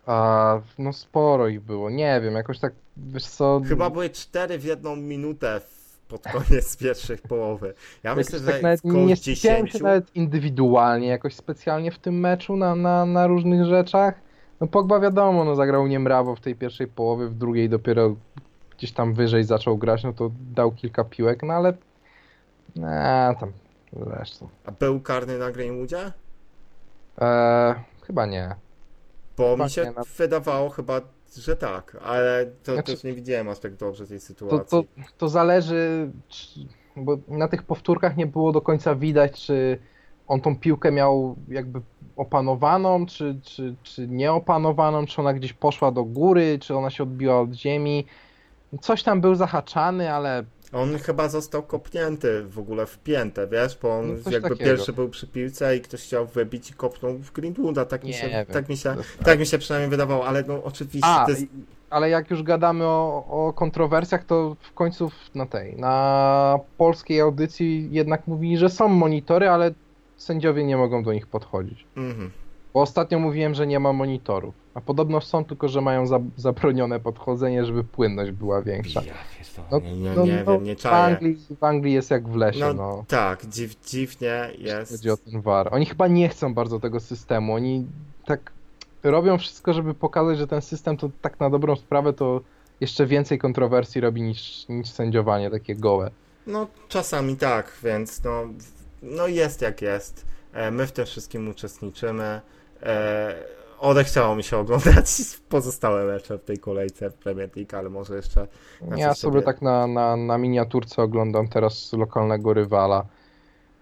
A, 0.07 0.61
no 0.79 0.93
sporo 0.93 1.49
ich 1.49 1.61
było. 1.61 1.91
Nie 1.91 2.21
wiem, 2.21 2.35
jakoś 2.35 2.59
tak, 2.59 2.73
wiesz 2.97 3.27
co... 3.27 3.61
Chyba 3.69 3.91
były 3.91 4.11
cztery 4.11 4.59
w 4.59 4.65
jedną 4.65 4.97
minutę 4.97 5.61
w- 5.61 5.74
pod 6.09 6.23
koniec 6.23 6.77
pierwszej 6.83 7.19
połowy. 7.19 7.75
Ja 8.03 8.11
jakoś 8.11 8.25
myślę, 8.25 8.41
tak 8.47 8.57
że 8.57 8.63
nawet 8.63 8.85
nie 8.85 9.17
skupiałem 9.17 9.67
10. 9.67 9.73
się 9.73 9.79
nawet 9.83 10.17
indywidualnie 10.17 11.09
jakoś 11.09 11.35
specjalnie 11.35 11.91
w 11.91 11.99
tym 11.99 12.21
meczu 12.21 12.57
na, 12.57 12.75
na, 12.75 13.07
na 13.07 13.27
różnych 13.27 13.65
rzeczach. 13.65 14.15
No 14.61 14.67
Pogba 14.67 15.01
wiadomo, 15.01 15.45
no 15.45 15.57
zagrał 15.57 15.87
niemrawo 15.87 16.37
w 16.37 16.41
tej 16.41 16.55
pierwszej 16.55 16.87
połowie, 16.89 17.27
w 17.27 17.35
drugiej 17.35 17.69
dopiero 17.69 18.17
gdzieś 18.77 18.93
tam 18.93 19.15
wyżej 19.15 19.45
zaczął 19.45 19.79
grać, 19.79 20.05
no 20.05 20.13
to 20.13 20.31
dał 20.55 20.73
kilka 20.73 21.05
piłek, 21.05 21.43
no 21.43 21.55
ale... 21.55 21.69
Eee, 22.83 23.37
tam 23.37 23.53
zresztą. 23.93 24.49
A 24.67 24.73
był 24.73 25.01
karny 25.01 25.39
na 25.39 25.51
Greenwoodzie? 25.51 26.13
Eee, 27.19 27.75
chyba 28.07 28.27
nie. 28.27 28.55
Bo 29.37 29.51
Chyba 29.51 29.65
mi 29.65 29.71
się 29.71 29.85
nie, 29.85 29.91
na- 29.93 30.03
wydawało 30.19 30.71
chyba, 30.71 31.01
że 31.37 31.57
tak, 31.57 31.97
ale 32.05 32.47
to 32.63 32.73
Znaczy- 32.75 32.93
też 32.93 33.05
nie 33.05 33.13
widziałem 33.13 33.49
aż 33.49 33.59
tak 33.59 33.75
dobrze 33.77 34.07
tej 34.07 34.19
To, 34.19 34.25
sytuacji. 34.25 34.69
to, 34.71 34.85
to 35.19 35.29
zależy, 35.29 36.11
czy, 36.29 36.61
bo 36.97 37.19
na 37.29 37.49
tych 37.49 37.63
powtórkach 37.63 38.17
nie 38.17 38.27
było 38.27 38.53
do 38.53 38.61
końca 38.61 38.95
widać, 38.95 39.41
czy 39.47 39.79
on 40.29 40.41
tą 40.41 40.59
piłkę 40.59 40.93
miał 40.93 41.37
jakby 41.49 41.81
opanowaną, 42.17 43.07
czy, 43.07 43.41
czy, 43.43 43.75
czy 43.83 44.09
nieopanowaną, 44.09 45.07
czy 45.07 45.21
ona 45.21 45.35
gdzieś 45.35 45.53
poszła 45.53 45.91
do 45.91 46.05
góry, 46.05 46.59
czy 46.61 46.77
ona 46.77 46.91
się 46.91 47.03
odbiła 47.03 47.41
od 47.41 47.53
ziemi. 47.53 48.07
Coś 48.81 49.03
tam 49.03 49.21
był 49.21 49.35
zahaczany, 49.35 50.13
ale 50.13 50.45
On 50.75 50.99
chyba 50.99 51.29
został 51.29 51.63
kopnięty 51.63 52.45
w 52.45 52.59
ogóle 52.59 52.87
w 52.87 52.99
piętę, 52.99 53.47
wiesz, 53.47 53.79
bo 53.83 53.99
on 53.99 54.09
No, 54.09 54.31
jakby 54.31 54.49
takiego. 54.49 54.71
pierwszy 54.71 54.93
był 54.93 55.09
przy 55.09 55.27
piłce 55.27 55.77
i 55.77 55.81
ktoś 55.81 56.03
chciał 56.03 56.27
wybić 56.27 56.71
i 56.71 56.75
kopnął 56.75 57.19
w 57.19 57.33
Greenwooda, 57.33 57.85
tak 57.85 58.03
mi 58.03 58.09
Nie 58.09 58.15
się, 58.15 58.29
wiem. 58.29 58.47
tak 58.47 58.69
mi 58.69 58.77
się, 58.77 58.97
tak 59.25 59.39
mi 59.39 59.47
się 59.47 59.59
przynajmniej 59.59 59.91
wydawało, 59.91 60.27
ale 60.27 60.45
no 60.49 60.65
oczywiście 60.65 61.07
A, 61.09 61.27
jest... 61.29 61.43
ale 61.91 62.11
jak 62.11 62.31
już 62.31 62.43
gadamy 62.43 62.85
o, 62.85 63.25
o 63.31 63.53
kontrowersjach, 63.53 64.25
to 64.25 64.57
w 64.61 64.73
końcu 64.73 65.11
na 65.35 65.47
tej, 65.47 65.77
na 65.77 66.59
polskiej 66.79 67.21
audycji 67.21 67.89
jednak 67.93 68.27
mówili, 68.27 68.59
że 68.59 68.71
są 68.71 68.89
monitory, 68.89 69.49
ale 69.49 69.71
sędziowie 70.17 70.65
nie 70.65 70.77
mogą 70.77 71.03
do 71.03 71.13
nich 71.13 71.27
podchodzić. 71.27 71.85
Mhm. 71.97 72.31
Bo 72.75 72.81
ostatnio 72.81 73.19
mówiłem, 73.19 73.55
że 73.55 73.67
nie 73.67 73.81
ma 73.81 73.93
monitorów. 73.93 74.64
A 74.75 74.81
podobno 74.81 75.21
są, 75.21 75.45
tylko 75.45 75.69
że 75.69 75.81
mają 75.81 76.07
za, 76.07 76.21
zabronione 76.37 77.01
podchodzenie, 77.01 77.65
żeby 77.65 77.85
płynność 77.85 78.31
była 78.33 78.63
większa. 78.63 79.03
Ja 79.03 79.15
No, 79.71 79.81
nie, 79.81 79.93
nie, 79.97 80.15
no, 80.15 80.27
nie 80.27 80.43
no, 80.47 80.53
wiem, 80.53 80.65
nie 80.65 80.77
w, 80.77 80.79
czaję. 80.79 81.15
Anglii, 81.17 81.39
w 81.61 81.65
Anglii 81.65 81.95
jest 81.95 82.11
jak 82.11 82.29
w 82.29 82.37
lesie, 82.37 82.61
No, 82.61 82.75
no. 82.75 83.05
Tak, 83.09 83.47
dziw, 83.47 83.81
dziwnie 83.87 84.51
jest. 84.59 84.93
chodzi 84.93 85.11
o 85.11 85.17
ten 85.17 85.41
VAR. 85.41 85.69
Oni 85.75 85.87
chyba 85.87 86.09
nie 86.09 86.29
chcą 86.29 86.55
bardzo 86.55 86.81
tego 86.81 87.01
systemu. 87.01 87.55
Oni 87.55 87.87
tak 88.27 88.53
robią 89.03 89.39
wszystko, 89.39 89.73
żeby 89.73 89.95
pokazać, 89.95 90.39
że 90.39 90.47
ten 90.47 90.63
system 90.63 90.97
to 90.97 91.11
tak 91.23 91.41
na 91.41 91.51
dobrą 91.51 91.77
sprawę 91.77 92.13
to 92.13 92.41
jeszcze 92.81 93.07
więcej 93.07 93.39
kontrowersji 93.39 94.01
robi 94.01 94.23
niż, 94.23 94.69
niż 94.69 94.89
sędziowanie 94.91 95.51
takie 95.51 95.77
gołe. 95.77 96.11
No 96.47 96.67
czasami 96.89 97.37
tak, 97.37 97.73
więc 97.83 98.25
no, 98.25 98.43
no 99.03 99.27
jest 99.27 99.63
jak 99.63 99.83
jest. 99.83 100.27
E, 100.53 100.71
My 100.71 100.87
w 100.87 100.93
tym 100.93 101.07
wszystkim 101.07 101.49
uczestniczymy. 101.49 102.41
Odechciało 103.85 104.37
mi 104.37 104.43
się 104.43 104.57
oglądać 104.59 105.07
pozostałe 105.49 106.05
mecze 106.05 106.39
w 106.39 106.45
tej 106.45 106.59
kolejce 106.59 107.11
w 107.11 107.15
Premier 107.15 107.51
League, 107.57 107.77
ale 107.77 107.91
może 107.91 108.17
jeszcze 108.17 108.49
Ja 108.97 109.15
sobie 109.15 109.15
sobie- 109.15 109.43
tak 109.43 109.63
na, 109.63 109.87
na, 109.87 110.17
na 110.17 110.39
miniaturce 110.39 111.03
oglądam 111.03 111.49
teraz 111.49 111.93
lokalnego 111.93 112.55
rywala. 112.55 113.07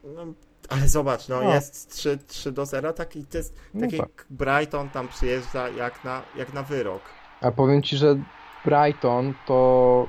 No, 0.05 0.27
ale 0.69 0.89
zobacz, 0.89 1.29
no, 1.29 1.43
No. 1.43 1.55
jest 1.55 1.91
3, 1.91 2.19
3 2.27 2.53
do 2.53 2.67
0, 2.67 2.93
taki, 2.93 3.25
to 3.27 3.39
jest, 3.39 3.55
No 3.75 3.81
taki 3.81 3.99
tak. 3.99 4.27
Brighton 4.31 4.91
tam 4.91 5.09
przyjeżdża 5.09 5.69
jak 5.69 6.05
na, 6.05 6.23
jak 6.37 6.53
na 6.53 6.63
wyrok. 6.63 7.03
A 7.41 7.51
powiem 7.51 7.83
ci, 7.83 7.97
że 7.97 8.17
Brighton 8.65 9.35
to 9.47 10.07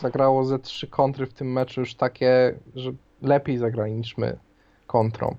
zagrało 0.00 0.44
ze 0.44 0.58
trzy 0.58 0.86
kontry 0.86 1.26
w 1.26 1.32
tym 1.32 1.52
meczu 1.52 1.80
już 1.80 1.94
takie, 1.94 2.58
że 2.74 2.90
lepiej 3.22 3.58
zagrali 3.58 3.92
niż 3.92 4.18
my 4.18 4.38
kontrą. 4.86 5.36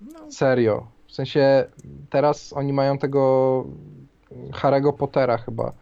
No, 0.00 0.32
Serio. 0.32 0.86
W 1.16 1.24
sensie 1.24 1.64
teraz 2.10 2.52
oni 2.52 2.72
mają 2.72 2.98
tego 2.98 3.64
Harry'ego 4.50 4.92
Pottera 4.92 5.38
chyba 5.38 5.72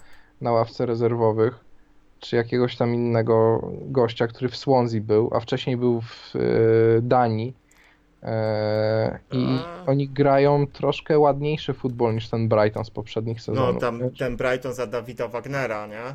na 0.40 0.52
ławce 0.52 0.86
rezerwowych, 0.86 1.64
czy 2.20 2.36
jakiegoś 2.36 2.76
tam 2.76 2.94
innego 2.94 3.68
gościa, 3.80 4.26
który 4.26 4.48
w 4.48 4.56
Swansea 4.56 5.00
był, 5.00 5.30
a 5.32 5.40
wcześniej 5.40 5.76
był 5.76 6.00
w 6.00 6.36
e, 6.36 6.40
Danii. 7.02 7.54
E, 8.22 9.18
I 9.32 9.58
oni 9.86 10.08
grają 10.08 10.66
troszkę 10.66 11.18
ładniejszy 11.18 11.74
futbol 11.74 12.14
niż 12.14 12.28
ten 12.28 12.48
Brighton 12.48 12.84
z 12.84 12.90
poprzednich 12.90 13.36
no 13.36 13.42
sezonów. 13.42 13.80
tam 13.80 13.98
wiesz? 13.98 14.18
ten 14.18 14.36
Brighton 14.36 14.72
za 14.74 14.86
Dawida 14.86 15.28
Wagnera, 15.28 15.86
nie? 15.86 16.14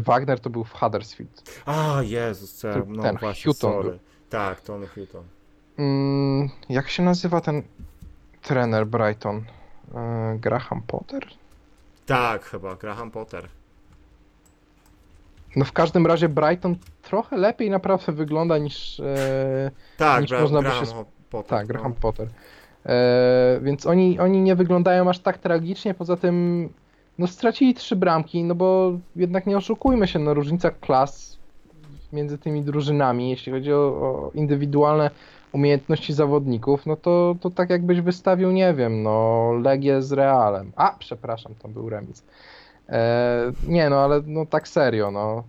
Wagner 0.00 0.40
to 0.40 0.50
był 0.50 0.64
w 0.64 0.72
Huddersfield. 0.72 1.62
A, 1.66 2.02
Jezus, 2.02 2.54
co, 2.54 2.72
Ten 2.72 2.84
no 2.88 3.14
właśnie, 3.20 3.52
Houghton. 3.52 3.98
Tak, 4.30 4.60
Tony 4.60 4.86
Houghton. 4.86 5.24
Mm, 5.78 6.48
jak 6.68 6.88
się 6.88 7.02
nazywa 7.02 7.40
ten 7.40 7.62
trener 8.42 8.86
Brighton? 8.86 9.44
E, 9.94 10.36
Graham 10.40 10.82
Potter? 10.86 11.26
Tak, 12.06 12.44
chyba, 12.44 12.76
Graham 12.76 13.10
Potter. 13.10 13.48
No 15.56 15.64
w 15.64 15.72
każdym 15.72 16.06
razie 16.06 16.28
Brighton 16.28 16.76
trochę 17.02 17.36
lepiej 17.36 17.70
naprawdę 17.70 18.12
wygląda 18.12 18.58
niż 18.58 19.00
e, 19.00 19.70
Tak, 19.96 20.22
Niż 20.22 20.30
można 20.30 20.58
by 20.58 20.64
Graham 20.64 20.86
się 20.86 20.92
Ho- 20.92 21.04
Potter. 21.30 21.50
tak, 21.58 21.68
no. 21.68 21.72
Graham 21.74 21.92
Potter. 21.94 22.28
E, 22.86 23.60
więc 23.62 23.86
oni, 23.86 24.18
oni 24.20 24.40
nie 24.40 24.56
wyglądają 24.56 25.10
aż 25.10 25.18
tak 25.18 25.38
tragicznie, 25.38 25.94
poza 25.94 26.16
tym 26.16 26.68
no 27.18 27.26
stracili 27.26 27.74
trzy 27.74 27.96
bramki, 27.96 28.44
no 28.44 28.54
bo 28.54 28.92
jednak 29.16 29.46
nie 29.46 29.56
oszukujmy 29.56 30.08
się, 30.08 30.18
no 30.18 30.34
różnica 30.34 30.70
klas 30.70 31.38
między 32.12 32.38
tymi 32.38 32.62
drużynami, 32.62 33.30
jeśli 33.30 33.52
chodzi 33.52 33.72
o, 33.72 33.76
o 33.76 34.30
indywidualne 34.34 35.10
umiejętności 35.52 36.12
zawodników, 36.12 36.86
no 36.86 36.96
to, 36.96 37.36
to 37.40 37.50
tak 37.50 37.70
jakbyś 37.70 38.00
wystawił, 38.00 38.50
nie 38.50 38.74
wiem, 38.74 39.02
no 39.02 39.52
Legię 39.62 40.02
z 40.02 40.12
Realem. 40.12 40.72
A, 40.76 40.96
przepraszam, 40.98 41.54
to 41.54 41.68
był 41.68 41.88
remis. 41.88 42.24
E, 42.88 43.52
nie 43.68 43.90
no, 43.90 43.96
ale 43.96 44.22
no 44.26 44.46
tak 44.46 44.68
serio, 44.68 45.10
no. 45.10 45.44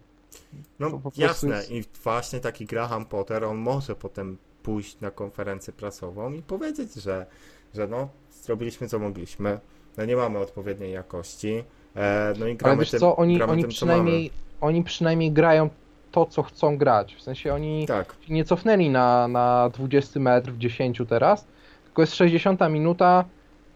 No 0.80 1.02
jasne 1.18 1.56
jest- 1.56 1.72
i 1.72 1.84
właśnie 2.04 2.40
taki 2.40 2.66
Graham 2.66 3.06
Potter, 3.06 3.44
on 3.44 3.58
może 3.58 3.96
potem 3.96 4.38
pójść 4.64 5.00
na 5.00 5.12
konferencję 5.12 5.74
prasową 5.74 6.34
i 6.34 6.42
powiedzieć, 6.42 6.94
że, 6.94 7.26
że 7.74 7.88
no, 7.88 8.08
zrobiliśmy 8.32 8.88
co 8.88 9.00
mogliśmy, 9.00 9.60
no 9.98 10.06
nie 10.06 10.16
mamy 10.16 10.40
odpowiedniej 10.40 10.92
jakości, 10.92 11.64
e, 11.96 12.34
no 12.40 12.46
i 12.46 12.50
Ale 12.50 12.56
gramy 12.56 12.80
wiesz 12.80 12.92
tym, 12.92 13.00
co, 13.00 13.16
oni, 13.16 13.38
gramy 13.38 13.54
oni, 13.54 13.62
tym, 13.62 13.72
co 13.72 13.76
przynajmniej, 13.76 14.32
oni 14.62 14.84
przynajmniej 14.84 15.32
grają 15.32 15.70
to, 16.14 16.26
co 16.26 16.44
chcą 16.44 16.78
grać. 16.78 17.16
W 17.16 17.22
sensie 17.22 17.54
oni. 17.54 17.86
Tak, 17.88 18.16
nie 18.30 18.46
cofnęli 18.46 18.90
na, 18.90 19.28
na 19.28 19.70
20 19.74 20.20
metr 20.20 20.52
w 20.52 20.58
10 20.58 21.02
teraz, 21.10 21.48
tylko 21.84 22.02
jest 22.02 22.16
60 22.16 22.62
minuta 22.70 23.26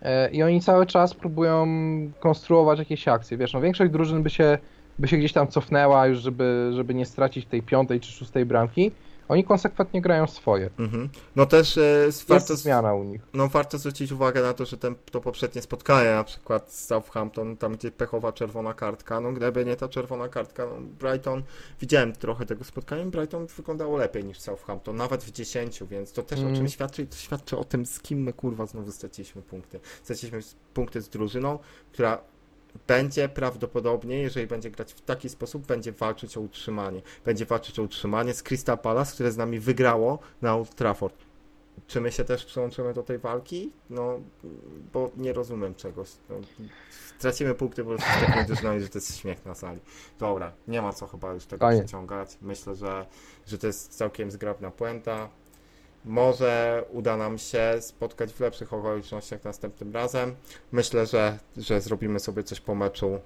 e, 0.01 0.29
i 0.31 0.43
oni 0.43 0.61
cały 0.61 0.85
czas 0.85 1.13
próbują 1.13 1.67
konstruować 2.19 2.79
jakieś 2.79 3.07
akcje. 3.07 3.37
Wiesz, 3.37 3.53
no 3.53 3.61
większość 3.61 3.91
drużyn 3.91 4.23
by 4.23 4.29
się, 4.29 4.57
by 4.99 5.07
się 5.07 5.17
gdzieś 5.17 5.33
tam 5.33 5.47
cofnęła 5.47 6.07
już, 6.07 6.19
żeby, 6.19 6.71
żeby 6.73 6.93
nie 6.93 7.05
stracić 7.05 7.45
tej 7.45 7.61
piątej 7.61 7.99
czy 7.99 8.11
szóstej 8.11 8.45
bramki. 8.45 8.91
Oni 9.29 9.43
konsekwentnie 9.43 10.01
grają 10.01 10.27
swoje. 10.27 10.69
mhm. 10.79 11.09
no 11.35 11.45
też 11.45 11.77
e, 11.77 11.81
Jest 12.05 12.27
warto, 12.27 12.55
zmiana 12.55 12.93
u 12.93 13.03
nich. 13.03 13.21
no, 13.33 13.47
warto 13.47 13.77
zwrócić 13.77 14.11
uwagę 14.11 14.41
na 14.41 14.53
to, 14.53 14.65
że 14.65 14.77
ten, 14.77 14.95
to 15.11 15.21
poprzednie 15.21 15.61
spotkanie, 15.61 16.09
na 16.09 16.23
przykład 16.23 16.71
z 16.73 16.85
Southampton, 16.85 17.57
tam 17.57 17.75
gdzie 17.75 17.91
pechowa 17.91 18.31
czerwona 18.31 18.73
kartka, 18.73 19.19
no 19.21 19.31
gdyby 19.33 19.65
nie 19.65 19.75
ta 19.75 19.87
czerwona 19.89 20.29
kartka, 20.29 20.65
no, 20.65 20.75
Brighton, 20.81 21.43
widziałem 21.81 22.13
trochę 22.13 22.45
tego 22.45 22.63
spotkania, 22.63 23.05
Brighton 23.05 23.47
wyglądało 23.47 23.97
lepiej 23.97 24.23
niż 24.25 24.39
Southampton, 24.39 24.95
nawet 24.95 25.23
w 25.23 25.31
10, 25.31 25.83
więc 25.83 26.11
to 26.13 26.23
też 26.23 26.39
o 26.39 26.41
Mm. 26.41 26.55
czym 26.55 26.69
świadczy, 26.69 27.07
to 27.07 27.15
świadczy 27.15 27.57
o 27.57 27.63
tym, 27.63 27.85
z 27.85 27.99
kim 27.99 28.19
my 28.23 28.33
kurwa 28.33 28.65
znowu 28.65 28.91
straciliśmy 28.91 29.41
punkty. 29.41 29.79
Straciliśmy 30.03 30.39
punkty 30.73 31.01
z 31.01 31.09
drużyną, 31.09 31.59
która 31.93 32.21
będzie 32.87 33.29
prawdopodobnie, 33.29 34.19
jeżeli 34.19 34.47
będzie 34.47 34.71
grać 34.71 34.93
w 34.93 35.01
taki 35.01 35.29
sposób, 35.29 35.65
będzie 35.65 35.91
walczyć 35.91 36.37
o 36.37 36.41
utrzymanie. 36.41 37.01
Będzie 37.25 37.45
walczyć 37.45 37.79
o 37.79 37.83
utrzymanie 37.83 38.33
z 38.33 38.43
Crystal 38.43 38.77
Palace, 38.77 39.13
które 39.13 39.31
z 39.31 39.37
nami 39.37 39.59
wygrało 39.59 40.19
na 40.41 40.55
Old 40.55 40.75
Trafford. 40.75 41.27
Czy 41.87 42.01
my 42.01 42.11
się 42.11 42.23
też 42.23 42.45
przyłączymy 42.45 42.93
do 42.93 43.03
tej 43.03 43.17
walki? 43.17 43.71
No, 43.89 44.19
bo 44.93 45.11
nie 45.17 45.33
rozumiem 45.33 45.75
czegoś. 45.75 46.09
No, 46.29 46.35
tracimy 47.19 47.55
punkty 47.55 47.83
prostu 47.83 48.07
z 48.09 48.25
taką 48.25 48.45
drużyną, 48.45 48.79
że 48.79 48.89
to 48.89 48.97
jest 48.97 49.17
śmiech 49.17 49.45
na 49.45 49.55
sali. 49.55 49.79
Dobra, 50.19 50.51
nie 50.67 50.81
ma 50.81 50.93
co 50.93 51.07
chyba 51.07 51.33
już 51.33 51.45
tego 51.45 51.59
Koniec. 51.59 51.79
przeciągać. 51.79 52.37
Myślę, 52.41 52.75
że, 52.75 53.05
że 53.47 53.57
to 53.57 53.67
jest 53.67 53.97
całkiem 53.97 54.31
zgrabna 54.31 54.71
puenta. 54.71 55.29
Może 56.05 56.83
uda 56.91 57.17
nam 57.17 57.37
się 57.37 57.75
spotkać 57.79 58.33
w 58.33 58.39
lepszych 58.39 58.73
okolicznościach 58.73 59.43
następnym 59.43 59.93
razem. 59.93 60.35
Myślę, 60.71 61.05
że, 61.05 61.39
że 61.57 61.81
zrobimy 61.81 62.19
sobie 62.19 62.43
coś 62.43 62.59
po 62.59 62.75
meczu 62.75 63.19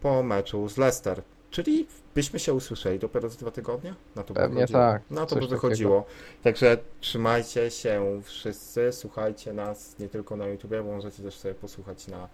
po 0.00 0.22
meczu 0.22 0.68
z 0.68 0.76
Leicester. 0.76 1.22
Czyli 1.50 1.86
byśmy 2.14 2.38
się 2.38 2.54
usłyszeli 2.54 2.98
dopiero 2.98 3.28
za 3.28 3.36
dwa 3.38 3.50
tygodnie? 3.50 3.94
Na 4.16 4.22
to 4.22 4.34
by 4.34 4.40
Pewnie 4.40 4.54
wychodziło. 4.60 4.80
tak, 4.80 5.02
Na 5.10 5.26
to 5.26 5.36
by 5.36 5.46
wychodziło. 5.46 6.04
Także 6.42 6.78
trzymajcie 7.00 7.70
się 7.70 8.20
wszyscy, 8.24 8.92
słuchajcie 8.92 9.52
nas 9.52 9.98
nie 9.98 10.08
tylko 10.08 10.36
na 10.36 10.46
YouTube, 10.46 10.70
bo 10.70 10.82
możecie 10.82 11.22
też 11.22 11.34
sobie 11.38 11.54
posłuchać 11.54 12.08
na, 12.08 12.28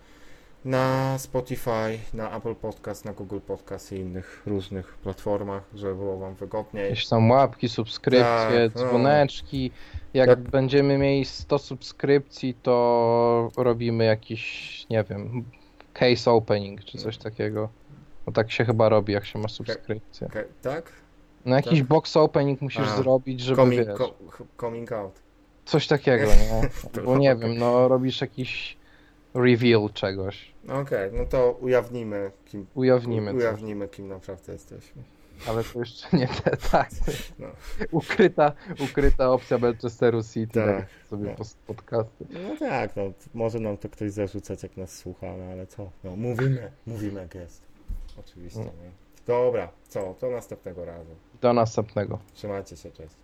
na 0.64 1.14
Spotify, 1.18 1.98
na 2.14 2.36
Apple 2.36 2.54
Podcast, 2.54 3.04
na 3.04 3.12
Google 3.12 3.38
Podcast 3.46 3.92
i 3.92 3.96
innych 3.96 4.42
różnych 4.46 4.94
platformach, 4.94 5.62
żeby 5.74 5.94
było 5.94 6.18
Wam 6.18 6.34
wygodniej. 6.34 6.84
Jakieś 6.84 7.08
tam 7.08 7.30
łapki, 7.30 7.68
subskrypcje, 7.68 8.70
Tak, 8.70 8.74
no. 8.74 8.80
dzwoneczki. 8.88 9.70
Jak 10.14 10.28
Jak- 10.28 10.40
będziemy 10.40 10.98
mieli 10.98 11.24
100 11.24 11.58
subskrypcji, 11.58 12.54
to 12.62 13.50
robimy 13.56 14.04
jakiś, 14.04 14.86
nie 14.90 15.04
wiem, 15.04 15.44
case 15.92 16.30
opening 16.32 16.84
czy 16.84 16.98
coś 16.98 17.18
takiego. 17.18 17.68
No 18.26 18.32
tak 18.32 18.50
się 18.52 18.64
chyba 18.64 18.88
robi, 18.88 19.12
jak 19.12 19.24
się 19.26 19.38
ma 19.38 19.48
subskrypcję. 19.48 20.26
Okej, 20.26 20.44
tak? 20.62 20.92
No 21.44 21.56
jakiś 21.56 21.78
Tak. 21.78 21.88
box 21.88 22.16
opening 22.16 22.60
musisz 22.60 22.88
A, 22.88 22.96
zrobić, 22.96 23.40
żeby 23.40 23.56
Coming, 23.56 23.88
co, 23.98 24.14
coming 24.60 24.92
out. 24.92 25.12
coś 25.64 25.86
takiego, 25.86 26.24
nie? 26.94 27.02
Bo 27.02 27.18
nie 27.18 27.32
okej. 27.32 27.48
wiem, 27.48 27.58
no 27.58 27.88
robisz 27.88 28.20
jakiś 28.20 28.76
reveal 29.36 29.90
czegoś. 29.94 30.52
Okej, 30.68 31.10
no 31.12 31.24
to 31.26 31.52
ujawnimy 31.60 32.30
kim, 32.44 32.66
Ujawnimy 32.74 33.30
to. 33.30 33.36
ujawnimy, 33.36 33.88
kim 33.88 34.08
naprawdę 34.08 34.52
jesteśmy. 34.52 35.02
Ale 35.48 35.64
to 35.64 35.78
jeszcze 35.78 36.16
nie 36.16 36.28
te, 36.28 36.56
tak. 36.70 36.90
No. 37.38 37.46
Ukryta, 37.90 38.52
ukryta 38.90 39.30
opcja 39.30 39.58
Manchesteru 39.58 40.22
City, 40.22 40.52
Tak, 40.60 40.76
tak, 40.76 40.88
sobie 41.10 41.34
post- 41.34 41.58
podcasty. 41.66 42.26
No 42.30 42.56
tak, 42.58 42.96
no, 42.96 43.02
może 43.34 43.60
nam 43.60 43.76
to 43.76 43.88
ktoś 43.88 44.10
zarzucać, 44.10 44.62
jak 44.62 44.76
nas 44.76 44.96
słucha, 44.96 45.26
no 45.38 45.44
ale 45.52 45.66
co? 45.66 45.90
No, 46.04 46.16
mówimy, 46.16 46.72
mówimy 46.86 47.20
jak 47.20 47.34
jest. 47.34 47.62
Oczywiście, 48.20 48.58
No. 48.60 48.64
nie? 48.64 48.90
Dobra, 49.26 49.68
co? 49.88 50.14
To 50.14 50.30
następnego 50.30 50.84
razu. 50.84 51.10
Do 51.40 51.52
następnego. 51.52 52.18
Trzymajcie 52.34 52.76
się, 52.76 52.90
cześć. 52.90 53.14